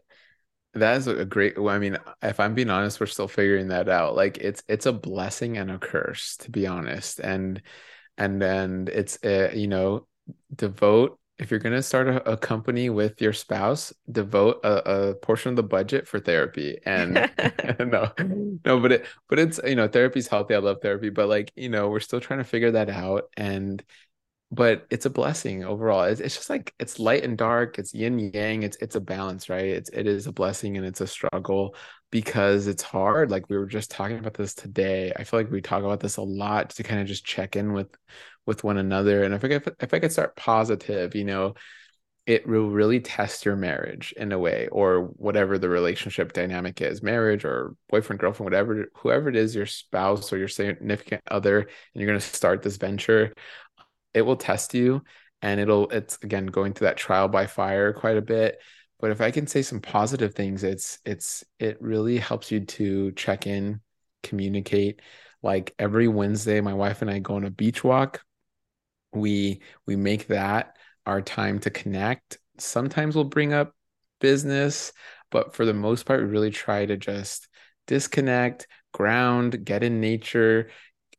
That 0.74 0.98
is 0.98 1.08
a 1.08 1.26
great 1.26 1.58
i 1.58 1.80
mean 1.80 1.98
if 2.22 2.40
i'm 2.40 2.54
being 2.54 2.70
honest 2.70 3.00
we're 3.00 3.06
still 3.06 3.28
figuring 3.28 3.68
that 3.68 3.88
out. 3.88 4.16
Like 4.16 4.38
it's 4.38 4.64
it's 4.68 4.86
a 4.86 4.94
blessing 4.94 5.58
and 5.58 5.70
a 5.70 5.78
curse 5.78 6.38
to 6.38 6.52
be 6.52 6.66
honest. 6.66 7.20
And 7.20 7.62
and 8.18 8.42
and 8.42 8.90
it's 8.90 9.24
uh, 9.24 9.52
you 9.54 9.68
know 9.68 10.08
devote 10.54 11.20
if 11.42 11.50
you're 11.50 11.60
going 11.60 11.76
to 11.76 11.82
start 11.82 12.08
a, 12.08 12.32
a, 12.32 12.38
company 12.38 12.90
with 12.90 13.20
your 13.20 13.34
spouse 13.34 13.92
devote 14.12 14.60
a, 14.64 15.10
a, 15.10 15.16
portion 15.16 15.50
of 15.50 15.56
the 15.56 15.64
budget 15.64 16.08
for 16.08 16.20
therapy 16.20 16.78
and 16.86 17.14
no 17.80 18.12
no 18.64 18.80
but 18.80 18.92
it 18.92 19.06
but 19.28 19.40
it's 19.40 19.60
you 19.66 19.76
know 19.76 19.88
therapy's 19.88 20.28
healthy 20.28 20.54
i 20.54 20.60
love 20.60 20.78
therapy 20.82 21.10
but 21.10 21.28
like 21.28 21.52
you 21.56 21.68
know 21.68 21.90
we're 21.90 22.00
still 22.00 22.22
trying 22.22 22.40
to 22.40 22.46
figure 22.46 22.72
that 22.72 22.90
out 22.90 23.30
and 23.36 23.84
but 24.52 24.86
it's 24.90 25.06
a 25.06 25.10
blessing 25.10 25.64
overall. 25.64 26.04
It's, 26.04 26.20
it's 26.20 26.36
just 26.36 26.50
like 26.50 26.74
it's 26.78 27.00
light 27.00 27.24
and 27.24 27.38
dark, 27.38 27.80
it's 27.80 27.94
yin 27.94 28.20
yang, 28.20 28.64
it's 28.64 28.76
it's 28.82 28.96
a 28.96 29.00
balance, 29.00 29.50
right? 29.50 29.66
It's 29.66 29.90
it 29.90 30.08
is 30.08 30.28
a 30.28 30.34
blessing 30.34 30.76
and 30.76 30.86
it's 30.86 31.00
a 31.00 31.08
struggle 31.08 31.74
because 32.12 32.68
it's 32.68 32.84
hard. 32.84 33.32
Like 33.32 33.50
we 33.50 33.58
were 33.58 33.66
just 33.66 33.90
talking 33.90 34.20
about 34.20 34.34
this 34.34 34.54
today. 34.54 35.14
I 35.16 35.24
feel 35.24 35.40
like 35.40 35.52
we 35.52 35.62
talk 35.62 35.84
about 35.84 36.02
this 36.02 36.18
a 36.18 36.22
lot 36.22 36.72
to 36.72 36.84
kind 36.84 37.00
of 37.00 37.08
just 37.08 37.24
check 37.24 37.56
in 37.56 37.72
with 37.72 37.88
with 38.46 38.64
one 38.64 38.78
another. 38.78 39.24
And 39.24 39.34
if 39.34 39.44
I 39.44 39.48
could, 39.48 39.76
if 39.80 39.94
I 39.94 40.00
could 40.00 40.12
start 40.12 40.36
positive, 40.36 41.16
you 41.16 41.26
know, 41.26 41.54
it 42.28 42.48
will 42.48 42.70
really 42.70 43.00
test 43.00 43.46
your 43.46 43.56
marriage 43.56 44.14
in 44.16 44.32
a 44.32 44.40
way, 44.40 44.68
or 44.72 45.06
whatever 45.18 45.58
the 45.58 45.70
relationship 45.70 46.34
dynamic 46.34 46.80
is, 46.82 47.02
marriage 47.02 47.46
or 47.46 47.76
boyfriend, 47.90 48.20
girlfriend, 48.20 48.46
whatever, 48.46 48.86
whoever 48.96 49.30
it 49.30 49.36
is, 49.36 49.56
your 49.56 49.66
spouse 49.66 50.32
or 50.32 50.38
your 50.38 50.48
significant 50.48 51.22
other, 51.30 51.60
and 51.60 51.70
you're 51.96 52.08
going 52.08 52.20
to 52.20 52.26
start 52.26 52.62
this 52.62 52.78
venture 52.78 53.34
it 54.14 54.22
will 54.22 54.36
test 54.36 54.74
you. 54.74 55.04
And 55.42 55.60
it'll 55.60 55.90
it's 55.90 56.20
again 56.22 56.48
going 56.48 56.74
through 56.74 56.88
that 56.88 56.98
trial 56.98 57.28
by 57.28 57.48
fire 57.48 57.94
quite 57.94 58.18
a 58.18 58.22
bit. 58.22 58.60
But 59.00 59.12
if 59.12 59.22
i 59.22 59.32
can 59.32 59.48
say 59.48 59.64
some 59.64 59.80
positive 59.82 60.36
things 60.36 60.64
it's 60.64 61.00
it's 61.06 61.44
it 61.60 61.82
really 61.82 62.18
helps 62.18 62.52
you 62.52 62.60
to 62.62 63.12
check 63.14 63.48
in 63.48 63.82
communicate. 64.24 65.02
Like 65.42 65.74
every 65.80 66.08
wednesday 66.08 66.62
my 66.62 66.76
wife 66.76 67.02
and 67.02 67.10
i 67.10 67.18
go 67.20 67.36
on 67.36 67.46
a 67.46 67.50
beach 67.50 67.84
walk 67.84 68.22
we 69.14 69.62
we 69.86 69.96
make 69.96 70.28
that 70.28 70.78
our 71.06 71.22
time 71.22 71.60
to 71.60 71.70
connect 71.70 72.38
sometimes 72.58 73.16
we'll 73.16 73.24
bring 73.24 73.54
up 73.54 73.74
business 74.20 74.94
but 75.32 75.56
for 75.56 75.66
the 75.66 75.74
most 75.74 76.06
part 76.06 76.22
we 76.22 76.28
really 76.28 76.52
try 76.52 76.86
to 76.86 76.98
just 76.98 77.48
disconnect 77.88 78.68
ground 78.94 79.66
get 79.66 79.84
in 79.84 80.00
nature 80.00 80.70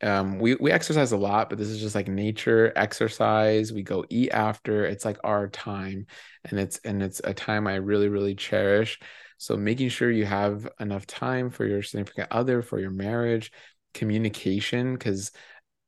um, 0.02 0.40
we 0.40 0.56
we 0.56 0.72
exercise 0.72 1.12
a 1.12 1.16
lot, 1.16 1.48
but 1.48 1.58
this 1.58 1.68
is 1.68 1.80
just 1.80 1.94
like 1.94 2.08
nature 2.08 2.72
exercise. 2.74 3.72
We 3.72 3.82
go 3.82 4.04
eat 4.10 4.30
after. 4.30 4.84
It's 4.84 5.04
like 5.04 5.18
our 5.22 5.48
time, 5.48 6.06
and 6.44 6.58
it's 6.58 6.78
and 6.84 7.02
it's 7.02 7.20
a 7.22 7.32
time 7.32 7.68
I 7.68 7.76
really 7.76 8.08
really 8.08 8.34
cherish. 8.34 8.98
So 9.38 9.56
making 9.56 9.90
sure 9.90 10.10
you 10.10 10.24
have 10.24 10.68
enough 10.80 11.06
time 11.06 11.50
for 11.50 11.64
your 11.64 11.82
significant 11.82 12.28
other, 12.30 12.62
for 12.62 12.80
your 12.80 12.90
marriage, 12.90 13.52
communication, 13.94 14.94
because 14.94 15.30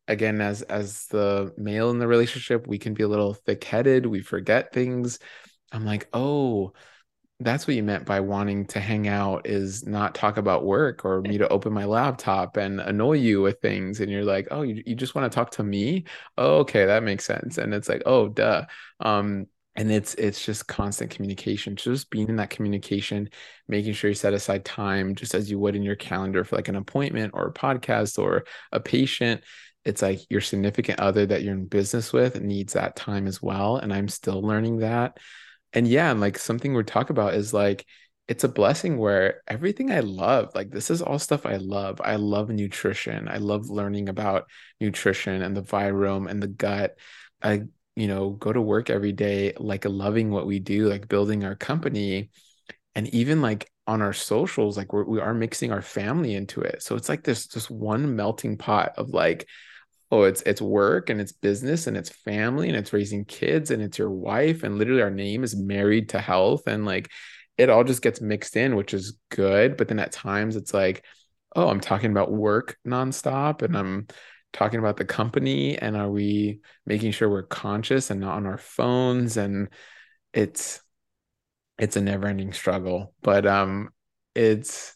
again, 0.08 0.40
as 0.40 0.62
as 0.62 1.06
the 1.06 1.52
male 1.56 1.90
in 1.90 1.98
the 1.98 2.06
relationship, 2.06 2.66
we 2.66 2.78
can 2.78 2.94
be 2.94 3.02
a 3.02 3.08
little 3.08 3.34
thick 3.34 3.64
headed. 3.64 4.06
We 4.06 4.22
forget 4.22 4.72
things. 4.72 5.18
I'm 5.72 5.84
like, 5.84 6.08
oh 6.12 6.72
that's 7.40 7.66
what 7.66 7.76
you 7.76 7.82
meant 7.82 8.06
by 8.06 8.20
wanting 8.20 8.64
to 8.64 8.78
hang 8.78 9.08
out 9.08 9.46
is 9.46 9.84
not 9.86 10.14
talk 10.14 10.36
about 10.36 10.64
work 10.64 11.04
or 11.04 11.20
me 11.22 11.36
to 11.36 11.48
open 11.48 11.72
my 11.72 11.84
laptop 11.84 12.56
and 12.56 12.80
annoy 12.80 13.14
you 13.14 13.42
with 13.42 13.60
things 13.60 14.00
and 14.00 14.10
you're 14.10 14.24
like 14.24 14.46
oh 14.52 14.62
you, 14.62 14.82
you 14.86 14.94
just 14.94 15.14
want 15.16 15.30
to 15.30 15.34
talk 15.34 15.50
to 15.50 15.64
me 15.64 16.04
oh, 16.38 16.58
okay 16.58 16.86
that 16.86 17.02
makes 17.02 17.24
sense 17.24 17.58
and 17.58 17.74
it's 17.74 17.88
like 17.88 18.02
oh 18.06 18.28
duh 18.28 18.64
um 19.00 19.46
and 19.76 19.90
it's 19.90 20.14
it's 20.14 20.44
just 20.44 20.68
constant 20.68 21.10
communication 21.10 21.74
just 21.74 22.08
being 22.08 22.28
in 22.28 22.36
that 22.36 22.50
communication 22.50 23.28
making 23.66 23.92
sure 23.92 24.10
you 24.10 24.14
set 24.14 24.32
aside 24.32 24.64
time 24.64 25.16
just 25.16 25.34
as 25.34 25.50
you 25.50 25.58
would 25.58 25.74
in 25.74 25.82
your 25.82 25.96
calendar 25.96 26.44
for 26.44 26.54
like 26.54 26.68
an 26.68 26.76
appointment 26.76 27.32
or 27.34 27.48
a 27.48 27.52
podcast 27.52 28.16
or 28.16 28.44
a 28.70 28.78
patient 28.78 29.42
it's 29.84 30.02
like 30.02 30.20
your 30.30 30.40
significant 30.40 31.00
other 31.00 31.26
that 31.26 31.42
you're 31.42 31.54
in 31.54 31.66
business 31.66 32.12
with 32.12 32.40
needs 32.40 32.72
that 32.72 32.96
time 32.96 33.26
as 33.26 33.42
well 33.42 33.76
and 33.76 33.92
i'm 33.92 34.08
still 34.08 34.42
learning 34.42 34.78
that 34.78 35.18
and 35.72 35.86
yeah 35.86 36.10
and 36.10 36.20
like 36.20 36.38
something 36.38 36.74
we 36.74 36.82
talk 36.82 37.10
about 37.10 37.34
is 37.34 37.52
like 37.52 37.84
it's 38.26 38.44
a 38.44 38.48
blessing 38.48 38.96
where 38.96 39.42
everything 39.46 39.90
I 39.90 40.00
love, 40.00 40.54
like 40.54 40.70
this 40.70 40.90
is 40.90 41.02
all 41.02 41.18
stuff 41.18 41.44
I 41.44 41.56
love. 41.56 42.00
I 42.02 42.16
love 42.16 42.48
nutrition. 42.48 43.28
I 43.28 43.36
love 43.36 43.68
learning 43.68 44.08
about 44.08 44.48
nutrition 44.80 45.42
and 45.42 45.54
the 45.54 45.62
virome 45.62 46.30
and 46.30 46.42
the 46.42 46.48
gut. 46.48 46.96
I, 47.42 47.62
you 47.96 48.08
know, 48.08 48.30
go 48.30 48.50
to 48.52 48.60
work 48.62 48.88
every 48.88 49.12
day, 49.12 49.52
like 49.58 49.84
loving 49.84 50.30
what 50.30 50.46
we 50.46 50.58
do, 50.58 50.88
like 50.88 51.06
building 51.06 51.44
our 51.44 51.54
company. 51.54 52.30
And 52.94 53.08
even 53.08 53.42
like 53.42 53.70
on 53.86 54.00
our 54.00 54.14
socials, 54.14 54.78
like 54.78 54.92
we're, 54.92 55.04
we 55.04 55.20
are 55.20 55.34
mixing 55.34 55.70
our 55.70 55.82
family 55.82 56.34
into 56.34 56.62
it. 56.62 56.82
So 56.82 56.96
it's 56.96 57.10
like 57.10 57.24
this, 57.24 57.46
just 57.46 57.70
one 57.70 58.16
melting 58.16 58.56
pot 58.56 58.94
of 58.96 59.10
like, 59.10 59.46
oh 60.10 60.22
it's 60.22 60.42
it's 60.42 60.60
work 60.60 61.10
and 61.10 61.20
it's 61.20 61.32
business 61.32 61.86
and 61.86 61.96
it's 61.96 62.10
family 62.10 62.68
and 62.68 62.76
it's 62.76 62.92
raising 62.92 63.24
kids 63.24 63.70
and 63.70 63.82
it's 63.82 63.98
your 63.98 64.10
wife 64.10 64.62
and 64.62 64.78
literally 64.78 65.02
our 65.02 65.10
name 65.10 65.42
is 65.44 65.56
married 65.56 66.10
to 66.10 66.20
health 66.20 66.66
and 66.66 66.84
like 66.84 67.10
it 67.56 67.70
all 67.70 67.84
just 67.84 68.02
gets 68.02 68.20
mixed 68.20 68.56
in, 68.56 68.76
which 68.76 68.94
is 68.94 69.18
good. 69.30 69.76
But 69.76 69.88
then 69.88 70.00
at 70.00 70.12
times 70.12 70.56
it's 70.56 70.74
like, 70.74 71.04
oh, 71.54 71.68
I'm 71.68 71.80
talking 71.80 72.10
about 72.10 72.32
work 72.32 72.76
nonstop 72.86 73.62
and 73.62 73.76
I'm 73.76 74.08
talking 74.52 74.78
about 74.78 74.96
the 74.96 75.04
company 75.04 75.78
and 75.78 75.96
are 75.96 76.10
we 76.10 76.60
making 76.86 77.12
sure 77.12 77.28
we're 77.28 77.42
conscious 77.42 78.10
and 78.10 78.20
not 78.20 78.36
on 78.36 78.46
our 78.46 78.58
phones 78.58 79.36
and 79.36 79.68
it's 80.32 80.80
it's 81.76 81.96
a 81.96 82.00
never-ending 82.00 82.52
struggle 82.52 83.12
but 83.20 83.46
um 83.46 83.88
it's 84.36 84.94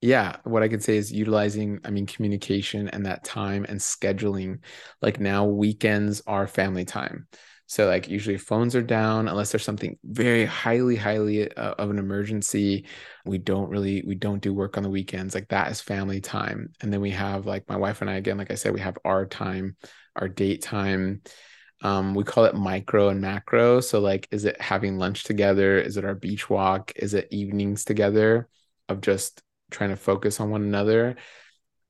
yeah 0.00 0.36
what 0.44 0.62
i 0.62 0.68
could 0.68 0.82
say 0.82 0.96
is 0.96 1.12
utilizing 1.12 1.78
i 1.84 1.90
mean 1.90 2.06
communication 2.06 2.88
and 2.88 3.06
that 3.06 3.24
time 3.24 3.64
and 3.68 3.78
scheduling 3.78 4.58
like 5.02 5.20
now 5.20 5.44
weekends 5.44 6.22
are 6.26 6.46
family 6.46 6.84
time 6.84 7.26
so 7.70 7.86
like 7.86 8.08
usually 8.08 8.36
phones 8.36 8.74
are 8.74 8.82
down 8.82 9.28
unless 9.28 9.52
there's 9.52 9.62
something 9.62 9.96
very 10.02 10.44
highly 10.44 10.96
highly 10.96 11.48
uh, 11.52 11.74
of 11.78 11.88
an 11.90 12.00
emergency. 12.00 12.86
We 13.24 13.38
don't 13.38 13.70
really 13.70 14.02
we 14.04 14.16
don't 14.16 14.42
do 14.42 14.52
work 14.52 14.76
on 14.76 14.82
the 14.82 14.90
weekends. 14.90 15.36
Like 15.36 15.46
that 15.50 15.70
is 15.70 15.80
family 15.80 16.20
time. 16.20 16.72
And 16.80 16.92
then 16.92 17.00
we 17.00 17.12
have 17.12 17.46
like 17.46 17.68
my 17.68 17.76
wife 17.76 18.00
and 18.00 18.10
I 18.10 18.14
again 18.14 18.38
like 18.38 18.50
I 18.50 18.56
said 18.56 18.74
we 18.74 18.80
have 18.80 18.98
our 19.04 19.24
time, 19.24 19.76
our 20.16 20.28
date 20.28 20.62
time. 20.62 21.22
Um, 21.80 22.16
we 22.16 22.24
call 22.24 22.46
it 22.46 22.56
micro 22.56 23.08
and 23.08 23.20
macro. 23.20 23.78
So 23.78 24.00
like 24.00 24.26
is 24.32 24.46
it 24.46 24.60
having 24.60 24.98
lunch 24.98 25.22
together? 25.22 25.78
Is 25.78 25.96
it 25.96 26.04
our 26.04 26.16
beach 26.16 26.50
walk? 26.50 26.90
Is 26.96 27.14
it 27.14 27.28
evenings 27.30 27.84
together 27.84 28.48
of 28.88 29.00
just 29.00 29.44
trying 29.70 29.90
to 29.90 29.96
focus 29.96 30.40
on 30.40 30.50
one 30.50 30.62
another? 30.62 31.16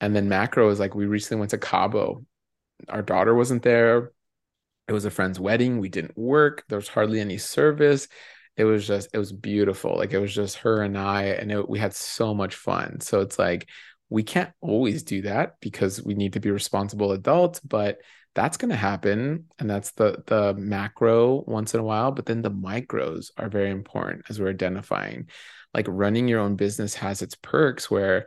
And 0.01 0.14
then 0.14 0.28
macro 0.28 0.70
is 0.70 0.81
like 0.81 0.95
we 0.95 1.07
recently 1.07 1.41
went 1.41 1.51
to 1.51 1.59
Cabo. 1.59 2.24
Our 2.89 3.03
daughter 3.03 3.35
wasn't 3.35 3.62
there 3.62 4.12
it 4.91 4.93
was 4.93 5.05
a 5.05 5.11
friend's 5.11 5.39
wedding. 5.39 5.78
We 5.78 5.89
didn't 5.89 6.18
work. 6.18 6.64
There 6.68 6.76
was 6.76 6.89
hardly 6.89 7.20
any 7.20 7.39
service. 7.39 8.09
It 8.57 8.64
was 8.64 8.85
just, 8.85 9.09
it 9.14 9.18
was 9.18 9.33
beautiful. 9.33 9.97
Like 9.97 10.12
it 10.12 10.18
was 10.18 10.35
just 10.35 10.59
her 10.59 10.83
and 10.83 10.99
I, 10.99 11.26
and 11.26 11.53
it, 11.53 11.68
we 11.68 11.78
had 11.78 11.95
so 11.95 12.35
much 12.35 12.57
fun. 12.57 13.01
So 13.01 13.20
it's 13.20 13.39
like, 13.39 13.68
we 14.09 14.24
can't 14.24 14.51
always 14.61 15.05
do 15.05 15.22
that 15.22 15.61
because 15.61 16.03
we 16.03 16.14
need 16.14 16.33
to 16.33 16.41
be 16.41 16.51
responsible 16.51 17.12
adults, 17.12 17.61
but 17.61 17.99
that's 18.35 18.57
going 18.57 18.70
to 18.70 18.76
happen. 18.76 19.45
And 19.61 19.70
that's 19.70 19.93
the, 19.93 20.24
the 20.26 20.55
macro 20.55 21.45
once 21.47 21.72
in 21.72 21.78
a 21.78 21.85
while. 21.85 22.11
But 22.11 22.26
then 22.26 22.43
the 22.43 22.51
micros 22.51 23.31
are 23.39 23.49
very 23.49 23.70
important 23.70 24.24
as 24.28 24.41
we're 24.41 24.51
identifying. 24.51 25.28
Like 25.75 25.87
running 25.89 26.29
your 26.29 26.41
own 26.41 26.57
business 26.57 26.95
has 26.95 27.23
its 27.23 27.35
perks 27.37 27.91
where 27.91 28.27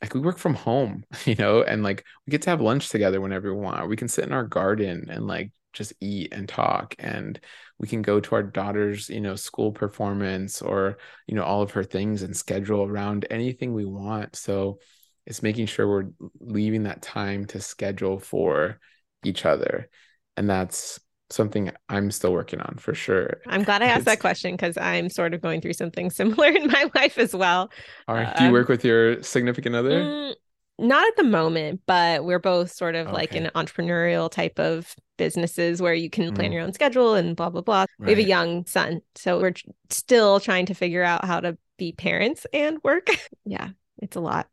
like 0.00 0.14
we 0.14 0.20
work 0.20 0.38
from 0.38 0.54
home, 0.54 1.04
you 1.24 1.36
know, 1.36 1.62
and 1.62 1.82
like 1.82 2.04
we 2.26 2.30
get 2.30 2.42
to 2.42 2.50
have 2.50 2.60
lunch 2.60 2.88
together 2.88 3.20
whenever 3.20 3.54
we 3.54 3.60
want. 3.60 3.88
We 3.88 3.96
can 3.96 4.08
sit 4.08 4.24
in 4.24 4.32
our 4.32 4.44
garden 4.44 5.08
and 5.08 5.26
like 5.26 5.52
just 5.72 5.92
eat 6.00 6.32
and 6.32 6.48
talk 6.48 6.94
and 6.98 7.40
we 7.78 7.88
can 7.88 8.02
go 8.02 8.20
to 8.20 8.34
our 8.34 8.42
daughter's 8.42 9.08
you 9.08 9.20
know 9.20 9.36
school 9.36 9.72
performance 9.72 10.62
or 10.62 10.98
you 11.26 11.34
know 11.34 11.42
all 11.42 11.62
of 11.62 11.72
her 11.72 11.84
things 11.84 12.22
and 12.22 12.36
schedule 12.36 12.84
around 12.84 13.26
anything 13.30 13.72
we 13.72 13.84
want 13.84 14.36
so 14.36 14.78
it's 15.26 15.42
making 15.42 15.66
sure 15.66 15.88
we're 15.88 16.10
leaving 16.40 16.82
that 16.82 17.02
time 17.02 17.46
to 17.46 17.60
schedule 17.60 18.18
for 18.18 18.78
each 19.24 19.44
other 19.44 19.88
and 20.36 20.48
that's 20.48 21.00
something 21.32 21.72
I'm 21.88 22.10
still 22.10 22.32
working 22.32 22.60
on 22.60 22.76
for 22.78 22.94
sure. 22.94 23.40
I'm 23.46 23.62
glad 23.62 23.82
I 23.82 23.86
asked 23.86 23.98
it's, 23.98 24.04
that 24.06 24.20
question 24.20 24.52
because 24.52 24.76
I'm 24.76 25.08
sort 25.08 25.34
of 25.34 25.40
going 25.40 25.60
through 25.60 25.74
something 25.74 26.10
similar 26.10 26.48
in 26.48 26.68
my 26.68 26.90
life 26.94 27.18
as 27.18 27.34
well. 27.34 27.70
All 28.08 28.14
right. 28.14 28.36
Do 28.36 28.44
you 28.44 28.48
um, 28.48 28.52
work 28.52 28.68
with 28.68 28.84
your 28.84 29.22
significant 29.22 29.74
other? 29.74 30.02
Mm, 30.02 30.34
not 30.78 31.06
at 31.06 31.16
the 31.16 31.24
moment, 31.24 31.80
but 31.86 32.24
we're 32.24 32.38
both 32.38 32.72
sort 32.72 32.94
of 32.94 33.08
okay. 33.08 33.14
like 33.14 33.34
an 33.34 33.50
entrepreneurial 33.54 34.30
type 34.30 34.58
of 34.58 34.94
businesses 35.16 35.80
where 35.80 35.94
you 35.94 36.10
can 36.10 36.34
plan 36.34 36.50
mm. 36.50 36.54
your 36.54 36.62
own 36.62 36.72
schedule 36.72 37.14
and 37.14 37.36
blah 37.36 37.50
blah 37.50 37.60
blah. 37.60 37.86
Right. 37.98 38.06
We 38.06 38.10
have 38.10 38.18
a 38.18 38.28
young 38.28 38.66
son, 38.66 39.02
so 39.14 39.40
we're 39.40 39.54
still 39.90 40.40
trying 40.40 40.66
to 40.66 40.74
figure 40.74 41.02
out 41.02 41.24
how 41.24 41.40
to 41.40 41.56
be 41.78 41.92
parents 41.92 42.46
and 42.52 42.78
work. 42.82 43.08
yeah, 43.44 43.70
it's 43.98 44.16
a 44.16 44.20
lot. 44.20 44.48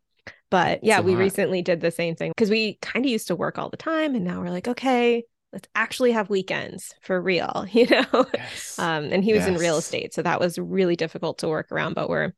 But 0.50 0.84
yeah, 0.84 1.02
we 1.02 1.14
lot. 1.14 1.20
recently 1.20 1.62
did 1.62 1.82
the 1.82 1.92
same 1.92 2.16
thing 2.16 2.32
because 2.36 2.50
we 2.50 2.76
kind 2.82 3.06
of 3.06 3.12
used 3.12 3.28
to 3.28 3.36
work 3.36 3.58
all 3.58 3.70
the 3.70 3.78
time 3.78 4.16
and 4.16 4.26
now 4.26 4.42
we're 4.42 4.50
like, 4.50 4.68
okay, 4.68 5.24
let's 5.54 5.68
actually 5.76 6.12
have 6.12 6.30
weekends 6.30 6.94
for 7.02 7.20
real, 7.22 7.66
you 7.72 7.88
know? 7.88 8.26
Yes. 8.34 8.78
Um, 8.78 9.06
and 9.06 9.24
he 9.24 9.34
was 9.34 9.42
yes. 9.42 9.50
in 9.50 9.56
real 9.56 9.78
estate. 9.78 10.14
So 10.14 10.22
that 10.22 10.40
was 10.40 10.58
really 10.58 10.96
difficult 10.96 11.40
to 11.40 11.48
work 11.48 11.72
around, 11.72 11.94
but 11.94 12.10
we're 12.10 12.34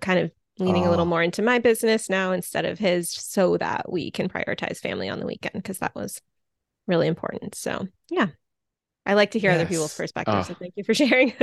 kind 0.00 0.18
of 0.18 0.30
leaning 0.58 0.84
oh. 0.84 0.88
a 0.88 0.90
little 0.90 1.06
oh. 1.06 1.08
more 1.08 1.22
into 1.22 1.42
my 1.42 1.58
business 1.58 2.08
now 2.08 2.32
instead 2.32 2.64
of 2.64 2.78
his 2.78 3.10
so 3.10 3.56
that 3.58 3.90
we 3.90 4.10
can 4.10 4.28
prioritize 4.28 4.78
family 4.78 5.08
on 5.08 5.20
the 5.20 5.26
weekend 5.26 5.54
because 5.54 5.78
that 5.78 5.94
was 5.94 6.20
really 6.86 7.06
important. 7.06 7.54
So, 7.54 7.86
yeah. 8.10 8.28
I 9.06 9.14
like 9.14 9.32
to 9.32 9.38
hear 9.38 9.50
yes. 9.50 9.60
other 9.60 9.68
people's 9.68 9.94
perspectives. 9.94 10.36
Oh. 10.36 10.42
So 10.42 10.54
thank 10.54 10.74
you 10.76 10.84
for 10.84 10.94
sharing. 10.94 11.34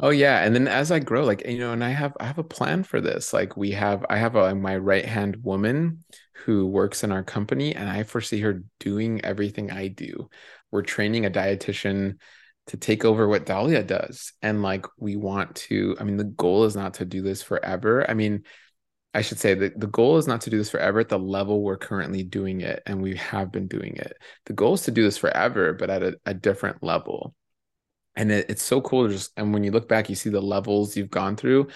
oh 0.00 0.08
yeah, 0.08 0.42
and 0.42 0.54
then 0.54 0.66
as 0.66 0.90
I 0.90 0.98
grow, 0.98 1.24
like 1.24 1.46
you 1.46 1.58
know, 1.58 1.72
and 1.72 1.84
I 1.84 1.90
have 1.90 2.16
I 2.18 2.24
have 2.24 2.38
a 2.38 2.42
plan 2.42 2.84
for 2.84 3.02
this. 3.02 3.34
Like 3.34 3.54
we 3.54 3.72
have, 3.72 4.04
I 4.08 4.16
have 4.16 4.34
a 4.34 4.54
my 4.54 4.78
right 4.78 5.04
hand 5.04 5.36
woman 5.42 6.04
who 6.44 6.66
works 6.66 7.04
in 7.04 7.12
our 7.12 7.22
company, 7.22 7.74
and 7.74 7.88
I 7.88 8.02
foresee 8.02 8.40
her 8.40 8.62
doing 8.78 9.24
everything 9.24 9.70
I 9.70 9.88
do. 9.88 10.28
We're 10.70 10.82
training 10.82 11.26
a 11.26 11.30
dietitian 11.30 12.16
to 12.68 12.76
take 12.76 13.04
over 13.04 13.26
what 13.26 13.46
Dahlia 13.46 13.82
does. 13.82 14.32
And 14.42 14.62
like 14.62 14.86
we 14.98 15.16
want 15.16 15.56
to, 15.56 15.96
I 15.98 16.04
mean, 16.04 16.16
the 16.16 16.24
goal 16.24 16.64
is 16.64 16.76
not 16.76 16.94
to 16.94 17.04
do 17.04 17.20
this 17.22 17.42
forever. 17.42 18.08
I 18.08 18.14
mean, 18.14 18.44
I 19.12 19.22
should 19.22 19.40
say 19.40 19.54
that 19.54 19.80
the 19.80 19.88
goal 19.88 20.18
is 20.18 20.28
not 20.28 20.42
to 20.42 20.50
do 20.50 20.58
this 20.58 20.70
forever 20.70 21.00
at 21.00 21.08
the 21.08 21.18
level 21.18 21.62
we're 21.62 21.76
currently 21.76 22.22
doing 22.22 22.60
it, 22.60 22.82
and 22.86 23.02
we 23.02 23.16
have 23.16 23.50
been 23.50 23.66
doing 23.66 23.96
it. 23.96 24.12
The 24.46 24.52
goal 24.52 24.74
is 24.74 24.82
to 24.82 24.92
do 24.92 25.02
this 25.02 25.18
forever, 25.18 25.72
but 25.72 25.90
at 25.90 26.02
a, 26.02 26.16
a 26.26 26.34
different 26.34 26.82
level. 26.82 27.34
And 28.14 28.30
it, 28.30 28.46
it's 28.48 28.62
so 28.62 28.80
cool 28.80 29.08
just, 29.08 29.32
and 29.36 29.52
when 29.52 29.64
you 29.64 29.72
look 29.72 29.88
back, 29.88 30.08
you 30.08 30.14
see 30.14 30.30
the 30.30 30.40
levels 30.40 30.96
you've 30.96 31.10
gone 31.10 31.36
through. 31.36 31.68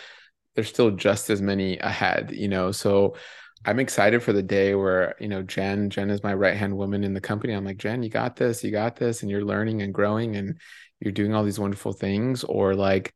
There's 0.55 0.69
still 0.69 0.93
just 0.93 1.29
as 1.31 1.43
many 1.43 1.79
ahead, 1.79 2.31
you 2.33 2.47
know. 2.47 2.71
So 2.71 3.17
I'm 3.65 3.81
excited 3.81 4.23
for 4.23 4.33
the 4.33 4.43
day 4.43 4.75
where, 4.75 5.15
you 5.19 5.29
know, 5.29 5.43
Jen, 5.43 5.89
Jen 5.89 6.11
is 6.11 6.23
my 6.23 6.35
right 6.35 6.57
hand 6.57 6.77
woman 6.77 7.03
in 7.03 7.15
the 7.15 7.21
company. 7.21 7.55
I'm 7.55 7.65
like, 7.65 7.79
Jen, 7.79 8.03
you 8.03 8.11
got 8.11 8.37
this, 8.37 8.63
you 8.63 8.71
got 8.71 8.97
this, 8.97 9.23
and 9.23 9.31
you're 9.31 9.45
learning 9.45 9.81
and 9.81 9.95
growing 9.95 10.37
and 10.37 10.59
you're 11.01 11.13
doing 11.13 11.35
all 11.35 11.45
these 11.45 11.59
wonderful 11.59 11.93
things. 11.93 12.45
Or 12.45 12.75
like 12.75 13.15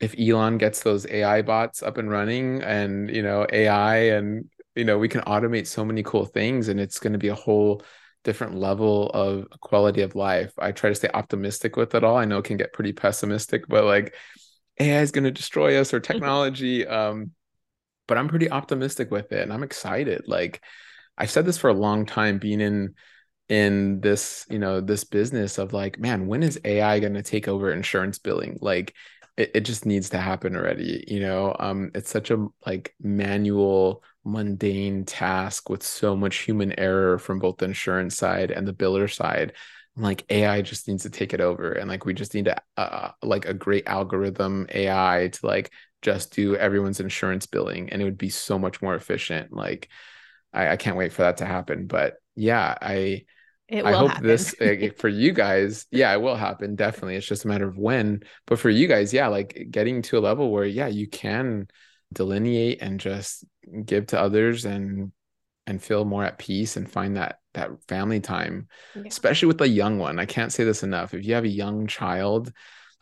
if 0.00 0.14
Elon 0.18 0.56
gets 0.56 0.82
those 0.82 1.06
AI 1.06 1.42
bots 1.42 1.82
up 1.82 1.98
and 1.98 2.10
running 2.10 2.62
and, 2.62 3.14
you 3.14 3.22
know, 3.22 3.46
AI 3.52 3.96
and, 4.12 4.48
you 4.74 4.84
know, 4.84 4.96
we 4.98 5.08
can 5.08 5.20
automate 5.22 5.66
so 5.66 5.84
many 5.84 6.02
cool 6.02 6.24
things 6.24 6.68
and 6.68 6.80
it's 6.80 6.98
going 6.98 7.12
to 7.12 7.18
be 7.18 7.28
a 7.28 7.34
whole 7.34 7.82
different 8.24 8.54
level 8.54 9.10
of 9.10 9.48
quality 9.60 10.00
of 10.00 10.14
life. 10.14 10.52
I 10.58 10.72
try 10.72 10.88
to 10.88 10.94
stay 10.94 11.10
optimistic 11.12 11.76
with 11.76 11.94
it 11.94 12.04
all. 12.04 12.16
I 12.16 12.24
know 12.24 12.38
it 12.38 12.44
can 12.44 12.56
get 12.56 12.72
pretty 12.72 12.92
pessimistic, 12.92 13.68
but 13.68 13.84
like 13.84 14.14
AI 14.78 15.02
is 15.02 15.10
going 15.10 15.24
to 15.24 15.30
destroy 15.30 15.78
us 15.78 15.92
or 15.92 16.00
technology. 16.00 16.86
um, 16.86 17.32
but 18.10 18.18
I'm 18.18 18.28
pretty 18.28 18.50
optimistic 18.50 19.12
with 19.12 19.32
it 19.32 19.42
and 19.44 19.52
I'm 19.52 19.62
excited. 19.62 20.24
Like 20.26 20.62
I've 21.16 21.30
said 21.30 21.46
this 21.46 21.58
for 21.58 21.70
a 21.70 21.74
long 21.74 22.06
time 22.06 22.38
being 22.40 22.60
in 22.60 22.96
in 23.48 24.00
this, 24.00 24.46
you 24.50 24.58
know, 24.58 24.80
this 24.80 25.04
business 25.04 25.58
of 25.58 25.72
like, 25.72 26.00
man, 26.00 26.26
when 26.26 26.42
is 26.42 26.60
AI 26.64 27.00
going 27.00 27.14
to 27.14 27.22
take 27.22 27.48
over 27.48 27.72
insurance 27.72 28.18
billing? 28.18 28.58
Like 28.60 28.94
it, 29.36 29.52
it 29.54 29.60
just 29.60 29.86
needs 29.86 30.10
to 30.10 30.18
happen 30.18 30.56
already, 30.56 31.04
you 31.06 31.20
know. 31.20 31.54
Um 31.60 31.92
it's 31.94 32.10
such 32.10 32.32
a 32.32 32.48
like 32.66 32.96
manual 33.00 34.02
mundane 34.24 35.04
task 35.04 35.70
with 35.70 35.84
so 35.84 36.16
much 36.16 36.38
human 36.38 36.78
error 36.80 37.16
from 37.20 37.38
both 37.38 37.58
the 37.58 37.66
insurance 37.66 38.16
side 38.16 38.50
and 38.50 38.66
the 38.66 38.74
biller 38.74 39.12
side 39.12 39.52
like 39.96 40.24
AI 40.30 40.62
just 40.62 40.88
needs 40.88 41.02
to 41.02 41.10
take 41.10 41.34
it 41.34 41.40
over 41.40 41.72
and 41.72 41.88
like 41.88 42.04
we 42.04 42.14
just 42.14 42.34
need 42.34 42.48
a 42.48 42.60
uh, 42.76 43.10
like 43.22 43.46
a 43.46 43.54
great 43.54 43.86
algorithm 43.86 44.66
AI 44.72 45.28
to 45.32 45.46
like 45.46 45.70
just 46.02 46.34
do 46.34 46.56
everyone's 46.56 47.00
insurance 47.00 47.46
billing 47.46 47.90
and 47.90 48.00
it 48.00 48.04
would 48.04 48.18
be 48.18 48.30
so 48.30 48.58
much 48.58 48.80
more 48.80 48.94
efficient. 48.94 49.52
Like 49.52 49.88
I, 50.52 50.70
I 50.70 50.76
can't 50.76 50.96
wait 50.96 51.12
for 51.12 51.22
that 51.22 51.38
to 51.38 51.46
happen. 51.46 51.86
But 51.86 52.14
yeah 52.36 52.76
I 52.80 53.24
I 53.72 53.92
hope 53.92 54.10
happen. 54.10 54.26
this 54.26 54.54
for 54.96 55.08
you 55.08 55.32
guys 55.32 55.86
yeah 55.92 56.12
it 56.12 56.20
will 56.20 56.36
happen 56.36 56.74
definitely. 56.74 57.16
It's 57.16 57.26
just 57.26 57.44
a 57.44 57.48
matter 57.48 57.68
of 57.68 57.76
when. 57.76 58.22
But 58.46 58.58
for 58.58 58.70
you 58.70 58.86
guys 58.86 59.12
yeah 59.12 59.28
like 59.28 59.68
getting 59.70 60.02
to 60.02 60.18
a 60.18 60.20
level 60.20 60.50
where 60.50 60.64
yeah 60.64 60.88
you 60.88 61.08
can 61.08 61.68
delineate 62.12 62.82
and 62.82 62.98
just 62.98 63.44
give 63.84 64.06
to 64.08 64.20
others 64.20 64.64
and 64.64 65.12
and 65.66 65.82
feel 65.82 66.04
more 66.04 66.24
at 66.24 66.38
peace 66.38 66.76
and 66.76 66.90
find 66.90 67.16
that 67.16 67.38
that 67.54 67.70
family 67.86 68.18
time 68.18 68.66
yeah. 68.96 69.02
especially 69.06 69.48
with 69.48 69.60
a 69.60 69.68
young 69.68 69.98
one. 69.98 70.18
I 70.18 70.24
can't 70.24 70.52
say 70.52 70.64
this 70.64 70.82
enough. 70.82 71.14
If 71.14 71.24
you 71.24 71.34
have 71.34 71.44
a 71.44 71.48
young 71.48 71.86
child 71.86 72.52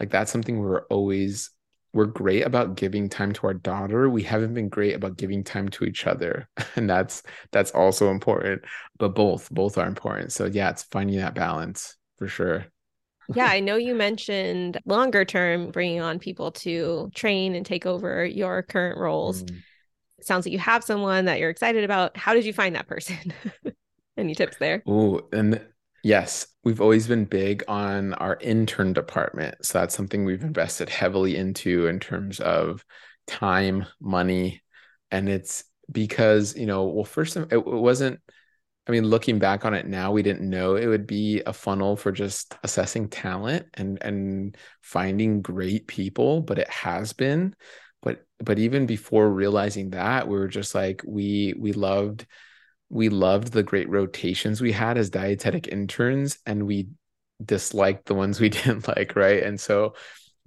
like 0.01 0.11
that's 0.11 0.30
something 0.30 0.59
we're 0.59 0.84
always 0.86 1.51
we're 1.93 2.07
great 2.07 2.43
about 2.43 2.76
giving 2.76 3.09
time 3.09 3.32
to 3.32 3.47
our 3.47 3.55
daughter. 3.55 4.11
We 4.11 4.22
haven't 4.22 4.55
been 4.55 4.68
great 4.68 4.95
about 4.95 5.16
giving 5.16 5.43
time 5.43 5.68
to 5.70 5.84
each 5.84 6.07
other. 6.07 6.49
And 6.76 6.89
that's 6.89 7.22
that's 7.51 7.70
also 7.72 8.11
important 8.11 8.62
but 8.99 9.14
both 9.14 9.51
both 9.51 9.78
are 9.78 9.86
important. 9.86 10.32
So 10.32 10.47
yeah 10.47 10.70
it's 10.70 10.82
finding 10.84 11.18
that 11.18 11.34
balance 11.34 11.97
for 12.16 12.28
sure. 12.28 12.66
Yeah 13.34 13.47
i 13.47 13.61
know 13.61 13.76
you 13.76 13.95
mentioned 13.95 14.78
longer 14.86 15.24
term 15.24 15.70
bringing 15.70 16.01
on 16.01 16.18
people 16.18 16.53
to 16.53 17.11
train 17.14 17.55
and 17.55 17.64
take 17.64 17.86
over 17.86 18.24
your 18.24 18.62
current 18.62 18.99
roles. 18.99 19.43
Mm. 19.43 19.62
it 20.18 20.26
sounds 20.26 20.47
like 20.47 20.53
you 20.53 20.59
have 20.59 20.84
someone 20.84 21.26
that 21.26 21.39
you're 21.39 21.51
excited 21.51 21.84
about. 21.84 22.16
How 22.16 22.34
did 22.34 22.45
you 22.45 22.53
find 22.53 22.74
that 22.74 22.86
person? 22.86 23.32
Any 24.16 24.34
tips 24.34 24.57
there? 24.57 24.82
Oh 24.86 25.22
and 25.32 25.61
Yes, 26.03 26.46
we've 26.64 26.80
always 26.80 27.09
been 27.09 27.24
big 27.24 27.64
on 27.68 28.14
our 28.14 28.36
intern 28.40 28.92
department. 28.92 29.64
So 29.64 29.78
that's 29.80 29.96
something 29.96 30.24
we've 30.24 30.42
invested 30.42 30.88
heavily 30.88 31.36
into 31.36 31.86
in 31.86 31.99
terms 31.99 32.40
of 32.40 32.84
time, 33.26 33.86
money, 34.01 34.62
and 35.11 35.28
it's 35.28 35.64
because 35.90 36.57
you 36.57 36.66
know, 36.66 36.84
well, 36.84 37.05
first 37.05 37.36
it, 37.36 37.49
it 37.53 37.66
wasn't. 37.66 38.20
I 38.86 38.90
mean, 38.90 39.05
looking 39.05 39.38
back 39.38 39.66
on 39.66 39.74
it 39.74 39.86
now, 39.86 40.12
we 40.12 40.22
didn't 40.22 40.49
know 40.49 40.76
it 40.76 40.86
would 40.86 41.07
be 41.07 41.42
a 41.44 41.53
funnel 41.53 41.94
for 41.94 42.11
just 42.11 42.57
assessing 42.62 43.09
talent 43.09 43.66
and 43.74 43.99
and 44.03 44.57
finding 44.82 45.42
great 45.42 45.86
people, 45.88 46.40
but 46.42 46.59
it 46.59 46.70
has 46.70 47.12
been. 47.12 47.55
But 48.03 48.24
but 48.38 48.59
even 48.59 48.86
before 48.86 49.28
realizing 49.30 49.90
that, 49.90 50.28
we 50.28 50.38
were 50.38 50.49
just 50.49 50.74
like 50.74 51.03
we 51.07 51.55
we 51.59 51.72
loved 51.72 52.26
we 52.91 53.09
loved 53.09 53.53
the 53.53 53.62
great 53.62 53.89
rotations 53.89 54.61
we 54.61 54.72
had 54.72 54.99
as 54.99 55.11
dietetic 55.11 55.68
interns, 55.68 56.39
and 56.47 56.66
we 56.66 56.89
disliked 57.45 58.07
the 58.07 58.14
ones 58.14 58.41
we 58.41 58.49
didn't 58.49 58.89
like, 58.89 59.16
right? 59.16 59.43
And 59.43 59.61
so 59.61 59.95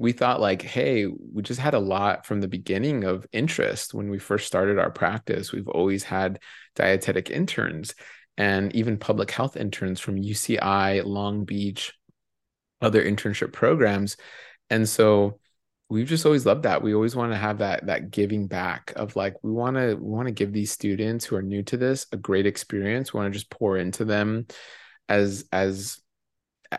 we 0.02 0.12
thought 0.14 0.42
like 0.42 0.64
hey 0.64 1.06
we 1.06 1.44
just 1.44 1.60
had 1.60 1.76
a 1.76 1.80
lot 1.80 2.26
from 2.26 2.42
the 2.42 2.48
beginning 2.48 3.04
of 3.04 3.28
interest 3.32 3.94
when 3.94 4.10
we 4.10 4.18
first 4.18 4.48
started 4.48 4.80
our 4.80 4.89
practice 4.89 5.52
we've 5.52 5.68
always 5.68 6.04
had 6.04 6.39
dietetic 6.76 7.30
interns 7.30 7.94
and 8.36 8.76
even 8.76 8.98
public 8.98 9.30
health 9.30 9.56
interns 9.56 10.00
from 10.00 10.16
UCI 10.16 11.06
Long 11.06 11.46
Beach 11.46 11.94
other 12.82 13.04
internship 13.04 13.54
programs 13.54 14.18
and 14.72 14.89
so 14.89 15.39
we've 15.92 16.08
just 16.08 16.26
always 16.26 16.46
loved 16.46 16.64
that 16.64 16.82
we 16.82 16.96
always 16.96 17.16
want 17.16 17.32
to 17.32 17.38
have 17.38 17.58
that 17.58 17.86
that 17.86 18.10
giving 18.10 18.48
back 18.48 18.94
of 18.96 19.16
like 19.16 19.36
we 19.44 19.52
want 19.52 19.76
to 19.76 19.96
we 19.96 20.10
want 20.10 20.28
to 20.28 20.34
give 20.34 20.54
these 20.54 20.72
students 20.72 21.26
who 21.26 21.36
are 21.36 21.42
new 21.42 21.62
to 21.62 21.78
this 21.78 22.08
a 22.14 22.18
great 22.18 22.46
experience 22.46 23.14
we 23.14 23.20
want 23.20 23.32
to 23.32 23.38
just 23.38 23.50
pour 23.50 23.78
into 23.78 24.06
them 24.06 24.48
as 25.10 25.46
as 25.52 26.02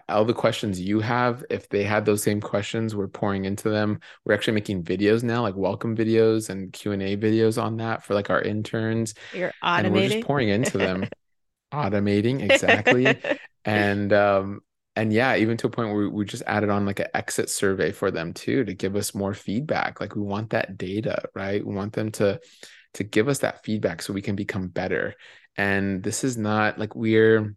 all 0.08 0.24
the 0.24 0.32
questions 0.32 0.80
you 0.80 1.00
have, 1.00 1.44
if 1.50 1.68
they 1.68 1.84
had 1.84 2.06
those 2.06 2.22
same 2.22 2.40
questions, 2.40 2.96
we're 2.96 3.08
pouring 3.08 3.44
into 3.44 3.68
them. 3.68 4.00
We're 4.24 4.34
actually 4.34 4.54
making 4.54 4.84
videos 4.84 5.22
now, 5.22 5.42
like 5.42 5.54
welcome 5.54 5.94
videos 5.94 6.48
and 6.48 6.72
Q 6.72 6.92
and 6.92 7.02
A 7.02 7.16
videos 7.16 7.62
on 7.62 7.76
that 7.76 8.02
for 8.02 8.14
like 8.14 8.30
our 8.30 8.40
interns. 8.40 9.14
You're 9.34 9.52
automating. 9.62 9.84
And 9.84 9.92
we're 9.92 10.08
just 10.08 10.26
pouring 10.26 10.48
into 10.48 10.78
them, 10.78 11.08
automating 11.74 12.50
exactly, 12.50 13.18
and 13.64 14.12
um 14.12 14.60
and 14.96 15.12
yeah, 15.12 15.36
even 15.36 15.56
to 15.58 15.66
a 15.68 15.70
point 15.70 15.92
where 15.94 16.10
we 16.10 16.24
just 16.24 16.42
added 16.46 16.70
on 16.70 16.84
like 16.84 17.00
an 17.00 17.08
exit 17.14 17.48
survey 17.48 17.92
for 17.92 18.10
them 18.10 18.32
too 18.34 18.64
to 18.64 18.74
give 18.74 18.94
us 18.96 19.14
more 19.14 19.34
feedback. 19.34 20.00
Like 20.00 20.14
we 20.14 20.22
want 20.22 20.50
that 20.50 20.76
data, 20.76 21.24
right? 21.34 21.64
We 21.66 21.74
want 21.74 21.94
them 21.94 22.10
to 22.12 22.40
to 22.94 23.04
give 23.04 23.28
us 23.28 23.38
that 23.38 23.64
feedback 23.64 24.02
so 24.02 24.12
we 24.12 24.20
can 24.22 24.36
become 24.36 24.68
better. 24.68 25.14
And 25.56 26.02
this 26.02 26.24
is 26.24 26.36
not 26.36 26.78
like 26.78 26.94
we're 26.94 27.56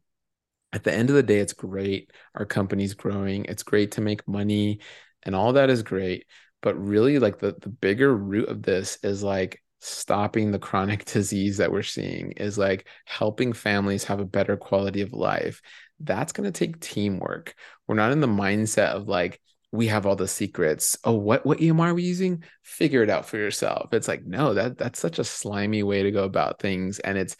at 0.73 0.83
the 0.83 0.93
end 0.93 1.09
of 1.09 1.15
the 1.15 1.23
day, 1.23 1.39
it's 1.39 1.53
great. 1.53 2.11
Our 2.35 2.45
company's 2.45 2.93
growing. 2.93 3.45
It's 3.45 3.63
great 3.63 3.91
to 3.93 4.01
make 4.01 4.27
money 4.27 4.79
and 5.23 5.35
all 5.35 5.53
that 5.53 5.69
is 5.69 5.83
great. 5.83 6.25
But 6.61 6.75
really, 6.75 7.19
like 7.19 7.39
the, 7.39 7.55
the 7.59 7.69
bigger 7.69 8.15
root 8.15 8.49
of 8.49 8.63
this 8.63 8.97
is 9.03 9.23
like 9.23 9.61
stopping 9.79 10.51
the 10.51 10.59
chronic 10.59 11.05
disease 11.13 11.57
that 11.57 11.71
we're 11.71 11.83
seeing, 11.83 12.31
is 12.33 12.57
like 12.57 12.87
helping 13.05 13.53
families 13.53 14.05
have 14.05 14.19
a 14.19 14.25
better 14.25 14.57
quality 14.57 15.01
of 15.01 15.13
life. 15.13 15.61
That's 15.99 16.33
going 16.33 16.51
to 16.51 16.57
take 16.57 16.79
teamwork. 16.79 17.55
We're 17.87 17.95
not 17.95 18.11
in 18.11 18.21
the 18.21 18.27
mindset 18.27 18.89
of 18.89 19.07
like, 19.07 19.39
we 19.71 19.87
have 19.87 20.05
all 20.05 20.15
the 20.15 20.27
secrets. 20.27 20.97
Oh, 21.03 21.13
what 21.13 21.45
what 21.45 21.59
EMR 21.59 21.89
are 21.89 21.93
we 21.93 22.03
using? 22.03 22.43
Figure 22.63 23.03
it 23.03 23.09
out 23.09 23.25
for 23.25 23.37
yourself. 23.37 23.93
It's 23.93 24.07
like, 24.07 24.25
no, 24.25 24.53
that 24.53 24.77
that's 24.77 24.99
such 24.99 25.19
a 25.19 25.23
slimy 25.23 25.83
way 25.83 26.03
to 26.03 26.11
go 26.11 26.23
about 26.23 26.59
things. 26.59 26.99
And 26.99 27.17
it's 27.17 27.35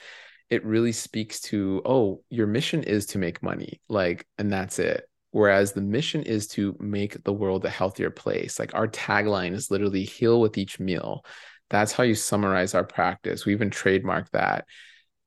it 0.49 0.65
really 0.65 0.91
speaks 0.91 1.39
to 1.39 1.81
oh 1.85 2.21
your 2.29 2.47
mission 2.47 2.83
is 2.83 3.05
to 3.07 3.17
make 3.17 3.43
money 3.43 3.81
like 3.89 4.27
and 4.37 4.51
that's 4.51 4.79
it 4.79 5.09
whereas 5.31 5.73
the 5.73 5.81
mission 5.81 6.23
is 6.23 6.47
to 6.47 6.75
make 6.79 7.21
the 7.23 7.33
world 7.33 7.65
a 7.65 7.69
healthier 7.69 8.09
place 8.09 8.59
like 8.59 8.73
our 8.75 8.87
tagline 8.87 9.53
is 9.53 9.71
literally 9.71 10.03
heal 10.03 10.39
with 10.39 10.57
each 10.57 10.79
meal 10.79 11.25
that's 11.69 11.91
how 11.91 12.03
you 12.03 12.15
summarize 12.15 12.75
our 12.75 12.83
practice 12.83 13.45
we 13.45 13.53
even 13.53 13.69
trademark 13.69 14.29
that 14.31 14.65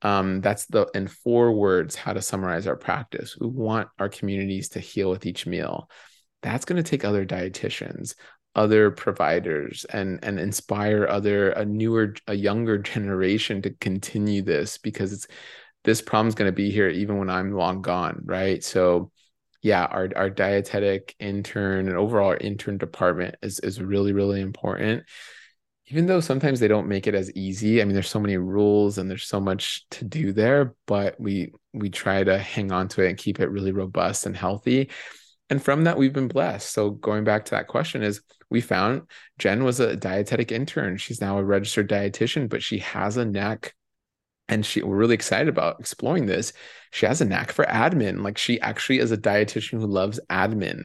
um, 0.03 0.41
that's 0.41 0.67
the 0.67 0.87
in 0.95 1.09
four 1.09 1.53
words 1.53 1.97
how 1.97 2.13
to 2.13 2.23
summarize 2.23 2.67
our 2.67 2.77
practice. 2.77 3.37
We 3.41 3.49
want 3.49 3.89
our 3.99 4.09
communities 4.09 4.71
to 4.71 4.81
heal 4.81 5.11
with 5.11 5.27
each 5.27 5.47
meal. 5.47 5.91
That's 6.43 6.65
going 6.65 6.83
to 6.83 6.89
take 6.89 7.05
other 7.05 7.27
dietitians 7.27 8.15
other 8.55 8.91
providers 8.91 9.85
and 9.85 10.19
and 10.23 10.41
inspire 10.41 11.07
other 11.07 11.51
a 11.51 11.65
newer 11.65 12.15
a 12.27 12.35
younger 12.35 12.77
generation 12.95 13.63
to 13.63 13.71
continue 13.71 14.43
this 14.43 14.79
because 14.79 15.13
it's 15.13 15.29
this 15.85 16.03
problem's 16.03 16.35
going 16.35 16.49
to 16.49 16.55
be 16.55 16.71
here 16.71 16.89
even 16.89 17.19
when 17.19 17.31
I'm 17.31 17.53
long 17.53 17.83
gone 17.83 18.23
right? 18.25 18.63
So 18.63 19.13
yeah 19.63 19.85
our 19.87 20.09
our 20.15 20.31
dietetic 20.31 21.15
intern 21.19 21.89
and 21.89 21.97
overall 21.97 22.37
intern 22.41 22.79
department 22.79 23.37
is 23.43 23.59
is 23.61 23.81
really 23.81 24.13
really 24.13 24.41
important 24.41 25.05
even 25.91 26.07
though 26.07 26.21
sometimes 26.21 26.61
they 26.61 26.69
don't 26.69 26.89
make 26.89 27.07
it 27.07 27.15
as 27.15 27.31
easy 27.35 27.81
i 27.81 27.85
mean 27.85 27.95
there's 27.95 28.11
so 28.11 28.21
many 28.21 28.37
rules 28.37 28.99
and 28.99 29.11
there's 29.11 29.27
so 29.27 29.41
much 29.41 29.87
to 29.91 30.05
do 30.05 30.33
there 30.33 30.75
but 30.87 31.19
we 31.21 31.53
we 31.79 31.91
try 31.91 32.25
to 32.25 32.39
hang 32.39 32.73
on 32.73 32.89
to 32.89 33.03
it 33.03 33.09
and 33.09 33.19
keep 33.19 33.41
it 33.41 33.51
really 33.51 33.73
robust 33.73 34.27
and 34.27 34.37
healthy. 34.37 34.91
And 35.51 35.63
from 35.63 35.85
that 35.85 35.97
we've 35.97 36.13
been 36.13 36.29
blessed. 36.29 36.73
So 36.73 36.91
going 36.91 37.25
back 37.25 37.47
to 37.47 37.51
that 37.53 37.69
question 37.69 38.03
is 38.03 38.21
we 38.51 38.61
found 38.61 39.03
jen 39.39 39.65
was 39.65 39.81
a 39.81 39.97
dietetic 39.97 40.53
intern. 40.53 40.97
She's 40.97 41.21
now 41.21 41.39
a 41.39 41.45
registered 41.45 41.89
dietitian 41.89 42.49
but 42.49 42.63
she 42.63 42.79
has 42.79 43.17
a 43.17 43.25
knack 43.25 43.75
and 44.49 44.65
she 44.65 44.83
we're 44.83 44.97
really 44.97 45.15
excited 45.15 45.49
about 45.49 45.81
exploring 45.81 46.27
this. 46.27 46.53
She 46.91 47.07
has 47.07 47.21
a 47.21 47.27
knack 47.27 47.53
for 47.53 47.65
admin. 47.67 48.23
Like 48.23 48.39
she 48.39 48.61
actually 48.61 48.99
is 48.99 49.13
a 49.13 49.19
dietitian 49.19 49.81
who 49.81 49.87
loves 49.87 50.21
admin 50.31 50.83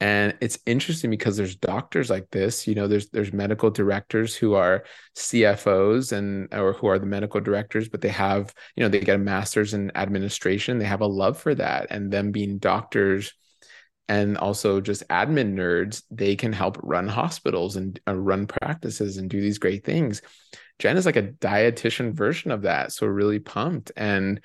and 0.00 0.36
it's 0.40 0.58
interesting 0.66 1.10
because 1.10 1.36
there's 1.36 1.56
doctors 1.56 2.10
like 2.10 2.28
this 2.30 2.66
you 2.66 2.74
know 2.74 2.88
there's 2.88 3.08
there's 3.10 3.32
medical 3.32 3.70
directors 3.70 4.34
who 4.34 4.54
are 4.54 4.84
cfos 5.16 6.12
and 6.12 6.52
or 6.52 6.72
who 6.72 6.86
are 6.86 6.98
the 6.98 7.06
medical 7.06 7.40
directors 7.40 7.88
but 7.88 8.00
they 8.00 8.08
have 8.08 8.52
you 8.76 8.82
know 8.82 8.88
they 8.88 9.00
get 9.00 9.16
a 9.16 9.18
master's 9.18 9.72
in 9.72 9.90
administration 9.96 10.78
they 10.78 10.84
have 10.84 11.00
a 11.00 11.06
love 11.06 11.38
for 11.38 11.54
that 11.54 11.86
and 11.90 12.12
them 12.12 12.32
being 12.32 12.58
doctors 12.58 13.32
and 14.08 14.36
also 14.36 14.80
just 14.80 15.06
admin 15.08 15.54
nerds, 15.54 16.02
they 16.10 16.36
can 16.36 16.52
help 16.52 16.78
run 16.82 17.08
hospitals 17.08 17.76
and 17.76 17.98
uh, 18.06 18.14
run 18.14 18.46
practices 18.46 19.16
and 19.16 19.30
do 19.30 19.40
these 19.40 19.58
great 19.58 19.84
things. 19.84 20.20
Jen 20.78 20.96
is 20.96 21.06
like 21.06 21.16
a 21.16 21.22
dietitian 21.22 22.12
version 22.12 22.50
of 22.50 22.62
that. 22.62 22.92
So 22.92 23.06
really 23.06 23.38
pumped. 23.38 23.92
And 23.96 24.40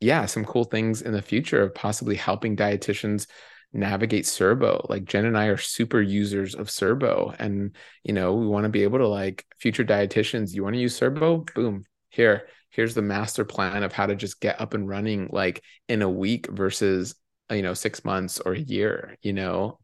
yeah, 0.00 0.26
some 0.26 0.44
cool 0.44 0.64
things 0.64 1.02
in 1.02 1.12
the 1.12 1.22
future 1.22 1.62
of 1.62 1.74
possibly 1.74 2.16
helping 2.16 2.56
dietitians 2.56 3.26
navigate 3.72 4.24
Cerbo. 4.24 4.88
Like 4.88 5.04
Jen 5.04 5.26
and 5.26 5.36
I 5.36 5.46
are 5.46 5.56
super 5.56 6.00
users 6.00 6.54
of 6.54 6.68
Cerbo. 6.68 7.34
And, 7.38 7.76
you 8.02 8.12
know, 8.12 8.34
we 8.34 8.46
want 8.46 8.64
to 8.64 8.70
be 8.70 8.82
able 8.82 8.98
to 8.98 9.08
like 9.08 9.44
future 9.58 9.84
dietitians, 9.84 10.54
you 10.54 10.62
want 10.62 10.74
to 10.74 10.80
use 10.80 10.98
Cerbo? 10.98 11.52
Boom, 11.54 11.84
here. 12.08 12.48
Here's 12.70 12.94
the 12.94 13.02
master 13.02 13.44
plan 13.44 13.82
of 13.82 13.92
how 13.92 14.06
to 14.06 14.14
just 14.14 14.40
get 14.40 14.60
up 14.60 14.74
and 14.74 14.88
running 14.88 15.30
like 15.32 15.62
in 15.88 16.02
a 16.02 16.10
week 16.10 16.48
versus 16.48 17.14
you 17.50 17.62
know 17.62 17.74
six 17.74 18.04
months 18.04 18.40
or 18.40 18.52
a 18.52 18.58
year 18.58 19.16
you 19.22 19.32
know 19.32 19.78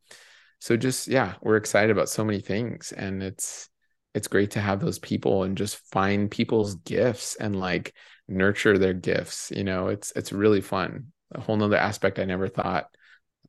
so 0.58 0.76
just 0.76 1.08
yeah 1.08 1.34
we're 1.40 1.56
excited 1.56 1.90
about 1.90 2.08
so 2.08 2.24
many 2.24 2.40
things 2.40 2.92
and 2.92 3.22
it's 3.22 3.68
it's 4.14 4.28
great 4.28 4.52
to 4.52 4.60
have 4.60 4.80
those 4.80 4.98
people 4.98 5.42
and 5.42 5.56
just 5.56 5.76
find 5.90 6.30
people's 6.30 6.76
gifts 6.76 7.36
and 7.36 7.58
like 7.58 7.94
nurture 8.28 8.78
their 8.78 8.94
gifts 8.94 9.50
you 9.54 9.64
know 9.64 9.88
it's 9.88 10.12
it's 10.16 10.32
really 10.32 10.60
fun 10.60 11.06
a 11.34 11.40
whole 11.40 11.56
nother 11.56 11.76
aspect 11.76 12.18
i 12.18 12.24
never 12.24 12.48
thought 12.48 12.86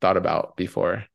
thought 0.02 0.18
about 0.18 0.58
before 0.58 1.06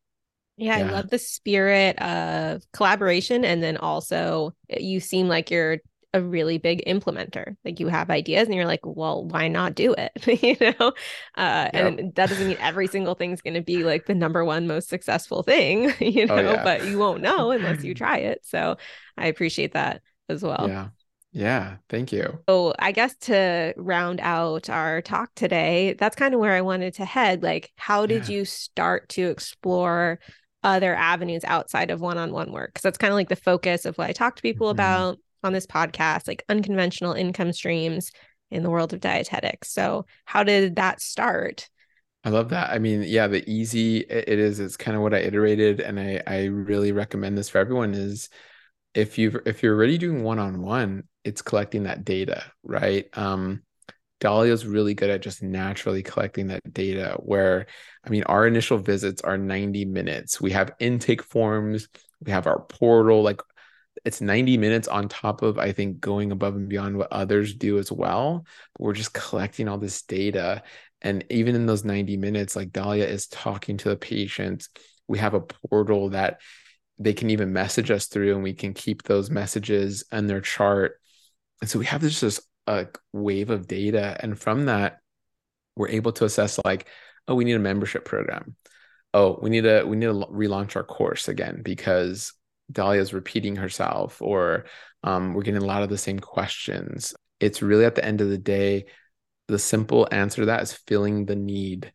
yeah, 0.61 0.77
yeah, 0.77 0.89
I 0.89 0.91
love 0.91 1.09
the 1.09 1.19
spirit 1.19 1.99
of 2.03 2.63
collaboration. 2.73 3.47
And 3.47 3.63
then 3.63 3.79
also, 3.79 4.55
you 4.69 5.01
seem 5.01 5.27
like 5.27 5.51
you're 5.51 5.79
a 6.13 6.21
really 6.21 6.59
big 6.59 6.85
implementer. 6.87 7.57
Like 7.65 7.81
you 7.81 7.89
have 7.89 8.11
ideas 8.11 8.47
and 8.47 8.55
you're 8.55 8.67
like, 8.67 8.81
well, 8.83 9.25
why 9.25 9.49
not 9.49 9.75
do 9.75 9.95
it? 9.97 10.13
you 10.43 10.57
know? 10.61 10.93
Uh, 11.35 11.71
yep. 11.73 11.75
And 11.75 12.15
that 12.15 12.29
doesn't 12.29 12.47
mean 12.47 12.59
every 12.61 12.89
single 12.89 13.15
thing's 13.15 13.41
going 13.41 13.55
to 13.55 13.63
be 13.63 13.85
like 13.85 14.05
the 14.05 14.15
number 14.15 14.45
one 14.45 14.67
most 14.67 14.91
successful 14.91 15.43
thing, 15.43 15.95
you 16.01 16.27
oh, 16.29 16.37
know, 16.37 16.49
oh, 16.49 16.53
yeah. 16.53 16.65
but 16.65 16.85
you 16.85 16.99
won't 16.99 17.23
know 17.23 17.53
unless 17.53 17.83
you 17.83 17.95
try 17.95 18.19
it. 18.19 18.45
So 18.45 18.77
I 19.17 19.29
appreciate 19.29 19.73
that 19.73 20.03
as 20.29 20.43
well. 20.43 20.67
Yeah. 20.69 20.89
Yeah, 21.33 21.77
thank 21.89 22.13
you. 22.13 22.41
So, 22.49 22.75
I 22.79 22.93
guess 22.93 23.15
to 23.23 23.73
round 23.77 24.21
out 24.21 24.69
our 24.69 25.01
talk 25.01 25.31
today, 25.37 25.95
that's 25.99 26.17
kind 26.17 26.35
of 26.35 26.41
where 26.41 26.55
I 26.55 26.61
wanted 26.61 26.95
to 26.95 27.05
head. 27.05 27.43
Like, 27.43 27.71
how 27.77 28.07
did 28.07 28.29
yeah. 28.29 28.37
you 28.37 28.45
start 28.45 29.09
to 29.11 29.29
explore 29.29 30.19
other 30.65 30.95
avenues 30.95 31.45
outside 31.45 31.91
of 31.91 32.01
one 32.01 32.19
on 32.19 32.33
one 32.33 32.51
work? 32.51 32.71
Because 32.71 32.83
that's 32.83 32.99
kind 32.99 33.13
of 33.13 33.17
like 33.17 33.29
the 33.29 33.37
focus 33.37 33.85
of 33.85 33.97
what 33.97 34.11
I 34.11 34.13
talk 34.13 34.37
to 34.37 34.43
people 34.43 34.67
mm-hmm. 34.67 34.75
about 34.75 35.19
on 35.45 35.53
this 35.53 35.67
podcast, 35.67 36.27
like 36.27 36.45
unconventional 36.49 37.13
income 37.13 37.53
streams 37.53 38.11
in 38.51 38.65
the 38.65 38.71
world 38.71 38.93
of 38.93 39.01
dietetics. 39.01 39.73
So, 39.73 40.07
how 40.25 40.43
did 40.43 40.77
that 40.77 41.01
start? 41.01 41.69
I 42.25 42.31
love 42.31 42.51
that. 42.51 42.71
I 42.71 42.79
mean, 42.79 43.05
yeah, 43.05 43.29
the 43.29 43.49
easy 43.49 43.99
it 43.99 44.29
is. 44.29 44.61
It's 44.61 44.77
kind 44.77 44.97
of 44.97 45.03
what 45.03 45.15
I 45.15 45.19
iterated, 45.19 45.81
and 45.81 45.99
I 45.99 46.23
I 46.27 46.45
really 46.47 46.93
recommend 46.93 47.39
this 47.39 47.49
for 47.49 47.59
everyone. 47.59 47.95
Is 47.95 48.29
if 48.95 49.17
you 49.17 49.41
if 49.47 49.63
you're 49.63 49.77
already 49.77 49.97
doing 49.97 50.23
one 50.23 50.39
on 50.39 50.61
one, 50.61 51.05
it's 51.25 51.43
collecting 51.43 51.85
that 51.85 52.05
data, 52.05 52.45
right? 52.63 53.07
Um, 53.17 53.63
Dahlia's 54.21 54.67
really 54.67 54.95
good 54.95 55.11
at 55.11 55.23
just 55.23 55.43
naturally 55.43 56.03
collecting 56.03 56.49
that 56.49 56.61
data. 56.73 57.17
Where 57.19 57.67
I 58.05 58.11
mean, 58.11 58.23
our 58.25 58.47
initial 58.47 58.79
visits 58.79 59.23
are 59.23 59.39
90 59.39 59.87
minutes. 59.87 60.41
We 60.41 60.53
have 60.53 60.73
intake 60.79 61.23
forms. 61.23 61.89
We 62.25 62.33
have 62.33 62.47
our 62.47 62.61
portal. 62.61 63.23
Like 63.23 63.41
it's 64.05 64.21
90 64.21 64.57
minutes 64.57 64.89
on 64.89 65.09
top 65.09 65.43
of 65.43 65.59
i 65.59 65.73
think 65.73 66.01
going 66.01 66.33
above 66.33 66.55
and 66.55 66.69
beyond 66.69 66.97
what 66.97 67.13
others 67.13 67.55
do 67.55 67.79
as 67.79 67.91
well 67.91 68.45
but 68.75 68.85
we're 68.85 68.93
just 68.93 69.13
collecting 69.13 69.69
all 69.69 69.79
this 69.79 70.03
data 70.03 70.63
and 71.03 71.25
even 71.31 71.55
in 71.55 71.67
those 71.67 71.85
90 71.85 72.17
minutes 72.17 72.57
like 72.57 72.73
dahlia 72.73 73.07
is 73.07 73.27
talking 73.27 73.77
to 73.77 73.89
the 73.89 73.97
patients 73.97 74.69
we 75.09 75.19
have 75.19 75.35
a 75.35 75.41
portal 75.41 76.11
that 76.11 76.41
they 76.99 77.13
can 77.13 77.31
even 77.31 77.53
message 77.53 77.91
us 77.91 78.07
through 78.07 78.35
and 78.35 78.43
we 78.43 78.55
can 78.55 78.75
keep 78.75 79.03
those 79.03 79.31
messages 79.31 80.05
and 80.13 80.29
their 80.29 80.41
chart 80.41 81.01
and 81.61 81.69
so 81.69 81.79
we 81.79 81.87
have 81.87 82.01
this 82.01 82.21
just 82.21 82.41
a 82.67 82.87
wave 83.13 83.51
of 83.51 83.67
data 83.67 84.17
and 84.21 84.39
from 84.39 84.67
that 84.67 84.99
we're 85.77 85.89
able 85.89 86.13
to 86.13 86.25
assess 86.25 86.59
like 86.65 86.87
oh 87.29 87.35
we 87.35 87.45
need 87.45 87.55
a 87.55 87.59
membership 87.59 88.05
program. 88.05 88.57
Oh 89.13 89.39
we 89.43 89.51
need 89.51 89.63
to 89.63 89.85
we 89.85 89.97
need 89.97 90.07
to 90.07 90.13
relaunch 90.13 90.77
our 90.77 90.85
course 90.85 91.29
again 91.29 91.63
because 91.63 92.33
dahlia's 92.71 93.13
repeating 93.13 93.57
herself 93.57 94.23
or 94.23 94.67
um, 95.03 95.35
we're 95.35 95.43
getting 95.43 95.63
a 95.63 95.67
lot 95.67 95.83
of 95.83 95.89
the 95.89 95.99
same 95.99 96.19
questions. 96.21 97.15
It's 97.41 97.63
really 97.63 97.85
at 97.85 97.95
the 97.95 98.05
end 98.05 98.21
of 98.21 98.29
the 98.29 98.39
day 98.39 98.87
the 99.49 99.59
simple 99.59 100.07
answer 100.13 100.43
to 100.43 100.47
that 100.47 100.63
is 100.63 100.73
filling 100.73 101.27
the 101.27 101.37
need. 101.37 101.93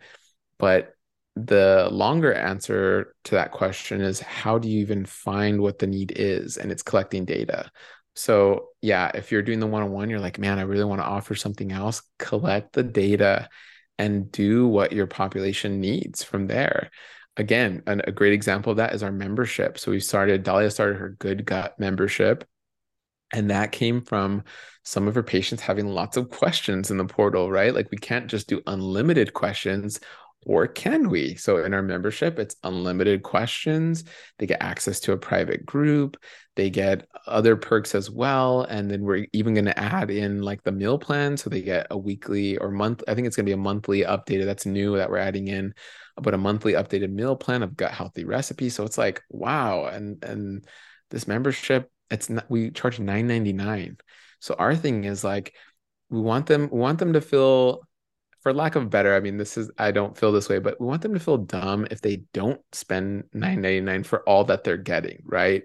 But 0.59 0.93
the 1.35 1.89
longer 1.91 2.33
answer 2.33 3.13
to 3.25 3.35
that 3.35 3.51
question 3.51 4.01
is 4.01 4.19
how 4.19 4.57
do 4.57 4.69
you 4.69 4.79
even 4.79 5.05
find 5.05 5.61
what 5.61 5.79
the 5.79 5.87
need 5.87 6.13
is? 6.15 6.57
And 6.57 6.71
it's 6.71 6.83
collecting 6.83 7.25
data 7.25 7.71
so 8.15 8.69
yeah 8.81 9.11
if 9.13 9.31
you're 9.31 9.41
doing 9.41 9.59
the 9.59 9.67
one-on-one 9.67 10.09
you're 10.09 10.19
like 10.19 10.39
man 10.39 10.59
i 10.59 10.63
really 10.63 10.83
want 10.83 11.01
to 11.01 11.05
offer 11.05 11.35
something 11.35 11.71
else 11.71 12.01
collect 12.17 12.73
the 12.73 12.83
data 12.83 13.49
and 13.97 14.31
do 14.31 14.67
what 14.67 14.91
your 14.91 15.07
population 15.07 15.79
needs 15.79 16.23
from 16.23 16.47
there. 16.47 16.89
Again 17.37 17.83
an, 17.85 18.01
a 18.05 18.11
great 18.11 18.33
example 18.33 18.71
of 18.71 18.77
that 18.77 18.93
is 18.93 19.03
our 19.03 19.11
membership. 19.11 19.77
So 19.77 19.91
we 19.91 19.99
started 19.99 20.43
dahlia 20.43 20.71
started 20.71 20.97
her 20.97 21.15
good 21.19 21.45
gut 21.45 21.79
membership 21.79 22.45
and 23.31 23.49
that 23.49 23.71
came 23.71 24.01
from 24.01 24.43
some 24.83 25.07
of 25.07 25.15
her 25.15 25.23
patients 25.23 25.61
having 25.61 25.87
lots 25.87 26.15
of 26.15 26.29
questions 26.29 26.91
in 26.91 26.97
the 26.97 27.05
portal 27.05 27.51
right? 27.51 27.73
Like 27.73 27.89
we 27.91 27.97
can't 27.97 28.27
just 28.27 28.47
do 28.47 28.61
unlimited 28.67 29.33
questions 29.33 29.99
or 30.45 30.67
can 30.67 31.09
we? 31.09 31.35
So 31.35 31.57
in 31.57 31.73
our 31.73 31.81
membership, 31.81 32.37
it's 32.37 32.55
unlimited 32.63 33.23
questions. 33.23 34.03
They 34.37 34.45
get 34.45 34.61
access 34.61 34.99
to 35.01 35.11
a 35.11 35.17
private 35.17 35.65
group. 35.65 36.17
They 36.55 36.69
get 36.69 37.07
other 37.25 37.55
perks 37.55 37.95
as 37.95 38.11
well. 38.11 38.61
And 38.61 38.89
then 38.89 39.01
we're 39.01 39.25
even 39.33 39.55
going 39.55 39.65
to 39.65 39.77
add 39.77 40.11
in 40.11 40.43
like 40.43 40.63
the 40.63 40.71
meal 40.71 40.99
plan. 40.99 41.35
So 41.35 41.49
they 41.49 41.63
get 41.63 41.87
a 41.89 41.97
weekly 41.97 42.57
or 42.57 42.69
month. 42.69 43.03
I 43.07 43.15
think 43.15 43.25
it's 43.25 43.35
going 43.35 43.45
to 43.45 43.49
be 43.49 43.53
a 43.53 43.57
monthly 43.57 44.01
updated. 44.01 44.45
That's 44.45 44.67
new 44.67 44.95
that 44.97 45.09
we're 45.09 45.17
adding 45.17 45.47
in, 45.47 45.73
but 46.15 46.35
a 46.35 46.37
monthly 46.37 46.73
updated 46.73 47.11
meal 47.11 47.35
plan 47.35 47.63
of 47.63 47.75
gut 47.75 47.91
healthy 47.91 48.23
recipes. 48.23 48.75
So 48.75 48.83
it's 48.83 48.99
like, 48.99 49.23
wow. 49.29 49.85
And, 49.85 50.23
and 50.23 50.65
this 51.09 51.27
membership, 51.27 51.91
it's 52.11 52.29
not, 52.29 52.45
we 52.49 52.69
charge 52.69 52.99
9.99. 52.99 53.99
So 54.39 54.55
our 54.59 54.75
thing 54.75 55.05
is 55.05 55.23
like, 55.23 55.55
we 56.11 56.21
want 56.21 56.45
them, 56.45 56.69
we 56.71 56.79
want 56.79 56.99
them 56.99 57.13
to 57.13 57.21
feel 57.21 57.81
for 58.45 58.53
lack 58.53 58.75
of 58.75 58.91
better, 58.91 59.15
I 59.15 59.21
mean, 59.21 59.37
this 59.37 59.57
is 59.57 59.71
I 59.75 59.89
don't 59.89 60.15
feel 60.15 60.31
this 60.31 60.49
way, 60.49 60.59
but 60.59 60.79
we 60.79 60.85
want 60.85 61.01
them 61.01 61.15
to 61.15 61.19
feel 61.19 61.39
dumb 61.39 61.87
if 61.89 62.01
they 62.01 62.17
don't 62.31 62.61
spend 62.73 63.23
9.99 63.33 64.05
for 64.05 64.21
all 64.29 64.43
that 64.43 64.63
they're 64.63 64.77
getting, 64.77 65.23
right? 65.25 65.63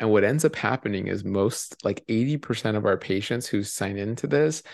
And 0.00 0.10
what 0.10 0.24
ends 0.24 0.44
up 0.44 0.56
happening 0.56 1.06
is 1.06 1.22
most 1.22 1.76
like 1.84 2.04
80% 2.08 2.74
of 2.74 2.84
our 2.84 2.96
patients 2.96 3.46
who 3.46 3.62
sign 3.62 3.96
into 3.96 4.26
this, 4.26 4.64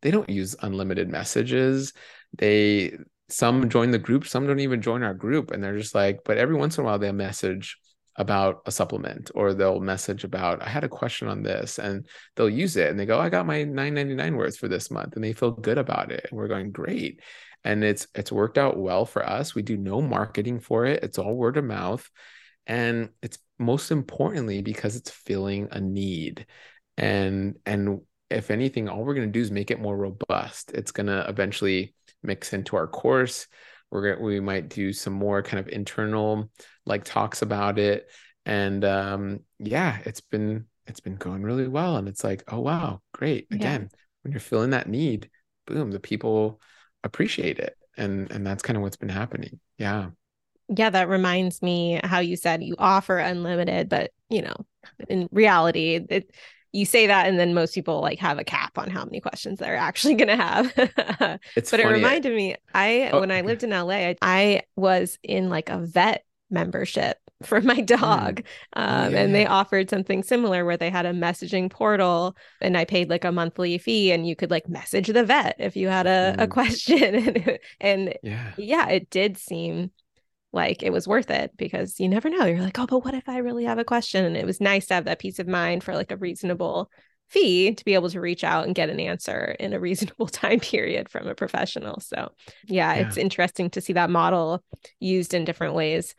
they 0.00 0.10
don't 0.10 0.30
use 0.30 0.56
unlimited 0.62 1.10
messages. 1.10 1.92
They 2.38 2.96
some 3.28 3.68
join 3.68 3.90
the 3.90 3.98
group, 3.98 4.26
some 4.26 4.46
don't 4.46 4.60
even 4.60 4.80
join 4.80 5.02
our 5.02 5.12
group. 5.12 5.50
And 5.50 5.62
they're 5.62 5.76
just 5.76 5.94
like, 5.94 6.20
but 6.24 6.38
every 6.38 6.54
once 6.54 6.78
in 6.78 6.82
a 6.82 6.86
while 6.86 6.98
they'll 6.98 7.12
message 7.12 7.76
about 8.16 8.62
a 8.66 8.70
supplement 8.70 9.30
or 9.34 9.54
they'll 9.54 9.80
message 9.80 10.22
about 10.22 10.62
i 10.62 10.68
had 10.68 10.84
a 10.84 10.88
question 10.88 11.28
on 11.28 11.42
this 11.42 11.78
and 11.78 12.06
they'll 12.36 12.48
use 12.48 12.76
it 12.76 12.90
and 12.90 13.00
they 13.00 13.06
go 13.06 13.18
i 13.18 13.30
got 13.30 13.46
my 13.46 13.64
999 13.64 14.36
worth 14.36 14.58
for 14.58 14.68
this 14.68 14.90
month 14.90 15.14
and 15.14 15.24
they 15.24 15.32
feel 15.32 15.50
good 15.50 15.78
about 15.78 16.12
it 16.12 16.26
and 16.30 16.38
we're 16.38 16.48
going 16.48 16.70
great. 16.72 17.20
And 17.64 17.84
it's 17.84 18.08
it's 18.14 18.32
worked 18.32 18.58
out 18.58 18.76
well 18.76 19.04
for 19.06 19.24
us. 19.24 19.54
We 19.54 19.62
do 19.62 19.76
no 19.76 20.00
marketing 20.00 20.60
for 20.60 20.84
it. 20.84 21.02
It's 21.04 21.18
all 21.18 21.34
word 21.34 21.56
of 21.56 21.64
mouth 21.64 22.08
and 22.66 23.10
it's 23.22 23.38
most 23.58 23.90
importantly 23.90 24.62
because 24.62 24.96
it's 24.96 25.10
filling 25.10 25.68
a 25.70 25.80
need. 25.80 26.46
And 26.96 27.56
and 27.64 28.00
if 28.30 28.50
anything 28.50 28.88
all 28.88 29.04
we're 29.04 29.14
going 29.14 29.28
to 29.28 29.32
do 29.32 29.42
is 29.42 29.50
make 29.50 29.70
it 29.70 29.80
more 29.80 29.96
robust. 29.96 30.72
It's 30.72 30.90
going 30.90 31.06
to 31.06 31.28
eventually 31.28 31.94
mix 32.22 32.52
into 32.52 32.76
our 32.76 32.86
course 32.86 33.46
we're 33.92 34.14
gonna, 34.14 34.26
we 34.26 34.40
might 34.40 34.70
do 34.70 34.92
some 34.92 35.12
more 35.12 35.42
kind 35.42 35.60
of 35.60 35.68
internal 35.68 36.50
like 36.86 37.04
talks 37.04 37.42
about 37.42 37.78
it. 37.78 38.10
And 38.44 38.84
um 38.84 39.40
yeah 39.58 39.98
it's 40.04 40.20
been 40.20 40.66
it's 40.86 41.00
been 41.00 41.16
going 41.16 41.42
really 41.42 41.68
well. 41.68 41.96
And 41.96 42.08
it's 42.08 42.24
like 42.24 42.42
oh 42.48 42.60
wow 42.60 43.02
great. 43.12 43.46
Again 43.52 43.88
yeah. 43.90 43.98
when 44.22 44.32
you're 44.32 44.40
feeling 44.40 44.70
that 44.70 44.88
need 44.88 45.30
boom 45.66 45.90
the 45.90 46.00
people 46.00 46.60
appreciate 47.04 47.58
it. 47.58 47.76
And 47.96 48.30
and 48.32 48.46
that's 48.46 48.62
kind 48.62 48.76
of 48.76 48.82
what's 48.82 48.96
been 48.96 49.10
happening. 49.10 49.60
Yeah. 49.78 50.10
Yeah 50.74 50.90
that 50.90 51.08
reminds 51.08 51.60
me 51.60 52.00
how 52.02 52.20
you 52.20 52.36
said 52.36 52.62
you 52.62 52.74
offer 52.78 53.18
unlimited 53.18 53.90
but 53.90 54.10
you 54.30 54.40
know 54.40 54.56
in 55.08 55.28
reality 55.30 56.00
it 56.08 56.30
you 56.72 56.86
say 56.86 57.06
that 57.06 57.26
and 57.26 57.38
then 57.38 57.54
most 57.54 57.74
people 57.74 58.00
like 58.00 58.18
have 58.18 58.38
a 58.38 58.44
cap 58.44 58.78
on 58.78 58.90
how 58.90 59.04
many 59.04 59.20
questions 59.20 59.58
they're 59.58 59.76
actually 59.76 60.14
going 60.14 60.28
to 60.28 60.36
have 60.36 60.72
it's 61.56 61.70
but 61.70 61.80
funny. 61.80 61.82
it 61.82 61.86
reminded 61.86 62.34
me 62.34 62.56
i 62.74 63.10
oh, 63.12 63.20
when 63.20 63.30
i 63.30 63.42
lived 63.42 63.62
in 63.62 63.70
la 63.70 63.88
I, 63.90 64.16
I, 64.22 64.62
was 64.76 65.18
in 65.22 65.48
like 65.48 65.68
a 65.68 65.78
vet 65.78 66.24
membership 66.50 67.18
for 67.42 67.60
my 67.60 67.80
dog 67.80 68.42
mm. 68.42 68.44
um, 68.74 69.12
yeah. 69.12 69.20
and 69.20 69.34
they 69.34 69.46
offered 69.46 69.90
something 69.90 70.22
similar 70.22 70.64
where 70.64 70.76
they 70.76 70.90
had 70.90 71.06
a 71.06 71.12
messaging 71.12 71.70
portal 71.70 72.36
and 72.60 72.76
i 72.76 72.84
paid 72.84 73.10
like 73.10 73.24
a 73.24 73.32
monthly 73.32 73.78
fee 73.78 74.12
and 74.12 74.26
you 74.26 74.36
could 74.36 74.50
like 74.50 74.68
message 74.68 75.08
the 75.08 75.24
vet 75.24 75.56
if 75.58 75.76
you 75.76 75.88
had 75.88 76.06
a, 76.06 76.34
mm. 76.36 76.42
a 76.42 76.46
question 76.48 77.14
and, 77.14 77.58
and 77.80 78.14
yeah. 78.22 78.52
yeah 78.56 78.88
it 78.88 79.10
did 79.10 79.36
seem 79.36 79.90
like 80.52 80.82
it 80.82 80.92
was 80.92 81.08
worth 81.08 81.30
it 81.30 81.56
because 81.56 81.98
you 81.98 82.08
never 82.08 82.28
know. 82.28 82.44
You're 82.44 82.60
like, 82.60 82.78
oh, 82.78 82.86
but 82.86 83.04
what 83.04 83.14
if 83.14 83.28
I 83.28 83.38
really 83.38 83.64
have 83.64 83.78
a 83.78 83.84
question? 83.84 84.24
And 84.24 84.36
it 84.36 84.46
was 84.46 84.60
nice 84.60 84.86
to 84.86 84.94
have 84.94 85.06
that 85.06 85.18
peace 85.18 85.38
of 85.38 85.48
mind 85.48 85.82
for 85.82 85.94
like 85.94 86.10
a 86.10 86.16
reasonable 86.16 86.90
fee 87.28 87.74
to 87.74 87.84
be 87.84 87.94
able 87.94 88.10
to 88.10 88.20
reach 88.20 88.44
out 88.44 88.66
and 88.66 88.74
get 88.74 88.90
an 88.90 89.00
answer 89.00 89.56
in 89.58 89.72
a 89.72 89.80
reasonable 89.80 90.26
time 90.26 90.60
period 90.60 91.08
from 91.08 91.26
a 91.26 91.34
professional. 91.34 92.00
So, 92.00 92.32
yeah, 92.66 92.94
yeah. 92.94 93.06
it's 93.06 93.16
interesting 93.16 93.70
to 93.70 93.80
see 93.80 93.94
that 93.94 94.10
model 94.10 94.62
used 95.00 95.34
in 95.34 95.44
different 95.44 95.74
ways. 95.74 96.14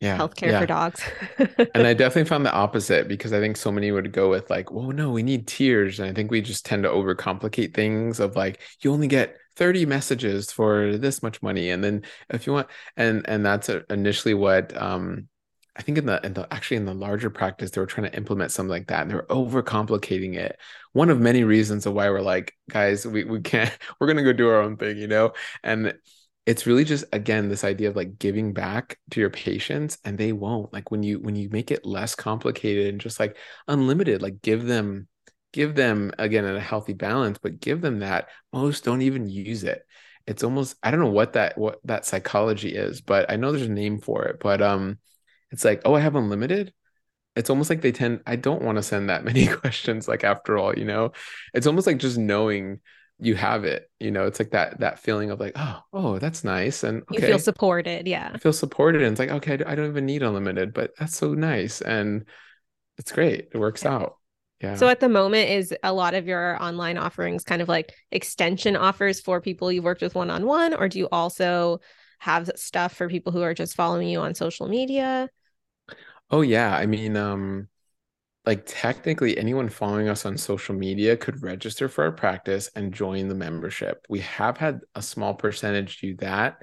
Yeah. 0.00 0.18
Healthcare 0.18 0.50
yeah. 0.50 0.60
for 0.60 0.66
dogs. 0.66 1.02
and 1.74 1.86
I 1.86 1.94
definitely 1.94 2.28
found 2.28 2.44
the 2.44 2.52
opposite 2.52 3.08
because 3.08 3.32
I 3.32 3.40
think 3.40 3.56
so 3.56 3.72
many 3.72 3.90
would 3.90 4.12
go 4.12 4.28
with 4.28 4.50
like, 4.50 4.70
well, 4.70 4.90
no, 4.90 5.10
we 5.10 5.22
need 5.22 5.46
tiers. 5.46 5.98
And 5.98 6.10
I 6.10 6.12
think 6.12 6.30
we 6.30 6.42
just 6.42 6.66
tend 6.66 6.82
to 6.82 6.90
overcomplicate 6.90 7.72
things 7.72 8.20
of 8.20 8.36
like, 8.36 8.60
you 8.80 8.92
only 8.92 9.06
get 9.06 9.36
30 9.56 9.86
messages 9.86 10.50
for 10.50 10.96
this 10.96 11.22
much 11.22 11.42
money 11.42 11.70
and 11.70 11.82
then 11.82 12.02
if 12.30 12.46
you 12.46 12.52
want 12.52 12.68
and 12.96 13.28
and 13.28 13.44
that's 13.44 13.68
initially 13.90 14.34
what 14.34 14.76
um 14.80 15.28
I 15.76 15.82
think 15.82 15.98
in 15.98 16.06
the 16.06 16.24
in 16.24 16.34
the 16.34 16.52
actually 16.52 16.76
in 16.76 16.84
the 16.84 16.94
larger 16.94 17.30
practice 17.30 17.70
they 17.70 17.80
were 17.80 17.86
trying 17.86 18.10
to 18.10 18.16
implement 18.16 18.52
something 18.52 18.70
like 18.70 18.86
that 18.88 19.02
and 19.02 19.10
they 19.10 19.16
were 19.16 19.26
overcomplicating 19.26 20.36
it. 20.36 20.58
One 20.92 21.10
of 21.10 21.20
many 21.20 21.42
reasons 21.42 21.84
of 21.86 21.94
why 21.94 22.08
we're 22.10 22.20
like, 22.20 22.54
guys, 22.70 23.06
we 23.06 23.24
we 23.24 23.40
can't 23.40 23.76
we're 24.00 24.06
gonna 24.06 24.22
go 24.22 24.32
do 24.32 24.48
our 24.48 24.60
own 24.62 24.76
thing, 24.76 24.98
you 24.98 25.08
know? 25.08 25.32
And 25.62 25.94
it's 26.46 26.66
really 26.66 26.84
just 26.84 27.04
again 27.12 27.48
this 27.48 27.64
idea 27.64 27.88
of 27.88 27.96
like 27.96 28.18
giving 28.18 28.52
back 28.52 28.98
to 29.10 29.20
your 29.20 29.30
patients 29.30 29.98
and 30.04 30.16
they 30.16 30.32
won't. 30.32 30.72
Like 30.72 30.90
when 30.90 31.02
you 31.02 31.18
when 31.20 31.34
you 31.36 31.48
make 31.50 31.70
it 31.70 31.84
less 31.84 32.14
complicated 32.14 32.88
and 32.88 33.00
just 33.00 33.18
like 33.18 33.36
unlimited, 33.66 34.22
like 34.22 34.42
give 34.42 34.66
them 34.66 35.08
give 35.54 35.76
them 35.76 36.10
again 36.18 36.44
a 36.44 36.58
healthy 36.58 36.94
balance 36.94 37.38
but 37.40 37.60
give 37.60 37.80
them 37.80 38.00
that 38.00 38.28
most 38.52 38.82
don't 38.82 39.02
even 39.02 39.28
use 39.28 39.62
it. 39.62 39.86
It's 40.26 40.42
almost 40.42 40.74
i 40.82 40.90
don't 40.90 41.00
know 41.00 41.10
what 41.10 41.34
that 41.34 41.56
what 41.56 41.78
that 41.84 42.04
psychology 42.04 42.74
is 42.74 43.00
but 43.00 43.30
i 43.30 43.36
know 43.36 43.52
there's 43.52 43.68
a 43.68 43.70
name 43.70 44.00
for 44.00 44.24
it 44.24 44.40
but 44.40 44.60
um 44.62 44.98
it's 45.50 45.64
like 45.64 45.82
oh 45.84 45.94
i 45.94 46.00
have 46.00 46.16
unlimited? 46.16 46.74
It's 47.36 47.50
almost 47.50 47.70
like 47.70 47.82
they 47.82 47.92
tend 47.92 48.20
i 48.26 48.34
don't 48.34 48.62
want 48.62 48.76
to 48.78 48.82
send 48.82 49.10
that 49.10 49.24
many 49.30 49.46
questions 49.46 50.08
like 50.08 50.24
after 50.24 50.58
all 50.58 50.76
you 50.76 50.84
know? 50.84 51.12
It's 51.54 51.66
almost 51.68 51.86
like 51.86 51.98
just 51.98 52.18
knowing 52.18 52.80
you 53.20 53.36
have 53.36 53.64
it 53.64 53.88
you 54.00 54.10
know? 54.10 54.26
It's 54.26 54.40
like 54.40 54.50
that 54.50 54.80
that 54.80 54.98
feeling 54.98 55.30
of 55.30 55.38
like 55.38 55.52
oh 55.54 55.80
oh 55.92 56.18
that's 56.18 56.42
nice 56.42 56.82
and 56.82 57.02
okay. 57.02 57.20
you 57.20 57.28
feel 57.28 57.38
supported 57.38 58.08
yeah. 58.08 58.32
I 58.34 58.38
feel 58.38 58.52
supported 58.52 59.02
and 59.02 59.12
it's 59.12 59.20
like 59.20 59.30
okay 59.30 59.62
i 59.64 59.76
don't 59.76 59.90
even 59.90 60.06
need 60.06 60.24
unlimited 60.24 60.74
but 60.74 60.94
that's 60.98 61.16
so 61.16 61.34
nice 61.34 61.80
and 61.80 62.24
it's 62.98 63.12
great. 63.12 63.48
It 63.52 63.58
works 63.58 63.84
yeah. 63.84 63.94
out 63.94 64.16
yeah. 64.60 64.76
So 64.76 64.88
at 64.88 65.00
the 65.00 65.08
moment, 65.08 65.50
is 65.50 65.74
a 65.82 65.92
lot 65.92 66.14
of 66.14 66.26
your 66.26 66.62
online 66.62 66.96
offerings 66.96 67.44
kind 67.44 67.60
of 67.60 67.68
like 67.68 67.92
extension 68.10 68.76
offers 68.76 69.20
for 69.20 69.40
people 69.40 69.70
you've 69.70 69.84
worked 69.84 70.02
with 70.02 70.14
one 70.14 70.30
on 70.30 70.46
one, 70.46 70.74
or 70.74 70.88
do 70.88 70.98
you 70.98 71.08
also 71.10 71.80
have 72.20 72.50
stuff 72.56 72.94
for 72.94 73.08
people 73.08 73.32
who 73.32 73.42
are 73.42 73.54
just 73.54 73.74
following 73.74 74.08
you 74.08 74.20
on 74.20 74.34
social 74.34 74.68
media? 74.68 75.28
Oh 76.30 76.40
yeah, 76.40 76.74
I 76.74 76.86
mean, 76.86 77.16
um, 77.16 77.68
like 78.46 78.64
technically 78.66 79.38
anyone 79.38 79.68
following 79.68 80.08
us 80.08 80.26
on 80.26 80.36
social 80.36 80.74
media 80.74 81.16
could 81.16 81.42
register 81.42 81.88
for 81.88 82.04
our 82.04 82.12
practice 82.12 82.70
and 82.74 82.92
join 82.92 83.28
the 83.28 83.34
membership. 83.34 84.04
We 84.08 84.20
have 84.20 84.56
had 84.56 84.80
a 84.94 85.02
small 85.02 85.34
percentage 85.34 85.98
do 85.98 86.16
that, 86.16 86.58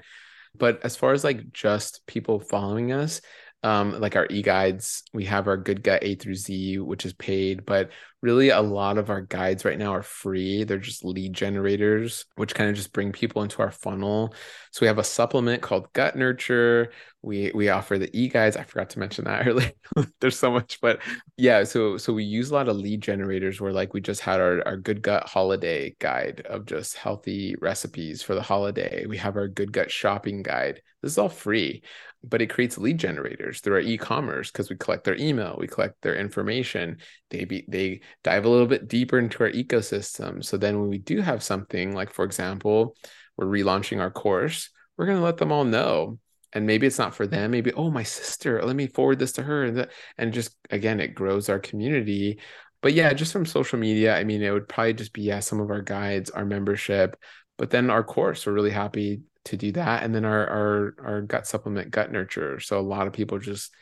but 0.56 0.84
as 0.84 0.96
far 0.96 1.12
as 1.12 1.24
like 1.24 1.52
just 1.52 2.06
people 2.06 2.40
following 2.40 2.92
us, 2.92 3.20
um, 3.62 4.00
like 4.00 4.16
our 4.16 4.26
e-guides. 4.30 5.04
We 5.12 5.24
have 5.26 5.48
our 5.48 5.56
Good 5.56 5.82
Gut 5.82 6.02
A 6.02 6.14
through 6.14 6.34
Z, 6.36 6.78
which 6.78 7.06
is 7.06 7.12
paid, 7.12 7.64
but 7.64 7.90
really 8.22 8.50
a 8.50 8.60
lot 8.60 8.98
of 8.98 9.10
our 9.10 9.20
guides 9.20 9.64
right 9.64 9.78
now 9.78 9.92
are 9.92 10.02
free. 10.02 10.62
They're 10.62 10.78
just 10.78 11.04
lead 11.04 11.32
generators, 11.32 12.24
which 12.36 12.54
kind 12.54 12.70
of 12.70 12.76
just 12.76 12.92
bring 12.92 13.10
people 13.10 13.42
into 13.42 13.60
our 13.60 13.72
funnel. 13.72 14.32
So 14.70 14.78
we 14.82 14.86
have 14.86 14.98
a 14.98 15.04
supplement 15.04 15.60
called 15.60 15.92
Gut 15.92 16.16
Nurture. 16.16 16.92
We 17.20 17.50
we 17.54 17.68
offer 17.68 17.98
the 17.98 18.10
e-guides. 18.16 18.56
I 18.56 18.62
forgot 18.62 18.90
to 18.90 19.00
mention 19.00 19.24
that 19.24 19.46
earlier. 19.46 19.72
There's 20.20 20.38
so 20.38 20.52
much, 20.52 20.80
but 20.80 21.00
yeah, 21.36 21.64
so 21.64 21.96
so 21.96 22.12
we 22.12 22.24
use 22.24 22.50
a 22.50 22.54
lot 22.54 22.68
of 22.68 22.76
lead 22.76 23.00
generators 23.00 23.60
where 23.60 23.72
like 23.72 23.92
we 23.92 24.00
just 24.00 24.20
had 24.20 24.40
our, 24.40 24.62
our 24.66 24.76
good 24.76 25.02
gut 25.02 25.28
holiday 25.28 25.94
guide 25.98 26.42
of 26.48 26.64
just 26.64 26.96
healthy 26.96 27.56
recipes 27.60 28.22
for 28.22 28.34
the 28.34 28.42
holiday. 28.42 29.04
We 29.06 29.18
have 29.18 29.36
our 29.36 29.48
good 29.48 29.72
gut 29.72 29.90
shopping 29.90 30.42
guide. 30.42 30.80
This 31.02 31.12
is 31.12 31.18
all 31.18 31.28
free 31.28 31.82
but 32.24 32.42
it 32.42 32.50
creates 32.50 32.78
lead 32.78 32.98
generators 32.98 33.60
through 33.60 33.74
our 33.74 33.80
e-commerce 33.80 34.50
because 34.50 34.70
we 34.70 34.76
collect 34.76 35.04
their 35.04 35.16
email, 35.16 35.56
we 35.58 35.66
collect 35.66 36.00
their 36.02 36.14
information. 36.14 36.98
They 37.30 37.44
be 37.44 37.64
they 37.68 38.00
dive 38.22 38.44
a 38.44 38.48
little 38.48 38.66
bit 38.66 38.88
deeper 38.88 39.18
into 39.18 39.42
our 39.44 39.50
ecosystem. 39.50 40.44
So 40.44 40.56
then 40.56 40.80
when 40.80 40.88
we 40.88 40.98
do 40.98 41.20
have 41.20 41.42
something 41.42 41.94
like, 41.94 42.12
for 42.12 42.24
example, 42.24 42.96
we're 43.36 43.46
relaunching 43.46 44.00
our 44.00 44.10
course, 44.10 44.70
we're 44.96 45.06
gonna 45.06 45.22
let 45.22 45.38
them 45.38 45.52
all 45.52 45.64
know. 45.64 46.18
And 46.54 46.66
maybe 46.66 46.86
it's 46.86 46.98
not 46.98 47.14
for 47.14 47.26
them. 47.26 47.50
Maybe 47.50 47.72
oh 47.72 47.90
my 47.90 48.02
sister, 48.02 48.62
let 48.62 48.76
me 48.76 48.86
forward 48.86 49.18
this 49.18 49.32
to 49.32 49.42
her, 49.42 49.64
and 49.64 49.88
and 50.18 50.32
just 50.34 50.54
again 50.70 51.00
it 51.00 51.14
grows 51.14 51.48
our 51.48 51.58
community. 51.58 52.40
But 52.82 52.92
yeah, 52.94 53.12
just 53.14 53.32
from 53.32 53.46
social 53.46 53.78
media, 53.78 54.16
I 54.16 54.24
mean, 54.24 54.42
it 54.42 54.50
would 54.50 54.68
probably 54.68 54.94
just 54.94 55.12
be 55.12 55.22
yeah, 55.22 55.40
some 55.40 55.60
of 55.60 55.70
our 55.70 55.80
guides, 55.82 56.30
our 56.30 56.44
membership, 56.44 57.16
but 57.56 57.70
then 57.70 57.90
our 57.90 58.04
course. 58.04 58.44
We're 58.44 58.52
really 58.52 58.70
happy 58.70 59.22
to 59.44 59.56
do 59.56 59.72
that 59.72 60.02
and 60.02 60.14
then 60.14 60.24
our 60.24 60.46
our 60.46 60.94
our 61.04 61.22
gut 61.22 61.46
supplement 61.46 61.90
gut 61.90 62.12
nurture 62.12 62.60
so 62.60 62.78
a 62.78 62.80
lot 62.80 63.06
of 63.06 63.12
people 63.12 63.38
just 63.38 63.72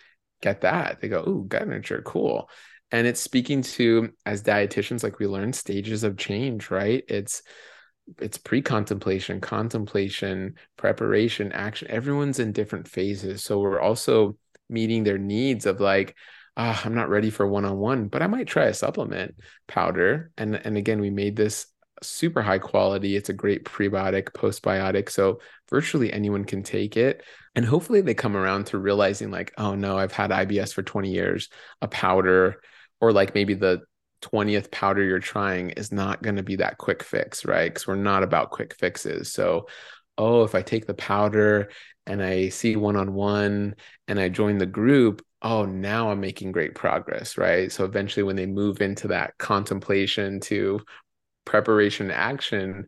get 0.40 0.62
that 0.62 1.00
they 1.00 1.08
go 1.08 1.22
ooh 1.26 1.44
gut 1.46 1.68
nurture 1.68 2.02
cool 2.02 2.48
and 2.92 3.06
it's 3.06 3.20
speaking 3.20 3.62
to 3.62 4.10
as 4.26 4.42
dietitians 4.42 5.02
like 5.02 5.18
we 5.18 5.26
learn 5.26 5.52
stages 5.52 6.04
of 6.04 6.16
change 6.16 6.70
right 6.70 7.04
it's 7.08 7.42
it's 8.18 8.38
pre-contemplation 8.38 9.40
contemplation 9.40 10.54
preparation 10.76 11.52
action 11.52 11.88
everyone's 11.90 12.38
in 12.40 12.52
different 12.52 12.88
phases 12.88 13.42
so 13.42 13.60
we're 13.60 13.80
also 13.80 14.36
meeting 14.68 15.04
their 15.04 15.18
needs 15.18 15.66
of 15.66 15.80
like 15.80 16.16
ah, 16.56 16.80
I'm 16.84 16.94
not 16.94 17.08
ready 17.08 17.30
for 17.30 17.46
one-on-one, 17.46 18.08
but 18.08 18.22
I 18.22 18.26
might 18.26 18.46
try 18.46 18.66
a 18.66 18.74
supplement 18.74 19.34
powder. 19.66 20.30
And 20.36 20.54
and 20.56 20.76
again, 20.76 21.00
we 21.00 21.08
made 21.08 21.36
this 21.36 21.66
super 22.02 22.42
high 22.42 22.58
quality. 22.58 23.16
It's 23.16 23.28
a 23.28 23.34
great 23.34 23.64
prebiotic, 23.64 24.32
postbiotic. 24.32 25.10
So 25.10 25.40
virtually 25.68 26.12
anyone 26.12 26.44
can 26.44 26.62
take 26.62 26.96
it. 26.96 27.22
And 27.54 27.64
hopefully 27.64 28.00
they 28.00 28.14
come 28.14 28.36
around 28.36 28.66
to 28.66 28.78
realizing, 28.78 29.30
like, 29.30 29.52
oh 29.58 29.74
no, 29.74 29.98
I've 29.98 30.12
had 30.12 30.30
IBS 30.30 30.72
for 30.72 30.82
20 30.82 31.10
years, 31.10 31.48
a 31.82 31.88
powder, 31.88 32.60
or 33.00 33.12
like 33.12 33.34
maybe 33.34 33.54
the 33.54 33.82
20th 34.22 34.70
powder 34.70 35.02
you're 35.02 35.18
trying 35.18 35.70
is 35.70 35.92
not 35.92 36.22
going 36.22 36.36
to 36.36 36.42
be 36.42 36.56
that 36.56 36.78
quick 36.78 37.02
fix, 37.02 37.44
right? 37.44 37.72
Because 37.72 37.86
we're 37.86 37.96
not 37.96 38.22
about 38.22 38.50
quick 38.50 38.74
fixes. 38.74 39.32
So, 39.32 39.66
oh, 40.18 40.44
if 40.44 40.54
I 40.54 40.62
take 40.62 40.86
the 40.86 40.94
powder 40.94 41.70
and 42.06 42.22
I 42.22 42.50
see 42.50 42.76
one 42.76 42.96
on 42.96 43.14
one 43.14 43.76
and 44.08 44.20
I 44.20 44.28
join 44.28 44.58
the 44.58 44.66
group, 44.66 45.24
oh, 45.40 45.64
now 45.64 46.10
I'm 46.10 46.20
making 46.20 46.52
great 46.52 46.74
progress, 46.74 47.38
right? 47.38 47.72
So 47.72 47.84
eventually, 47.84 48.24
when 48.24 48.36
they 48.36 48.46
move 48.46 48.82
into 48.82 49.08
that 49.08 49.38
contemplation 49.38 50.40
to 50.40 50.80
preparation 51.44 52.10
action 52.10 52.86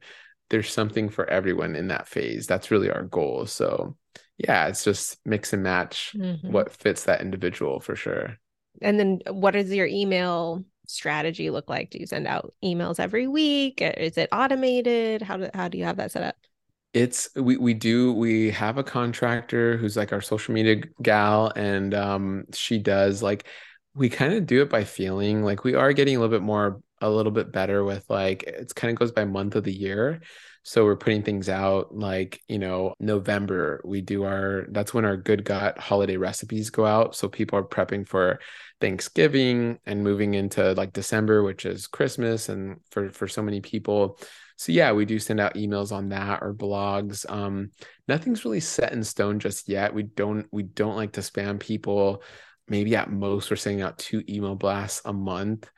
there's 0.51 0.71
something 0.71 1.09
for 1.09 1.29
everyone 1.29 1.75
in 1.75 1.89
that 1.89 2.07
phase 2.07 2.47
that's 2.47 2.71
really 2.71 2.91
our 2.91 3.03
goal 3.03 3.47
so 3.47 3.97
yeah 4.39 4.69
it's 4.69 4.85
just 4.85 5.19
mix 5.25 5.53
and 5.53 5.63
match 5.63 6.13
mm-hmm. 6.17 6.53
what 6.53 6.71
fits 6.71 7.05
that 7.05 7.23
individual 7.23 7.81
for 7.81 7.97
sure 7.97 8.39
and 8.83 8.99
then 8.99 9.21
what 9.31 9.53
does 9.53 9.73
your 9.73 9.87
email 9.87 10.65
strategy 10.87 11.51
look 11.51 11.69
like? 11.69 11.91
Do 11.91 11.99
you 11.99 12.07
send 12.07 12.27
out 12.27 12.55
emails 12.63 13.01
every 13.01 13.27
week? 13.27 13.81
Is 13.81 14.19
it 14.19 14.29
automated? 14.33 15.23
How 15.23 15.37
do, 15.37 15.51
how 15.55 15.69
do 15.69 15.79
you 15.79 15.85
have 15.85 15.97
that 15.97 16.13
set 16.13 16.23
up? 16.23 16.37
It's 16.93 17.29
we 17.35 17.57
we 17.57 17.73
do 17.73 18.13
we 18.13 18.51
have 18.51 18.77
a 18.77 18.85
contractor 18.85 19.79
who's 19.79 19.97
like 19.97 20.13
our 20.13 20.21
social 20.21 20.53
media 20.53 20.77
gal 21.01 21.51
and 21.57 21.95
um 21.95 22.45
she 22.53 22.79
does 22.79 23.23
like 23.23 23.47
we 23.95 24.11
kind 24.11 24.35
of 24.35 24.47
do 24.47 24.61
it 24.61 24.69
by 24.69 24.85
feeling 24.85 25.43
like 25.43 25.65
we 25.65 25.75
are 25.75 25.93
getting 25.95 26.17
a 26.17 26.21
little 26.21 26.35
bit 26.35 26.45
more 26.45 26.83
a 27.01 27.09
little 27.09 27.33
bit 27.33 27.51
better 27.51 27.83
with 27.83 28.09
like 28.11 28.45
it's 28.45 28.73
kind 28.73 28.91
of 28.91 28.99
goes 28.99 29.11
by 29.11 29.25
month 29.25 29.57
of 29.57 29.65
the 29.65 29.73
year. 29.73 30.21
So 30.65 30.85
we're 30.85 30.97
putting 30.97 31.23
things 31.23 31.49
out 31.49 31.95
like, 31.95 32.41
you 32.47 32.59
know, 32.59 32.95
November, 33.01 33.81
we 33.85 34.01
do 34.01 34.25
our 34.25 34.67
that's 34.71 34.95
when 34.95 35.05
our 35.05 35.17
good 35.17 35.45
gut 35.45 35.77
holiday 35.79 36.17
recipes 36.17 36.71
go 36.71 36.87
out. 36.87 37.17
So 37.17 37.29
people 37.29 37.59
are 37.59 37.65
prepping 37.65 38.07
for 38.07 38.39
Thanksgiving 38.81 39.79
and 39.87 40.05
moving 40.05 40.35
into 40.35 40.73
like 40.75 40.93
December, 40.93 41.43
which 41.43 41.67
is 41.67 41.89
Christmas 41.89 42.49
and 42.49 42.77
for 42.91 43.11
for 43.11 43.27
so 43.27 43.43
many 43.43 43.61
people. 43.61 44.21
So 44.57 44.71
yeah, 44.71 44.93
we 44.93 45.05
do 45.05 45.19
send 45.19 45.41
out 45.41 45.57
emails 45.57 45.91
on 45.91 46.11
that 46.11 46.43
or 46.43 46.55
blogs. 46.55 47.29
Um 47.29 47.71
nothing's 48.07 48.45
really 48.45 48.61
set 48.61 48.93
in 48.93 49.03
stone 49.03 49.41
just 49.41 49.69
yet. 49.69 49.93
We 49.93 50.05
don't 50.05 50.47
we 50.53 50.63
don't 50.63 50.97
like 50.97 51.13
to 51.15 51.23
spam 51.23 51.59
people. 51.59 52.23
Maybe 52.69 52.95
at 52.95 53.11
most 53.11 53.51
we're 53.51 53.57
sending 53.57 53.83
out 53.83 53.99
two 53.99 54.23
email 54.29 54.55
blasts 54.55 55.03
a 55.05 55.13
month 55.13 55.69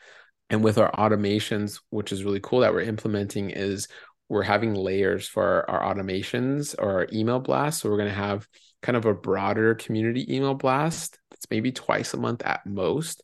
and 0.50 0.62
with 0.62 0.76
our 0.76 0.92
automations 0.92 1.80
which 1.88 2.12
is 2.12 2.22
really 2.22 2.40
cool 2.40 2.60
that 2.60 2.74
we're 2.74 2.82
implementing 2.82 3.48
is 3.48 3.88
we're 4.28 4.42
having 4.42 4.74
layers 4.74 5.28
for 5.28 5.68
our, 5.70 5.94
automations 5.94 6.74
or 6.78 6.90
our 6.90 7.08
email 7.12 7.40
blasts 7.40 7.82
so 7.82 7.90
we're 7.90 7.96
going 7.96 8.08
to 8.08 8.14
have 8.14 8.46
kind 8.82 8.96
of 8.96 9.06
a 9.06 9.14
broader 9.14 9.74
community 9.74 10.34
email 10.34 10.54
blast 10.54 11.18
that's 11.30 11.46
maybe 11.50 11.72
twice 11.72 12.14
a 12.14 12.16
month 12.16 12.42
at 12.44 12.64
most 12.66 13.22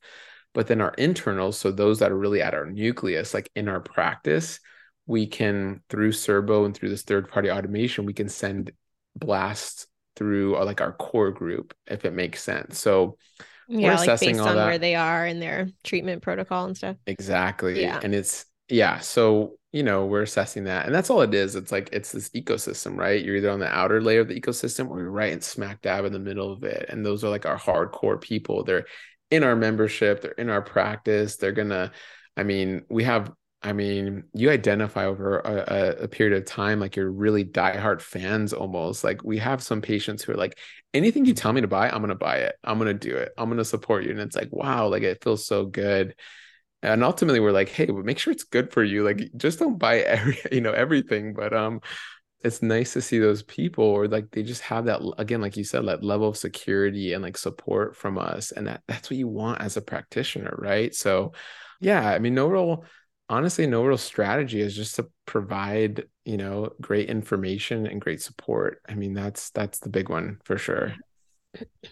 but 0.52 0.66
then 0.66 0.80
our 0.80 0.94
internals 0.94 1.56
so 1.58 1.70
those 1.70 1.98
that 2.00 2.12
are 2.12 2.18
really 2.18 2.42
at 2.42 2.54
our 2.54 2.66
nucleus 2.66 3.34
like 3.34 3.50
in 3.54 3.68
our 3.68 3.80
practice 3.80 4.60
we 5.06 5.26
can 5.26 5.82
through 5.88 6.12
Cerbo 6.12 6.64
and 6.64 6.74
through 6.74 6.90
this 6.90 7.02
third 7.02 7.28
party 7.28 7.50
automation 7.50 8.06
we 8.06 8.12
can 8.12 8.28
send 8.28 8.72
blasts 9.16 9.86
through 10.16 10.54
our, 10.54 10.62
uh, 10.62 10.64
like 10.64 10.80
our 10.80 10.92
core 10.92 11.30
group 11.30 11.74
if 11.86 12.04
it 12.04 12.12
makes 12.12 12.42
sense 12.42 12.78
so 12.78 13.16
yeah, 13.70 13.96
like 13.96 14.20
based 14.20 14.40
on 14.40 14.56
that. 14.56 14.66
where 14.66 14.78
they 14.78 14.96
are 14.96 15.24
in 15.24 15.38
their 15.38 15.68
treatment 15.84 16.22
protocol 16.22 16.64
and 16.64 16.76
stuff. 16.76 16.96
Exactly. 17.06 17.80
Yeah. 17.80 18.00
And 18.02 18.14
it's 18.14 18.44
yeah, 18.70 18.98
so 19.00 19.56
you 19.72 19.84
know, 19.84 20.04
we're 20.04 20.22
assessing 20.22 20.64
that. 20.64 20.86
And 20.86 20.94
that's 20.94 21.10
all 21.10 21.20
it 21.20 21.32
is. 21.32 21.54
It's 21.54 21.70
like 21.70 21.90
it's 21.92 22.10
this 22.10 22.28
ecosystem, 22.30 22.96
right? 22.96 23.24
You're 23.24 23.36
either 23.36 23.50
on 23.50 23.60
the 23.60 23.72
outer 23.72 24.02
layer 24.02 24.20
of 24.20 24.28
the 24.28 24.40
ecosystem 24.40 24.88
or 24.90 25.00
you're 25.00 25.10
right 25.10 25.32
in 25.32 25.40
smack 25.40 25.80
dab 25.80 26.04
in 26.04 26.12
the 26.12 26.18
middle 26.18 26.52
of 26.52 26.64
it. 26.64 26.86
And 26.88 27.06
those 27.06 27.22
are 27.22 27.30
like 27.30 27.46
our 27.46 27.58
hardcore 27.58 28.20
people. 28.20 28.64
They're 28.64 28.86
in 29.30 29.44
our 29.44 29.54
membership, 29.54 30.22
they're 30.22 30.32
in 30.32 30.50
our 30.50 30.62
practice. 30.62 31.36
They're 31.36 31.52
gonna, 31.52 31.92
I 32.36 32.42
mean, 32.42 32.84
we 32.90 33.04
have 33.04 33.32
I 33.62 33.74
mean, 33.74 34.24
you 34.32 34.50
identify 34.50 35.04
over 35.04 35.40
a, 35.40 36.04
a, 36.04 36.08
period 36.08 36.38
of 36.38 36.46
time 36.46 36.80
like 36.80 36.96
you're 36.96 37.10
really 37.10 37.44
diehard 37.44 38.00
fans 38.00 38.54
almost. 38.54 39.04
Like 39.04 39.22
we 39.22 39.36
have 39.36 39.62
some 39.62 39.82
patients 39.82 40.24
who 40.24 40.32
are 40.32 40.36
like, 40.36 40.58
anything 40.94 41.26
you 41.26 41.34
tell 41.34 41.52
me 41.52 41.60
to 41.60 41.68
buy, 41.68 41.90
I'm 41.90 42.00
gonna 42.00 42.14
buy 42.14 42.38
it. 42.38 42.54
I'm 42.64 42.78
gonna 42.78 42.94
do 42.94 43.14
it. 43.16 43.32
I'm 43.36 43.50
gonna 43.50 43.66
support 43.66 44.04
you. 44.04 44.12
And 44.12 44.20
it's 44.20 44.34
like, 44.34 44.48
wow, 44.50 44.88
like 44.88 45.02
it 45.02 45.22
feels 45.22 45.46
so 45.46 45.66
good. 45.66 46.14
And 46.82 47.04
ultimately 47.04 47.40
we're 47.40 47.52
like, 47.52 47.68
hey, 47.68 47.86
make 47.86 48.18
sure 48.18 48.32
it's 48.32 48.44
good 48.44 48.72
for 48.72 48.82
you. 48.82 49.04
Like 49.04 49.30
just 49.36 49.58
don't 49.58 49.78
buy 49.78 49.98
every, 50.00 50.38
you 50.52 50.60
know, 50.60 50.72
everything. 50.72 51.34
But 51.34 51.52
um 51.52 51.80
it's 52.42 52.62
nice 52.62 52.94
to 52.94 53.02
see 53.02 53.18
those 53.18 53.42
people 53.42 53.84
or 53.84 54.08
like 54.08 54.30
they 54.30 54.42
just 54.42 54.62
have 54.62 54.86
that 54.86 55.00
again, 55.18 55.42
like 55.42 55.56
you 55.56 55.64
said, 55.64 55.86
that 55.86 56.02
level 56.02 56.28
of 56.28 56.38
security 56.38 57.12
and 57.12 57.22
like 57.22 57.36
support 57.36 57.96
from 57.96 58.16
us. 58.18 58.50
And 58.52 58.66
that 58.66 58.82
that's 58.88 59.10
what 59.10 59.18
you 59.18 59.28
want 59.28 59.60
as 59.60 59.76
a 59.76 59.82
practitioner, 59.82 60.54
right? 60.58 60.94
So 60.94 61.32
yeah, 61.80 62.08
I 62.08 62.18
mean, 62.18 62.34
no 62.34 62.46
real 62.46 62.84
honestly 63.30 63.64
no 63.64 63.84
real 63.84 63.96
strategy 63.96 64.60
is 64.60 64.74
just 64.74 64.96
to 64.96 65.08
provide 65.24 66.04
you 66.24 66.36
know 66.36 66.70
great 66.80 67.08
information 67.08 67.86
and 67.86 68.00
great 68.00 68.20
support 68.20 68.82
i 68.88 68.94
mean 68.94 69.14
that's 69.14 69.50
that's 69.50 69.78
the 69.78 69.88
big 69.88 70.08
one 70.08 70.38
for 70.44 70.58
sure 70.58 70.92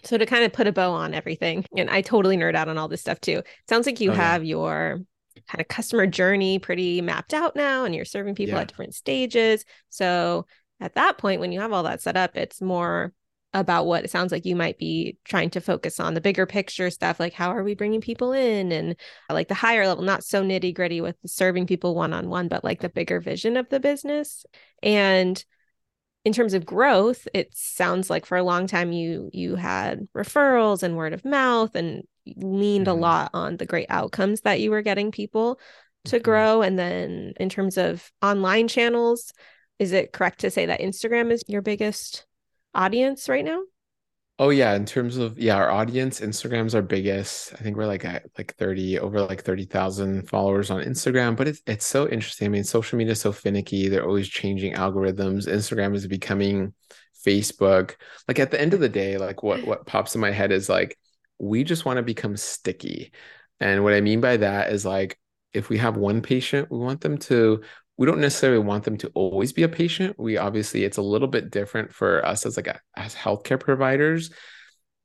so 0.03 0.17
to 0.17 0.25
kind 0.25 0.43
of 0.43 0.53
put 0.53 0.67
a 0.67 0.71
bow 0.71 0.91
on 0.91 1.13
everything 1.13 1.65
and 1.75 1.89
i 1.89 2.01
totally 2.01 2.37
nerd 2.37 2.55
out 2.55 2.69
on 2.69 2.77
all 2.77 2.87
this 2.87 3.01
stuff 3.01 3.19
too 3.19 3.41
sounds 3.67 3.85
like 3.85 3.99
you 3.99 4.11
oh, 4.11 4.15
have 4.15 4.43
yeah. 4.43 4.49
your 4.49 4.99
kind 5.47 5.61
of 5.61 5.67
customer 5.67 6.05
journey 6.05 6.59
pretty 6.59 7.01
mapped 7.01 7.33
out 7.33 7.55
now 7.55 7.85
and 7.85 7.95
you're 7.95 8.05
serving 8.05 8.35
people 8.35 8.55
yeah. 8.55 8.61
at 8.61 8.67
different 8.67 8.95
stages 8.95 9.65
so 9.89 10.45
at 10.79 10.95
that 10.95 11.17
point 11.17 11.41
when 11.41 11.51
you 11.51 11.59
have 11.59 11.73
all 11.73 11.83
that 11.83 12.01
set 12.01 12.17
up 12.17 12.35
it's 12.35 12.61
more 12.61 13.13
about 13.53 13.87
what 13.87 14.03
it 14.03 14.11
sounds 14.11 14.31
like 14.31 14.45
you 14.45 14.55
might 14.55 14.77
be 14.77 15.17
trying 15.23 15.49
to 15.49 15.59
focus 15.59 15.99
on 15.99 16.13
the 16.13 16.21
bigger 16.21 16.45
picture 16.45 16.89
stuff 16.89 17.19
like 17.19 17.33
how 17.33 17.49
are 17.49 17.63
we 17.63 17.73
bringing 17.73 17.99
people 17.99 18.31
in 18.31 18.71
and 18.71 18.95
like 19.29 19.47
the 19.47 19.55
higher 19.55 19.87
level 19.87 20.03
not 20.03 20.23
so 20.23 20.43
nitty 20.43 20.73
gritty 20.73 21.01
with 21.01 21.15
serving 21.25 21.65
people 21.65 21.95
one 21.95 22.13
on 22.13 22.29
one 22.29 22.47
but 22.47 22.63
like 22.63 22.79
the 22.79 22.89
bigger 22.89 23.19
vision 23.19 23.57
of 23.57 23.67
the 23.69 23.79
business 23.79 24.45
and 24.83 25.43
in 26.25 26.33
terms 26.33 26.53
of 26.53 26.65
growth 26.65 27.27
it 27.33 27.49
sounds 27.55 28.09
like 28.09 28.25
for 28.25 28.37
a 28.37 28.43
long 28.43 28.67
time 28.67 28.91
you 28.91 29.29
you 29.33 29.55
had 29.55 30.07
referrals 30.15 30.83
and 30.83 30.97
word 30.97 31.13
of 31.13 31.25
mouth 31.25 31.75
and 31.75 32.03
leaned 32.35 32.87
mm-hmm. 32.87 32.97
a 32.97 33.01
lot 33.01 33.31
on 33.33 33.57
the 33.57 33.65
great 33.65 33.87
outcomes 33.89 34.41
that 34.41 34.59
you 34.59 34.69
were 34.71 34.81
getting 34.81 35.11
people 35.11 35.59
to 36.05 36.17
mm-hmm. 36.17 36.23
grow 36.23 36.61
and 36.61 36.77
then 36.77 37.33
in 37.39 37.49
terms 37.49 37.77
of 37.77 38.11
online 38.21 38.67
channels 38.67 39.33
is 39.79 39.93
it 39.93 40.11
correct 40.11 40.39
to 40.39 40.51
say 40.51 40.65
that 40.65 40.81
Instagram 40.81 41.31
is 41.31 41.41
your 41.47 41.61
biggest 41.61 42.25
audience 42.75 43.29
right 43.29 43.45
now? 43.45 43.61
Oh 44.41 44.51
yeah, 44.51 44.73
in 44.75 44.85
terms 44.85 45.17
of 45.17 45.37
yeah, 45.37 45.57
our 45.57 45.69
audience, 45.69 46.21
Instagram's 46.21 46.73
our 46.73 46.81
biggest. 46.81 47.53
I 47.53 47.57
think 47.57 47.75
we're 47.75 47.85
like 47.85 48.05
at 48.05 48.25
like 48.37 48.55
30 48.55 48.97
over 48.99 49.21
like 49.21 49.43
30,000 49.43 50.29
followers 50.29 50.71
on 50.71 50.81
Instagram, 50.81 51.35
but 51.35 51.49
it's 51.49 51.61
it's 51.67 51.85
so 51.85 52.07
interesting. 52.07 52.45
I 52.45 52.49
mean, 52.49 52.63
social 52.63 52.97
media 52.97 53.11
is 53.11 53.19
so 53.21 53.33
finicky. 53.33 53.89
They're 53.89 54.07
always 54.07 54.29
changing 54.29 54.75
algorithms. 54.75 55.45
Instagram 55.45 55.93
is 55.93 56.07
becoming 56.07 56.73
Facebook. 57.25 57.95
Like 58.29 58.39
at 58.39 58.49
the 58.49 58.61
end 58.61 58.73
of 58.73 58.79
the 58.79 58.87
day, 58.87 59.17
like 59.17 59.43
what 59.43 59.65
what 59.67 59.85
pops 59.85 60.15
in 60.15 60.21
my 60.21 60.31
head 60.31 60.53
is 60.53 60.69
like 60.69 60.97
we 61.37 61.65
just 61.65 61.83
want 61.83 61.97
to 61.97 62.03
become 62.03 62.37
sticky. 62.37 63.11
And 63.59 63.83
what 63.83 63.93
I 63.93 63.99
mean 63.99 64.21
by 64.21 64.37
that 64.37 64.71
is 64.71 64.85
like 64.85 65.19
if 65.53 65.67
we 65.67 65.77
have 65.79 65.97
one 65.97 66.21
patient, 66.21 66.71
we 66.71 66.77
want 66.77 67.01
them 67.01 67.17
to 67.17 67.61
we 67.99 68.05
don't 68.05 68.21
necessarily 68.21 68.63
want 68.63 68.85
them 68.85 68.95
to 68.95 69.11
always 69.13 69.51
be 69.51 69.63
a 69.63 69.67
patient. 69.67 70.17
We 70.17 70.37
obviously 70.37 70.85
it's 70.85 70.95
a 70.95 71.01
little 71.01 71.27
bit 71.27 71.51
different 71.51 71.93
for 71.93 72.25
us 72.25 72.45
as 72.45 72.55
like 72.55 72.67
a, 72.67 72.79
as 72.95 73.13
healthcare 73.13 73.59
providers, 73.59 74.31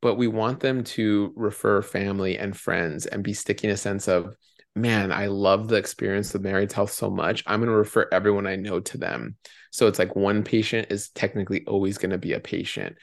but 0.01 0.15
we 0.15 0.29
want 0.29 0.61
them 0.61 0.85
to 0.85 1.33
refer 1.35 1.83
family 1.83 2.39
and 2.39 2.57
friends 2.57 3.07
and 3.07 3.25
be 3.25 3.35
sticking 3.35 3.71
a 3.71 3.77
sense 3.77 4.07
of, 4.07 4.37
man, 4.77 5.11
I 5.11 5.27
love 5.27 5.67
the 5.67 5.75
experience 5.75 6.37
of 6.37 6.43
Married 6.43 6.71
Health 6.71 6.93
so 6.93 7.11
much. 7.11 7.43
I'm 7.49 7.59
going 7.59 7.69
to 7.69 7.77
refer 7.77 8.09
everyone 8.13 8.47
I 8.47 8.55
know 8.55 8.79
to 8.79 8.97
them. 8.97 9.35
So 9.73 9.89
it's 9.89 9.99
like 9.99 10.15
one 10.15 10.45
patient 10.45 10.87
is 10.91 11.09
technically 11.09 11.65
always 11.67 11.99
going 11.99 12.13
to 12.13 12.19
be 12.19 12.35
a 12.35 12.41
patient. 12.41 12.95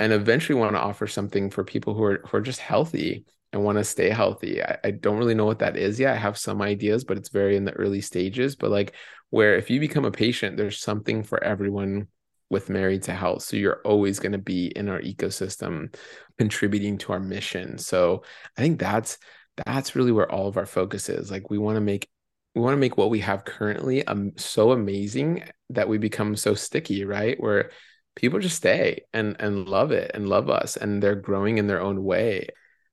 And 0.00 0.12
eventually 0.12 0.58
want 0.58 0.74
to 0.74 0.80
offer 0.80 1.06
something 1.06 1.50
for 1.50 1.62
people 1.62 1.94
who 1.94 2.02
are 2.02 2.22
who 2.26 2.38
are 2.38 2.40
just 2.40 2.58
healthy 2.58 3.24
and 3.52 3.64
want 3.64 3.78
to 3.78 3.84
stay 3.84 4.10
healthy. 4.10 4.62
I, 4.62 4.78
I 4.84 4.90
don't 4.90 5.18
really 5.18 5.34
know 5.34 5.46
what 5.46 5.60
that 5.60 5.76
is 5.76 5.98
yet. 5.98 6.14
I 6.14 6.18
have 6.18 6.36
some 6.36 6.60
ideas, 6.60 7.04
but 7.04 7.16
it's 7.16 7.30
very 7.30 7.56
in 7.56 7.64
the 7.64 7.72
early 7.72 8.00
stages. 8.00 8.56
But 8.56 8.70
like 8.70 8.94
where 9.30 9.56
if 9.56 9.70
you 9.70 9.80
become 9.80 10.04
a 10.04 10.10
patient, 10.10 10.56
there's 10.56 10.80
something 10.80 11.22
for 11.22 11.42
everyone 11.42 12.08
with 12.50 12.70
Married 12.70 13.02
to 13.04 13.12
Health. 13.12 13.42
So 13.42 13.56
you're 13.56 13.80
always 13.84 14.18
going 14.18 14.32
to 14.32 14.38
be 14.38 14.66
in 14.68 14.88
our 14.88 15.00
ecosystem 15.00 15.94
contributing 16.38 16.98
to 16.98 17.12
our 17.12 17.20
mission. 17.20 17.78
So 17.78 18.22
I 18.56 18.60
think 18.62 18.78
that's 18.78 19.18
that's 19.66 19.96
really 19.96 20.12
where 20.12 20.30
all 20.30 20.48
of 20.48 20.56
our 20.56 20.66
focus 20.66 21.08
is. 21.08 21.30
Like 21.30 21.50
we 21.50 21.58
want 21.58 21.76
to 21.76 21.80
make 21.80 22.08
we 22.54 22.62
want 22.62 22.74
to 22.74 22.80
make 22.80 22.96
what 22.96 23.10
we 23.10 23.20
have 23.20 23.44
currently 23.44 24.04
um, 24.06 24.32
so 24.36 24.72
amazing 24.72 25.44
that 25.70 25.88
we 25.88 25.98
become 25.98 26.34
so 26.36 26.54
sticky, 26.54 27.04
right? 27.04 27.38
Where 27.40 27.70
people 28.16 28.38
just 28.40 28.56
stay 28.56 29.02
and 29.12 29.36
and 29.40 29.68
love 29.68 29.92
it 29.92 30.12
and 30.14 30.28
love 30.28 30.48
us 30.48 30.76
and 30.76 31.02
they're 31.02 31.14
growing 31.14 31.58
in 31.58 31.66
their 31.66 31.80
own 31.80 32.02
way. 32.02 32.48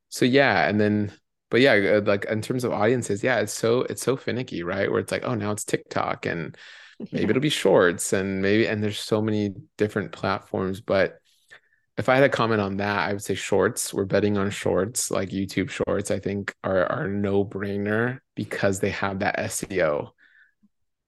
So 0.10 0.26
yeah, 0.26 0.68
and 0.68 0.80
then 0.80 1.14
but 1.50 1.62
yeah, 1.62 1.74
uh, 1.74 2.02
like 2.06 2.26
in 2.26 2.42
terms 2.42 2.64
of 2.64 2.74
audiences, 2.74 3.24
yeah, 3.24 3.40
it's 3.40 3.54
so 3.54 3.82
it's 3.82 4.02
so 4.02 4.18
finicky, 4.18 4.64
right? 4.64 4.90
Where 4.90 5.00
it's 5.00 5.12
like, 5.12 5.24
oh, 5.26 5.36
now 5.36 5.52
it's 5.52 5.64
TikTok 5.64 6.26
and 6.26 6.56
maybe 7.00 7.24
yeah. 7.24 7.30
it'll 7.30 7.42
be 7.42 7.50
shorts 7.50 8.14
and 8.14 8.42
maybe 8.42 8.68
and 8.68 8.84
there's 8.84 9.00
so 9.00 9.22
many 9.22 9.54
different 9.78 10.12
platforms. 10.12 10.82
But 10.82 11.20
if 11.98 12.10
I 12.10 12.16
had 12.16 12.24
a 12.24 12.30
comment 12.30 12.62
on 12.62 12.78
that, 12.78 13.10
I 13.10 13.14
would 13.14 13.24
say 13.24 13.36
shorts. 13.36 13.94
We're 13.94 14.06
betting 14.06 14.38
on 14.38 14.50
shorts, 14.50 15.12
like 15.12 15.30
YouTube 15.30 15.70
shorts, 15.70 16.12
I 16.12 16.20
think 16.20 16.54
are 16.64 16.86
are 16.92 17.08
no 17.08 17.46
brainer 17.46 18.20
because 18.36 18.80
they 18.80 18.90
have 18.90 19.20
that 19.20 19.38
SEO. 19.38 20.10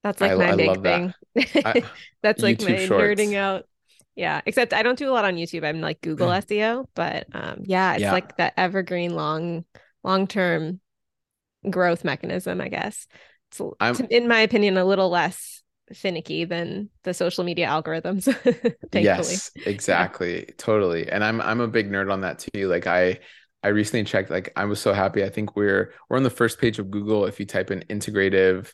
That's 0.03 0.21
like 0.21 0.31
I, 0.31 0.35
my 0.35 0.51
I 0.51 0.55
big 0.55 0.83
thing. 0.83 1.13
That. 1.35 1.65
I, 1.65 1.83
That's 2.21 2.41
like 2.41 2.59
YouTube 2.59 2.69
my 2.69 2.85
shorts. 2.85 3.21
nerding 3.21 3.35
out. 3.35 3.65
Yeah, 4.15 4.41
except 4.45 4.73
I 4.73 4.81
don't 4.81 4.97
do 4.97 5.09
a 5.09 5.13
lot 5.13 5.25
on 5.25 5.35
YouTube. 5.35 5.63
I'm 5.63 5.81
like 5.81 6.01
Google 6.01 6.29
mm. 6.29 6.43
SEO, 6.45 6.85
but 6.95 7.27
um, 7.33 7.61
yeah, 7.63 7.93
it's 7.93 8.01
yeah. 8.01 8.13
like 8.13 8.37
that 8.37 8.53
evergreen 8.57 9.13
long 9.13 9.65
long 10.07 10.27
term 10.27 10.79
growth 11.69 12.03
mechanism, 12.03 12.61
I 12.61 12.69
guess. 12.69 13.07
It's, 13.51 13.99
in 14.09 14.27
my 14.27 14.39
opinion, 14.39 14.77
a 14.77 14.85
little 14.85 15.09
less 15.09 15.61
finicky 15.93 16.45
than 16.45 16.89
the 17.03 17.13
social 17.13 17.43
media 17.43 17.67
algorithms. 17.67 18.27
yes, 18.93 19.51
exactly. 19.65 20.39
Yeah. 20.39 20.53
Totally. 20.57 21.09
And 21.09 21.23
I'm 21.23 21.39
I'm 21.41 21.61
a 21.61 21.67
big 21.67 21.89
nerd 21.91 22.11
on 22.11 22.21
that 22.21 22.39
too. 22.39 22.67
Like 22.67 22.87
I 22.87 23.19
I 23.63 23.69
recently 23.69 24.03
checked, 24.03 24.29
like 24.29 24.51
I 24.55 24.65
was 24.65 24.79
so 24.79 24.93
happy. 24.93 25.23
I 25.23 25.29
think 25.29 25.55
we're 25.55 25.93
we're 26.09 26.17
on 26.17 26.23
the 26.23 26.29
first 26.29 26.59
page 26.59 26.79
of 26.79 26.91
Google 26.91 27.25
if 27.25 27.39
you 27.39 27.45
type 27.45 27.71
in 27.71 27.81
integrative 27.89 28.73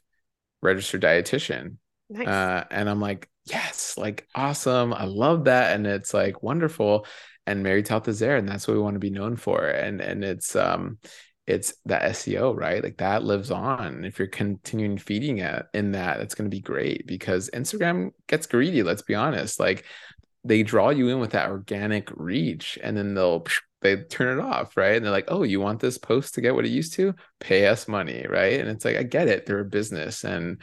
registered 0.61 1.01
dietitian. 1.01 1.77
Nice. 2.09 2.27
Uh, 2.27 2.63
and 2.71 2.89
I'm 2.89 2.99
like, 2.99 3.29
yes, 3.45 3.95
like 3.97 4.27
awesome. 4.35 4.93
I 4.93 5.05
love 5.05 5.45
that. 5.45 5.75
And 5.75 5.85
it's 5.85 6.13
like 6.13 6.41
wonderful 6.41 7.05
and 7.45 7.63
Mary 7.63 7.83
Health 7.87 8.07
is 8.07 8.19
there, 8.19 8.37
and 8.37 8.47
that's 8.47 8.67
what 8.67 8.75
we 8.75 8.81
want 8.83 8.95
to 8.95 8.99
be 8.99 9.09
known 9.09 9.35
for. 9.35 9.65
And 9.67 10.01
and 10.01 10.23
it's 10.23 10.55
um 10.55 10.97
it's 11.45 11.73
that 11.85 12.03
SEO, 12.03 12.55
right? 12.55 12.83
Like 12.83 12.97
that 12.97 13.23
lives 13.23 13.51
on. 13.51 14.05
If 14.05 14.17
you're 14.17 14.29
continuing 14.29 14.97
feeding 14.97 15.39
it 15.39 15.65
in 15.73 15.91
that, 15.91 16.21
it's 16.21 16.35
going 16.35 16.49
to 16.49 16.55
be 16.55 16.61
great 16.61 17.05
because 17.05 17.49
Instagram 17.53 18.11
gets 18.27 18.47
greedy. 18.47 18.81
Let's 18.81 19.01
be 19.01 19.15
honest. 19.15 19.59
Like 19.59 19.85
they 20.45 20.63
draw 20.63 20.89
you 20.89 21.09
in 21.09 21.19
with 21.19 21.31
that 21.31 21.49
organic 21.49 22.09
reach, 22.15 22.77
and 22.81 22.97
then 22.97 23.13
they'll 23.13 23.45
they 23.81 23.97
turn 23.97 24.39
it 24.39 24.41
off, 24.41 24.77
right? 24.77 24.95
And 24.95 25.05
they're 25.05 25.11
like, 25.11 25.27
"Oh, 25.29 25.43
you 25.43 25.59
want 25.59 25.79
this 25.81 25.97
post 25.97 26.35
to 26.35 26.41
get 26.41 26.55
what 26.55 26.65
it 26.65 26.71
used 26.71 26.93
to? 26.93 27.13
Pay 27.39 27.67
us 27.67 27.87
money, 27.87 28.25
right?" 28.29 28.59
And 28.59 28.69
it's 28.69 28.85
like, 28.85 28.97
I 28.97 29.03
get 29.03 29.27
it. 29.27 29.45
They're 29.45 29.59
a 29.59 29.65
business, 29.65 30.23
and 30.23 30.61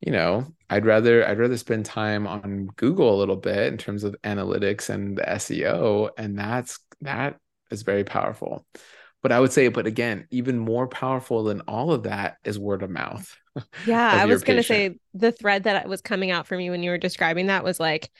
you 0.00 0.12
know, 0.12 0.46
I'd 0.68 0.86
rather 0.86 1.26
I'd 1.26 1.38
rather 1.38 1.56
spend 1.56 1.86
time 1.86 2.26
on 2.26 2.66
Google 2.76 3.14
a 3.14 3.18
little 3.18 3.36
bit 3.36 3.68
in 3.72 3.78
terms 3.78 4.04
of 4.04 4.16
analytics 4.22 4.90
and 4.90 5.16
the 5.18 5.28
SEO, 5.28 6.10
and 6.18 6.38
that's 6.38 6.78
that 7.00 7.38
is 7.70 7.82
very 7.82 8.04
powerful. 8.04 8.66
But 9.22 9.32
I 9.32 9.40
would 9.40 9.52
say, 9.52 9.68
but 9.68 9.86
again, 9.86 10.26
even 10.30 10.58
more 10.58 10.86
powerful 10.86 11.44
than 11.44 11.62
all 11.62 11.92
of 11.92 12.04
that 12.04 12.36
is 12.44 12.58
word 12.58 12.82
of 12.82 12.90
mouth. 12.90 13.34
Yeah, 13.78 14.14
of 14.14 14.22
I 14.22 14.26
was 14.26 14.42
going 14.42 14.56
to 14.56 14.62
say 14.62 14.98
the 15.14 15.32
thread 15.32 15.64
that 15.64 15.88
was 15.88 16.00
coming 16.00 16.30
out 16.30 16.46
for 16.46 16.56
me 16.56 16.70
when 16.70 16.82
you 16.82 16.90
were 16.90 16.98
describing 16.98 17.46
that 17.46 17.64
was 17.64 17.78
like, 17.78 18.10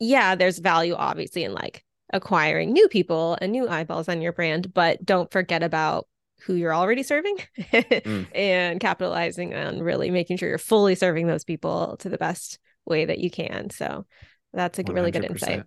yeah, 0.00 0.34
there's 0.34 0.58
value 0.58 0.94
obviously 0.94 1.44
in 1.44 1.52
like 1.52 1.84
acquiring 2.12 2.72
new 2.72 2.88
people 2.88 3.38
and 3.40 3.52
new 3.52 3.68
eyeballs 3.68 4.08
on 4.08 4.22
your 4.22 4.32
brand, 4.32 4.72
but 4.74 5.04
don't 5.04 5.30
forget 5.32 5.62
about 5.62 6.06
who 6.44 6.54
you're 6.54 6.74
already 6.74 7.02
serving 7.02 7.36
mm. 7.58 8.26
and 8.34 8.80
capitalizing 8.80 9.54
on 9.54 9.82
really 9.82 10.10
making 10.10 10.36
sure 10.36 10.48
you're 10.48 10.58
fully 10.58 10.94
serving 10.94 11.26
those 11.26 11.44
people 11.44 11.96
to 11.98 12.08
the 12.08 12.18
best 12.18 12.58
way 12.84 13.04
that 13.04 13.18
you 13.18 13.30
can. 13.30 13.70
So 13.70 14.06
that's 14.52 14.78
a 14.78 14.84
100%. 14.84 14.94
really 14.94 15.10
good 15.10 15.24
insight. 15.24 15.64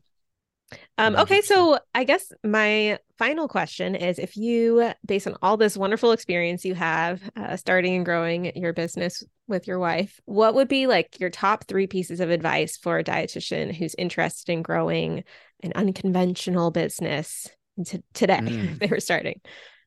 Um, 0.98 1.16
okay, 1.16 1.42
so 1.42 1.80
I 1.96 2.04
guess 2.04 2.32
my 2.44 3.00
final 3.18 3.48
question 3.48 3.96
is 3.96 4.20
if 4.20 4.36
you, 4.36 4.92
based 5.06 5.28
on 5.28 5.38
all 5.42 5.56
this 5.56 5.78
wonderful 5.78 6.12
experience 6.12 6.66
you 6.66 6.76
have 6.76 7.22
uh, 7.36 7.56
starting 7.56 7.96
and 7.96 8.06
growing 8.06 8.56
your 8.56 8.74
business 8.74 9.24
with 9.48 9.66
your 9.66 9.80
wife, 9.80 10.20
what 10.26 10.56
would 10.56 10.68
be 10.68 10.88
like 10.88 11.20
your 11.20 11.30
top 11.30 11.66
three 11.66 11.88
pieces 11.88 12.20
of 12.20 12.30
advice 12.30 12.76
for 12.76 12.98
a 12.98 13.04
dietitian 13.04 13.74
who's 13.74 13.96
interested 13.96 14.52
in 14.52 14.62
growing 14.62 15.24
an 15.64 15.72
unconventional 15.74 16.72
business 16.72 17.48
t- 17.86 18.04
today? 18.14 18.40
Mm. 18.40 18.80
they 18.80 18.88
were 18.88 19.00
starting. 19.00 19.40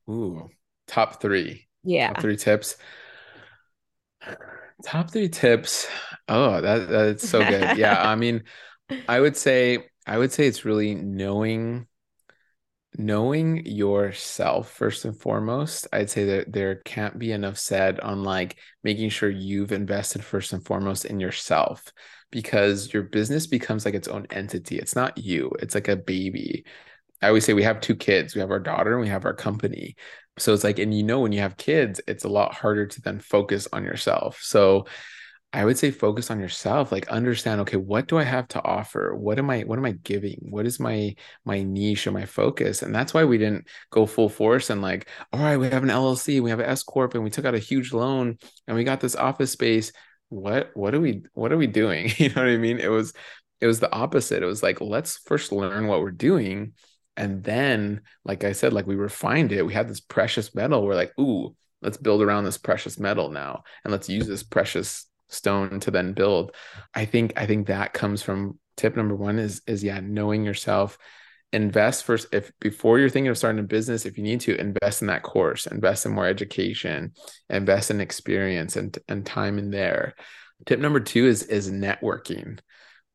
Ooh, 0.08 0.48
top 0.90 1.20
three. 1.20 1.68
Yeah. 1.84 2.08
Top 2.08 2.22
three 2.22 2.36
tips. 2.36 2.76
Top 4.84 5.10
three 5.10 5.28
tips. 5.28 5.86
Oh, 6.28 6.60
that 6.60 6.88
that's 6.88 7.28
so 7.28 7.38
good. 7.38 7.76
yeah. 7.78 8.02
I 8.02 8.16
mean, 8.16 8.42
I 9.08 9.20
would 9.20 9.36
say 9.36 9.90
I 10.06 10.18
would 10.18 10.32
say 10.32 10.46
it's 10.46 10.64
really 10.64 10.94
knowing 10.94 11.86
knowing 12.98 13.64
yourself 13.66 14.70
first 14.70 15.04
and 15.04 15.16
foremost. 15.16 15.86
I'd 15.92 16.10
say 16.10 16.24
that 16.24 16.52
there 16.52 16.76
can't 16.76 17.18
be 17.18 17.30
enough 17.30 17.56
said 17.56 18.00
on 18.00 18.24
like 18.24 18.58
making 18.82 19.10
sure 19.10 19.30
you've 19.30 19.72
invested 19.72 20.24
first 20.24 20.52
and 20.52 20.64
foremost 20.64 21.04
in 21.04 21.20
yourself 21.20 21.92
because 22.32 22.92
your 22.92 23.04
business 23.04 23.46
becomes 23.46 23.84
like 23.84 23.94
its 23.94 24.08
own 24.08 24.26
entity. 24.30 24.78
It's 24.78 24.96
not 24.96 25.18
you. 25.18 25.52
It's 25.60 25.74
like 25.74 25.88
a 25.88 25.96
baby. 25.96 26.64
I 27.22 27.28
always 27.28 27.44
say 27.44 27.52
we 27.52 27.62
have 27.62 27.80
two 27.80 27.94
kids. 27.94 28.34
We 28.34 28.40
have 28.40 28.50
our 28.50 28.60
daughter 28.60 28.92
and 28.92 29.00
we 29.00 29.08
have 29.08 29.24
our 29.24 29.34
company. 29.34 29.94
So 30.38 30.54
it's 30.54 30.64
like, 30.64 30.78
and 30.78 30.94
you 30.94 31.02
know, 31.02 31.20
when 31.20 31.32
you 31.32 31.40
have 31.40 31.56
kids, 31.56 32.00
it's 32.06 32.24
a 32.24 32.28
lot 32.28 32.54
harder 32.54 32.86
to 32.86 33.00
then 33.02 33.20
focus 33.20 33.68
on 33.72 33.84
yourself. 33.84 34.38
So 34.40 34.86
I 35.52 35.64
would 35.64 35.76
say 35.76 35.90
focus 35.90 36.30
on 36.30 36.38
yourself, 36.38 36.92
like 36.92 37.08
understand, 37.08 37.60
okay, 37.62 37.76
what 37.76 38.06
do 38.06 38.18
I 38.18 38.22
have 38.22 38.46
to 38.48 38.62
offer? 38.62 39.16
What 39.16 39.38
am 39.38 39.50
I, 39.50 39.62
what 39.62 39.78
am 39.80 39.84
I 39.84 39.92
giving? 39.92 40.38
What 40.50 40.64
is 40.64 40.78
my 40.78 41.16
my 41.44 41.62
niche 41.64 42.06
or 42.06 42.12
my 42.12 42.24
focus? 42.24 42.82
And 42.82 42.94
that's 42.94 43.12
why 43.12 43.24
we 43.24 43.36
didn't 43.36 43.66
go 43.90 44.06
full 44.06 44.28
force 44.28 44.70
and 44.70 44.80
like, 44.80 45.08
all 45.32 45.40
right, 45.40 45.56
we 45.56 45.68
have 45.68 45.82
an 45.82 45.90
LLC, 45.90 46.40
we 46.40 46.50
have 46.50 46.60
an 46.60 46.70
S 46.70 46.84
Corp, 46.84 47.14
and 47.14 47.24
we 47.24 47.30
took 47.30 47.44
out 47.44 47.54
a 47.56 47.58
huge 47.58 47.92
loan 47.92 48.38
and 48.68 48.76
we 48.76 48.84
got 48.84 49.00
this 49.00 49.16
office 49.16 49.50
space. 49.50 49.90
What 50.28 50.70
what 50.74 50.94
are 50.94 51.00
we 51.00 51.24
what 51.34 51.50
are 51.52 51.56
we 51.58 51.66
doing? 51.66 52.10
You 52.18 52.28
know 52.28 52.42
what 52.42 52.48
I 52.50 52.56
mean? 52.56 52.78
It 52.78 52.90
was 52.90 53.12
it 53.60 53.66
was 53.66 53.80
the 53.80 53.92
opposite. 53.92 54.42
It 54.42 54.46
was 54.46 54.62
like, 54.62 54.80
let's 54.80 55.18
first 55.18 55.50
learn 55.52 55.86
what 55.88 56.00
we're 56.00 56.12
doing 56.12 56.74
and 57.20 57.44
then, 57.44 58.00
like 58.24 58.44
I 58.44 58.52
said, 58.52 58.72
like 58.72 58.86
we 58.86 58.96
refined 58.96 59.52
it. 59.52 59.66
We 59.66 59.74
had 59.74 59.88
this 59.88 60.00
precious 60.00 60.54
metal. 60.54 60.86
We're 60.86 60.94
like, 60.94 61.12
ooh, 61.20 61.54
let's 61.82 61.98
build 61.98 62.22
around 62.22 62.44
this 62.44 62.56
precious 62.56 62.98
metal 62.98 63.30
now, 63.30 63.62
and 63.84 63.92
let's 63.92 64.08
use 64.08 64.26
this 64.26 64.42
precious 64.42 65.06
stone 65.28 65.80
to 65.80 65.90
then 65.90 66.14
build. 66.14 66.56
I 66.94 67.04
think 67.04 67.34
I 67.36 67.44
think 67.44 67.66
that 67.66 67.92
comes 67.92 68.22
from 68.22 68.58
tip 68.78 68.96
number 68.96 69.14
one 69.14 69.38
is 69.38 69.60
is 69.66 69.84
yeah, 69.84 70.00
knowing 70.00 70.44
yourself. 70.44 70.96
Invest 71.52 72.04
first 72.04 72.28
if 72.32 72.52
before 72.58 72.98
you're 72.98 73.10
thinking 73.10 73.28
of 73.28 73.36
starting 73.36 73.60
a 73.60 73.64
business, 73.64 74.06
if 74.06 74.16
you 74.16 74.24
need 74.24 74.40
to 74.42 74.58
invest 74.58 75.02
in 75.02 75.08
that 75.08 75.22
course, 75.22 75.66
invest 75.66 76.06
in 76.06 76.12
more 76.12 76.26
education, 76.26 77.12
invest 77.50 77.90
in 77.90 78.00
experience 78.00 78.76
and 78.76 78.96
and 79.08 79.26
time 79.26 79.58
in 79.58 79.70
there. 79.70 80.14
Tip 80.64 80.80
number 80.80 81.00
two 81.00 81.26
is 81.26 81.42
is 81.42 81.70
networking. 81.70 82.60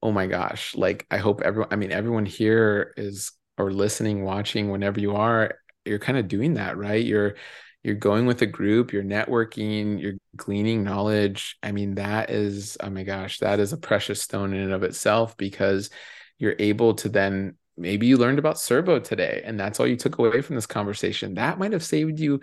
Oh 0.04 0.12
my 0.12 0.28
gosh, 0.28 0.76
like 0.76 1.08
I 1.10 1.18
hope 1.18 1.42
everyone 1.42 1.70
I 1.72 1.76
mean 1.76 1.92
everyone 1.92 2.28
here 2.28 2.94
is 2.98 3.32
or 3.58 3.72
listening, 3.72 4.24
watching, 4.24 4.70
whenever 4.70 5.00
you 5.00 5.16
are, 5.16 5.60
you're 5.86 6.00
kind 6.00 6.18
of 6.18 6.28
doing 6.28 6.56
that, 6.56 6.78
right? 6.78 7.04
You're 7.06 7.36
you're 7.84 7.94
going 7.94 8.26
with 8.26 8.42
a 8.42 8.48
group, 8.48 8.92
you're 8.92 9.04
networking, 9.04 10.02
you're 10.02 10.16
gleaning 10.36 10.84
knowledge. 10.84 11.56
I 11.62 11.72
mean, 11.72 11.96
that 11.96 12.32
is, 12.32 12.78
oh 12.80 12.90
my 12.90 13.04
gosh, 13.04 13.38
that 13.40 13.60
is 13.60 13.74
a 13.74 13.78
precious 13.78 14.24
stone 14.24 14.54
in 14.54 14.62
and 14.62 14.74
of 14.74 14.82
itself 14.82 15.38
because 15.38 15.92
you're 16.40 16.56
able 16.58 16.96
to 16.96 17.10
then 17.10 17.58
maybe 17.78 18.08
you 18.08 18.18
learned 18.18 18.40
about 18.40 18.56
Cerbo 18.56 19.04
today 19.04 19.44
and 19.46 19.60
that's 19.60 19.80
all 19.80 19.86
you 19.86 19.98
took 19.98 20.18
away 20.18 20.42
from 20.42 20.56
this 20.56 20.66
conversation. 20.66 21.36
That 21.36 21.60
might 21.60 21.74
have 21.74 21.84
saved 21.84 22.20
you 22.20 22.40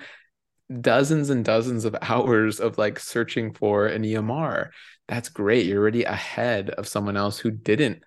dozens 0.81 1.29
and 1.29 1.45
dozens 1.45 1.85
of 1.85 1.97
hours 2.03 2.61
of 2.61 2.79
like 2.79 3.01
searching 3.01 3.53
for 3.53 3.87
an 3.87 4.05
EMR. 4.05 4.69
That's 5.09 5.29
great. 5.29 5.67
You're 5.67 5.81
already 5.81 6.05
ahead 6.05 6.71
of 6.71 6.87
someone 6.87 7.17
else 7.17 7.39
who 7.39 7.51
didn't, 7.51 8.05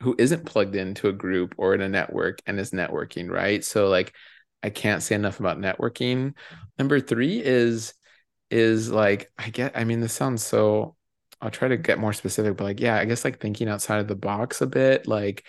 who 0.00 0.14
isn't 0.18 0.46
plugged 0.46 0.76
into 0.76 1.08
a 1.08 1.12
group 1.12 1.54
or 1.58 1.74
in 1.74 1.80
a 1.80 1.88
network 1.88 2.40
and 2.46 2.58
is 2.58 2.70
networking, 2.70 3.30
right? 3.30 3.64
So 3.64 3.88
like 3.88 4.14
I 4.62 4.70
can't 4.70 5.02
say 5.02 5.14
enough 5.14 5.40
about 5.40 5.58
networking. 5.58 6.34
Number 6.78 7.00
three 7.00 7.42
is 7.42 7.94
is 8.50 8.90
like 8.90 9.30
I 9.38 9.50
get 9.50 9.76
I 9.76 9.84
mean 9.84 10.00
this 10.00 10.12
sounds 10.12 10.44
so 10.44 10.96
I'll 11.40 11.50
try 11.50 11.68
to 11.68 11.76
get 11.76 12.00
more 12.00 12.12
specific, 12.12 12.56
but 12.56 12.64
like, 12.64 12.80
yeah, 12.80 12.96
I 12.96 13.04
guess 13.04 13.24
like 13.24 13.40
thinking 13.40 13.68
outside 13.68 14.00
of 14.00 14.08
the 14.08 14.16
box 14.16 14.60
a 14.60 14.66
bit. 14.66 15.06
Like 15.06 15.44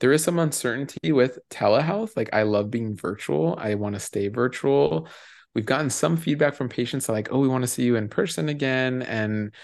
there 0.00 0.12
is 0.12 0.24
some 0.24 0.38
uncertainty 0.38 1.12
with 1.12 1.38
telehealth. 1.50 2.16
Like 2.16 2.30
I 2.32 2.42
love 2.44 2.70
being 2.70 2.96
virtual. 2.96 3.56
I 3.58 3.74
want 3.74 3.94
to 3.94 4.00
stay 4.00 4.28
virtual 4.28 5.08
we've 5.54 5.66
gotten 5.66 5.90
some 5.90 6.16
feedback 6.16 6.54
from 6.54 6.68
patients 6.68 7.08
like, 7.08 7.28
oh, 7.30 7.38
we 7.38 7.48
want 7.48 7.62
to 7.62 7.68
see 7.68 7.84
you 7.84 7.96
in 7.96 8.08
person 8.08 8.48
again. 8.48 9.02
And 9.02 9.54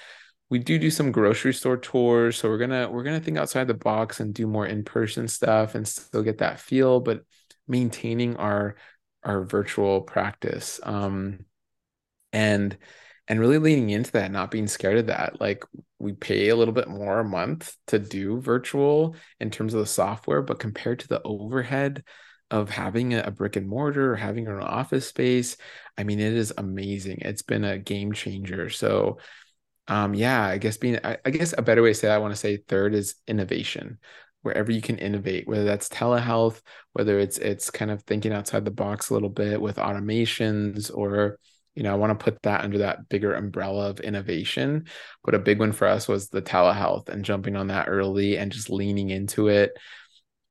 we 0.50 0.58
do 0.58 0.78
do 0.78 0.90
some 0.90 1.12
grocery 1.12 1.54
store 1.54 1.76
tours. 1.76 2.36
So 2.36 2.48
we're 2.48 2.58
gonna 2.58 2.90
we're 2.90 3.04
gonna 3.04 3.20
think 3.20 3.38
outside 3.38 3.68
the 3.68 3.74
box 3.74 4.20
and 4.20 4.34
do 4.34 4.46
more 4.46 4.66
in-person 4.66 5.28
stuff 5.28 5.74
and 5.74 5.86
still 5.86 6.22
get 6.22 6.38
that 6.38 6.60
feel, 6.60 7.00
but 7.00 7.22
maintaining 7.68 8.36
our 8.36 8.76
our 9.22 9.44
virtual 9.44 10.02
practice. 10.02 10.80
Um 10.82 11.46
and 12.32 12.76
and 13.28 13.38
really 13.38 13.58
leaning 13.58 13.90
into 13.90 14.10
that, 14.12 14.32
not 14.32 14.50
being 14.50 14.66
scared 14.66 14.98
of 14.98 15.06
that. 15.06 15.40
Like 15.40 15.64
we 16.00 16.14
pay 16.14 16.48
a 16.48 16.56
little 16.56 16.74
bit 16.74 16.88
more 16.88 17.20
a 17.20 17.24
month 17.24 17.76
to 17.86 18.00
do 18.00 18.40
virtual 18.40 19.14
in 19.38 19.50
terms 19.50 19.72
of 19.72 19.80
the 19.80 19.86
software, 19.86 20.42
but 20.42 20.58
compared 20.58 20.98
to 21.00 21.08
the 21.08 21.22
overhead 21.22 22.02
of 22.50 22.68
having 22.70 23.14
a 23.14 23.30
brick 23.30 23.54
and 23.54 23.68
mortar 23.68 24.12
or 24.12 24.16
having 24.16 24.48
an 24.48 24.60
office 24.60 25.06
space 25.06 25.56
i 25.96 26.02
mean 26.02 26.18
it 26.18 26.32
is 26.32 26.52
amazing 26.58 27.18
it's 27.20 27.42
been 27.42 27.64
a 27.64 27.78
game 27.78 28.12
changer 28.12 28.68
so 28.68 29.18
um 29.90 30.14
yeah 30.14 30.46
i 30.46 30.56
guess 30.56 30.78
being 30.78 30.98
I, 31.04 31.18
I 31.24 31.30
guess 31.30 31.52
a 31.58 31.62
better 31.62 31.82
way 31.82 31.90
to 31.90 31.94
say 31.94 32.08
that, 32.08 32.14
i 32.14 32.18
want 32.18 32.32
to 32.32 32.40
say 32.40 32.56
third 32.56 32.94
is 32.94 33.16
innovation. 33.26 33.98
Wherever 34.42 34.72
you 34.72 34.80
can 34.80 34.96
innovate 34.96 35.46
whether 35.46 35.64
that's 35.64 35.90
telehealth 35.90 36.62
whether 36.94 37.18
it's 37.18 37.36
it's 37.36 37.70
kind 37.70 37.90
of 37.90 38.02
thinking 38.04 38.32
outside 38.32 38.64
the 38.64 38.70
box 38.70 39.10
a 39.10 39.14
little 39.14 39.28
bit 39.28 39.60
with 39.60 39.76
automations 39.76 40.90
or 40.96 41.38
you 41.74 41.82
know 41.82 41.92
i 41.92 41.96
want 41.96 42.18
to 42.18 42.24
put 42.24 42.40
that 42.42 42.64
under 42.64 42.78
that 42.78 43.06
bigger 43.10 43.34
umbrella 43.34 43.90
of 43.90 44.00
innovation. 44.00 44.86
But 45.24 45.34
a 45.34 45.38
big 45.38 45.58
one 45.58 45.72
for 45.72 45.86
us 45.86 46.08
was 46.08 46.30
the 46.30 46.40
telehealth 46.40 47.10
and 47.10 47.22
jumping 47.24 47.54
on 47.54 47.66
that 47.66 47.88
early 47.88 48.38
and 48.38 48.50
just 48.50 48.70
leaning 48.70 49.10
into 49.10 49.48
it. 49.48 49.72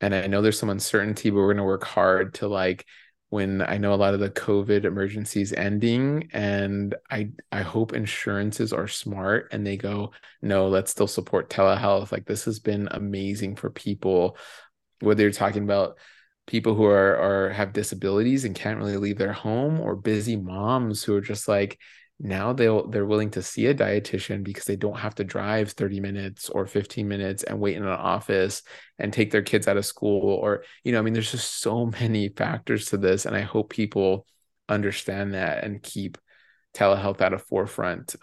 And 0.02 0.14
I 0.14 0.28
know 0.28 0.42
there's 0.42 0.60
some 0.60 0.70
uncertainty, 0.70 1.30
but 1.30 1.38
we're 1.38 1.48
going 1.48 1.58
to 1.58 1.64
work 1.64 1.84
hard 1.84 2.36
to 2.36 2.48
like 2.48 2.86
when 3.30 3.62
I 3.62 3.78
know 3.78 3.94
a 3.94 3.96
lot 3.96 4.14
of 4.16 4.20
the 4.20 4.30
COVID 4.32 4.86
emergencies 4.86 5.54
ending, 5.54 6.30
and 6.34 6.96
I 7.12 7.30
I 7.52 7.62
hope 7.62 7.94
insurances 7.94 8.74
are 8.74 8.88
smart 8.88 9.50
and 9.52 9.66
they 9.66 9.78
go, 9.78 10.12
no, 10.42 10.68
let's 10.68 10.92
still 10.92 11.08
support 11.08 11.50
telehealth. 11.50 12.12
Like 12.12 12.26
this 12.26 12.46
has 12.46 12.60
been 12.60 12.88
amazing 12.92 13.56
for 13.56 13.70
people, 13.70 14.38
whether 15.02 15.22
you're 15.22 15.32
talking 15.32 15.64
about 15.64 15.98
people 16.48 16.74
who 16.74 16.86
are 16.86 17.18
are 17.18 17.50
have 17.52 17.74
disabilities 17.74 18.46
and 18.46 18.56
can't 18.56 18.80
really 18.80 18.98
leave 18.98 19.20
their 19.20 19.34
home, 19.34 19.80
or 19.80 19.96
busy 19.96 20.36
moms 20.36 21.04
who 21.04 21.16
are 21.16 21.22
just 21.22 21.48
like, 21.48 21.80
now 22.20 22.52
they'll 22.52 22.86
they're 22.88 23.06
willing 23.06 23.32
to 23.32 23.42
see 23.42 23.68
a 23.68 23.74
dietitian 23.74 24.44
because 24.44 24.66
they 24.66 24.76
don't 24.76 25.00
have 25.00 25.16
to 25.16 25.24
drive 25.24 25.72
30 25.72 26.02
minutes 26.02 26.50
or 26.50 26.66
15 26.66 27.08
minutes 27.08 27.44
and 27.44 27.60
wait 27.60 27.78
in 27.78 27.84
an 27.84 27.90
office 27.90 28.62
and 28.98 29.14
take 29.14 29.32
their 29.32 29.42
kids 29.42 29.68
out 29.68 29.78
of 29.78 29.86
school 29.86 30.34
or 30.34 30.64
you 30.84 30.92
know 30.92 31.00
i 31.00 31.02
mean 31.02 31.14
there's 31.14 31.32
just 31.32 31.62
so 31.62 31.86
many 32.02 32.30
factors 32.30 32.88
to 32.88 32.98
this 32.98 33.26
and 33.26 33.36
i 33.36 33.42
hope 33.42 33.70
people 33.70 34.26
understand 34.68 35.34
that 35.34 35.64
and 35.64 35.82
keep 35.82 36.18
telehealth 36.76 37.22
at 37.22 37.34
a 37.34 37.40
forefront 37.40 38.16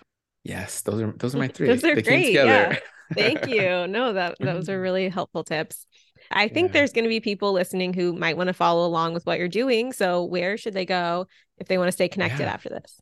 yes 0.44 0.82
those 0.82 1.01
are 1.01 1.12
those 1.16 1.34
are 1.34 1.38
my 1.38 1.49
three 1.55 1.68
those 1.68 1.82
are 1.82 1.94
they 1.94 2.03
great 2.03 2.34
yeah. 2.34 2.76
thank 3.14 3.47
you 3.49 3.86
no 3.86 4.12
that 4.12 4.36
those 4.40 4.68
are 4.68 4.74
mm-hmm. 4.74 4.82
really 4.82 5.09
helpful 5.09 5.42
tips 5.42 5.86
I 6.28 6.49
think 6.49 6.68
yeah. 6.68 6.72
there's 6.72 6.92
going 6.92 7.05
to 7.05 7.09
be 7.09 7.20
people 7.20 7.53
listening 7.53 7.94
who 7.94 8.12
might 8.12 8.36
want 8.36 8.49
to 8.49 8.53
follow 8.53 8.84
along 8.84 9.14
with 9.14 9.24
what 9.26 9.38
you're 9.38 9.47
doing. 9.47 9.92
So, 9.92 10.24
where 10.24 10.57
should 10.57 10.74
they 10.74 10.84
go 10.84 11.28
if 11.59 11.68
they 11.68 11.78
want 11.78 11.86
to 11.86 11.92
stay 11.92 12.09
connected 12.09 12.40
yeah. 12.40 12.53
after 12.53 12.68
this? 12.68 13.01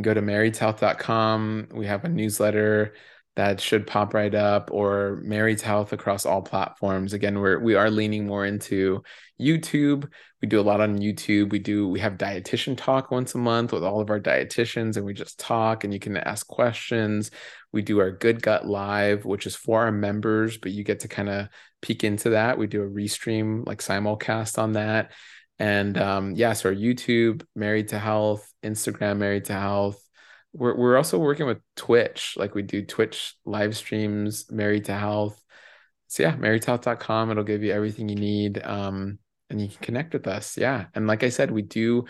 Go 0.00 0.14
to 0.14 0.22
marriedhealth.com. 0.22 1.68
We 1.72 1.86
have 1.86 2.04
a 2.04 2.08
newsletter 2.08 2.94
that 3.36 3.60
should 3.60 3.86
pop 3.86 4.14
right 4.14 4.34
up 4.34 4.70
or 4.72 5.20
Married 5.22 5.60
Health 5.60 5.92
across 5.92 6.24
all 6.24 6.40
platforms. 6.40 7.12
Again, 7.12 7.38
we're 7.38 7.58
we 7.58 7.74
are 7.74 7.90
leaning 7.90 8.26
more 8.26 8.46
into 8.46 9.02
YouTube. 9.40 10.10
We 10.40 10.48
do 10.48 10.58
a 10.58 10.62
lot 10.62 10.80
on 10.80 10.98
YouTube. 10.98 11.50
We 11.50 11.58
do 11.58 11.86
we 11.86 12.00
have 12.00 12.14
dietitian 12.14 12.78
talk 12.78 13.10
once 13.10 13.34
a 13.34 13.38
month 13.38 13.72
with 13.72 13.84
all 13.84 14.00
of 14.00 14.08
our 14.08 14.20
dietitians 14.20 14.96
and 14.96 15.04
we 15.04 15.12
just 15.12 15.38
talk 15.38 15.84
and 15.84 15.92
you 15.92 16.00
can 16.00 16.16
ask 16.16 16.46
questions. 16.46 17.30
We 17.72 17.82
do 17.82 18.00
our 18.00 18.10
Good 18.10 18.40
Gut 18.40 18.66
Live, 18.66 19.26
which 19.26 19.46
is 19.46 19.54
for 19.54 19.82
our 19.82 19.92
members, 19.92 20.56
but 20.56 20.72
you 20.72 20.82
get 20.82 21.00
to 21.00 21.08
kind 21.08 21.28
of 21.28 21.48
peek 21.82 22.04
into 22.04 22.30
that. 22.30 22.56
We 22.56 22.66
do 22.66 22.82
a 22.82 22.88
restream 22.88 23.66
like 23.66 23.82
simulcast 23.82 24.58
on 24.58 24.72
that. 24.72 25.12
And 25.58 25.96
um, 25.98 26.32
yeah, 26.36 26.52
so 26.52 26.68
our 26.68 26.74
YouTube, 26.74 27.44
Married 27.54 27.88
to 27.88 27.98
Health, 27.98 28.52
Instagram, 28.62 29.18
Married 29.18 29.46
to 29.46 29.54
Health. 29.54 30.02
We're, 30.52 30.76
we're 30.76 30.96
also 30.96 31.18
working 31.18 31.46
with 31.46 31.58
Twitch. 31.76 32.34
Like 32.36 32.54
we 32.54 32.62
do 32.62 32.84
Twitch 32.84 33.34
live 33.44 33.76
streams, 33.76 34.50
Married 34.50 34.86
to 34.86 34.94
Health. 34.94 35.42
So 36.08 36.22
yeah, 36.22 36.36
marriedtohealth.com. 36.36 37.30
It'll 37.30 37.44
give 37.44 37.62
you 37.62 37.72
everything 37.72 38.08
you 38.08 38.16
need. 38.16 38.62
Um, 38.62 39.18
and 39.50 39.60
you 39.60 39.68
can 39.68 39.78
connect 39.78 40.12
with 40.12 40.26
us. 40.26 40.56
Yeah. 40.56 40.86
And 40.94 41.06
like 41.06 41.22
I 41.22 41.30
said, 41.30 41.50
we 41.50 41.62
do 41.62 42.04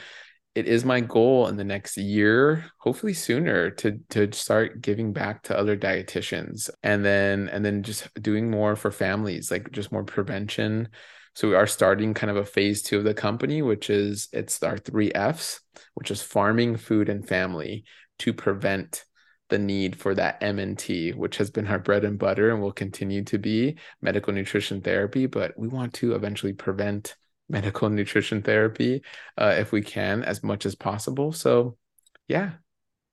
it 0.57 0.67
is 0.67 0.87
my 0.87 1.01
goal 1.01 1.49
in 1.49 1.57
the 1.57 1.65
next 1.65 1.99
year 1.99 2.65
hopefully 2.79 3.13
sooner 3.13 3.71
to 3.71 4.01
to 4.09 4.33
start 4.33 4.81
giving 4.81 5.13
back 5.13 5.43
to 5.43 5.57
other 5.57 5.77
dietitians 5.77 6.71
and 6.83 7.05
then 7.05 7.49
and 7.51 7.63
then 7.63 7.83
just 7.83 8.09
doing 8.21 8.51
more 8.51 8.75
for 8.75 8.91
families 8.91 9.51
like 9.51 9.71
just 9.71 9.93
more 9.93 10.03
prevention 10.03 10.89
so 11.37 11.49
we 11.49 11.55
are 11.55 11.67
starting 11.67 12.15
kind 12.15 12.31
of 12.31 12.39
a 12.39 12.47
phase 12.47 12.81
two 12.81 12.97
of 12.97 13.05
the 13.05 13.13
company, 13.13 13.61
which 13.61 13.91
is 13.91 14.29
it's 14.33 14.63
our 14.63 14.79
three 14.79 15.13
F's, 15.13 15.61
which 15.93 16.11
is 16.11 16.23
farming, 16.23 16.79
food, 16.79 17.11
and 17.11 17.29
family 17.29 17.85
to 18.21 18.33
prevent 18.33 19.05
the 19.51 19.59
need 19.59 19.97
for 19.97 20.15
that 20.15 20.41
MNT, 20.41 21.15
which 21.15 21.37
has 21.37 21.51
been 21.51 21.67
our 21.67 21.79
bread 21.79 22.05
and 22.05 22.19
butter 22.19 22.49
and 22.49 22.63
will 22.63 22.73
continue 22.73 23.23
to 23.25 23.37
be 23.37 23.77
medical 24.01 24.33
nutrition 24.33 24.81
therapy. 24.81 25.27
But 25.27 25.53
we 25.59 25.69
want 25.69 25.93
to 25.95 26.15
eventually 26.15 26.55
prevent 26.55 27.15
medical 27.51 27.91
nutrition 27.91 28.41
therapy 28.41 29.03
uh, 29.37 29.57
if 29.59 29.73
we 29.73 29.83
can 29.83 30.23
as 30.23 30.43
much 30.43 30.65
as 30.65 30.75
possible. 30.75 31.33
So, 31.33 31.77
yeah, 32.29 32.53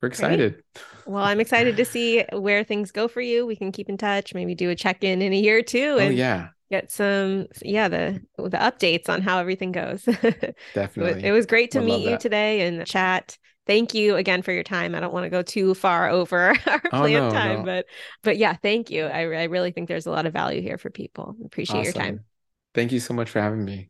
we're 0.01 0.07
excited. 0.07 0.53
Great. 0.53 0.85
Well, 1.07 1.25
I'm 1.25 1.41
excited 1.41 1.75
to 1.75 1.83
see 1.83 2.23
where 2.31 2.63
things 2.63 2.91
go 2.91 3.09
for 3.09 3.19
you. 3.19 3.45
We 3.45 3.57
can 3.57 3.73
keep 3.73 3.89
in 3.89 3.97
touch, 3.97 4.33
maybe 4.33 4.55
do 4.55 4.69
a 4.69 4.75
check 4.77 5.03
in 5.03 5.21
in 5.21 5.33
a 5.33 5.37
year 5.37 5.57
or 5.57 5.61
two. 5.61 5.95
Oh, 5.95 5.99
and 5.99 6.07
oh, 6.07 6.15
yeah 6.15 6.47
get 6.73 6.91
some 6.91 7.45
yeah 7.61 7.87
the 7.87 8.19
the 8.37 8.57
updates 8.57 9.07
on 9.07 9.21
how 9.21 9.37
everything 9.37 9.71
goes. 9.71 10.03
Definitely 10.73 11.23
it 11.23 11.31
was 11.31 11.45
great 11.45 11.69
to 11.71 11.81
meet 11.81 12.09
you 12.09 12.17
today 12.17 12.61
and 12.67 12.85
chat. 12.87 13.37
Thank 13.65 13.93
you 13.93 14.15
again 14.15 14.41
for 14.41 14.51
your 14.51 14.63
time. 14.63 14.95
I 14.95 14.99
don't 14.99 15.13
want 15.13 15.25
to 15.25 15.29
go 15.29 15.41
too 15.41 15.73
far 15.75 16.09
over 16.09 16.49
our 16.67 16.81
oh, 16.85 16.89
planned 16.89 17.15
oh, 17.15 17.29
no, 17.29 17.31
time 17.31 17.59
no. 17.59 17.65
but 17.65 17.85
but 18.23 18.37
yeah 18.37 18.55
thank 18.55 18.89
you. 18.89 19.05
I, 19.05 19.21
I 19.21 19.43
really 19.43 19.71
think 19.71 19.87
there's 19.87 20.07
a 20.07 20.11
lot 20.11 20.25
of 20.25 20.33
value 20.33 20.61
here 20.61 20.79
for 20.79 20.89
people. 20.89 21.35
Appreciate 21.45 21.81
awesome. 21.81 21.93
your 21.93 22.03
time. 22.03 22.25
Thank 22.73 22.91
you 22.91 22.99
so 22.99 23.13
much 23.13 23.29
for 23.29 23.39
having 23.39 23.63
me. 23.63 23.89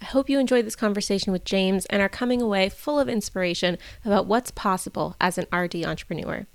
I 0.00 0.06
hope 0.06 0.30
you 0.30 0.38
enjoyed 0.38 0.64
this 0.64 0.76
conversation 0.76 1.30
with 1.34 1.44
James 1.44 1.84
and 1.86 2.00
are 2.00 2.08
coming 2.08 2.40
away 2.40 2.70
full 2.70 2.98
of 2.98 3.10
inspiration 3.10 3.76
about 4.02 4.24
what's 4.24 4.50
possible 4.50 5.14
as 5.20 5.36
an 5.36 5.44
RD 5.54 5.84
entrepreneur. 5.84 6.46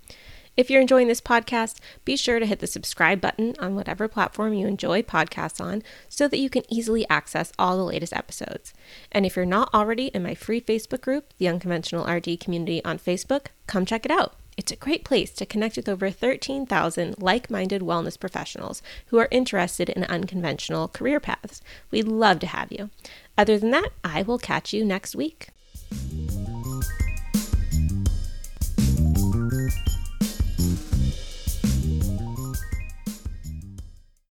If 0.57 0.69
you're 0.69 0.81
enjoying 0.81 1.09
this 1.09 1.19
podcast, 1.19 1.79
be 2.05 2.15
sure 2.15 2.39
to 2.39 2.45
hit 2.45 2.59
the 2.59 2.67
subscribe 2.67 3.19
button 3.19 3.55
on 3.59 3.75
whatever 3.75 4.07
platform 4.07 4.53
you 4.53 4.67
enjoy 4.67 5.01
podcasts 5.01 5.59
on 5.59 5.83
so 6.07 6.29
that 6.29 6.39
you 6.39 6.49
can 6.49 6.63
easily 6.71 7.05
access 7.09 7.51
all 7.59 7.75
the 7.75 7.83
latest 7.83 8.13
episodes. 8.13 8.73
And 9.11 9.25
if 9.25 9.35
you're 9.35 9.45
not 9.45 9.73
already 9.73 10.05
in 10.07 10.23
my 10.23 10.33
free 10.33 10.61
Facebook 10.61 11.01
group, 11.01 11.33
the 11.39 11.49
Unconventional 11.49 12.09
RD 12.09 12.39
Community 12.39 12.83
on 12.85 12.99
Facebook, 12.99 13.47
come 13.67 13.85
check 13.85 14.05
it 14.05 14.11
out. 14.11 14.35
It's 14.55 14.71
a 14.71 14.77
great 14.77 15.03
place 15.03 15.33
to 15.33 15.45
connect 15.45 15.75
with 15.75 15.89
over 15.89 16.09
13,000 16.09 17.21
like 17.21 17.49
minded 17.49 17.81
wellness 17.81 18.17
professionals 18.17 18.81
who 19.07 19.17
are 19.19 19.27
interested 19.31 19.89
in 19.89 20.05
unconventional 20.05 20.87
career 20.87 21.19
paths. 21.19 21.61
We'd 21.91 22.07
love 22.07 22.39
to 22.39 22.47
have 22.47 22.71
you. 22.71 22.89
Other 23.37 23.59
than 23.59 23.71
that, 23.71 23.89
I 24.05 24.21
will 24.21 24.39
catch 24.39 24.71
you 24.71 24.85
next 24.85 25.17
week. 25.17 25.49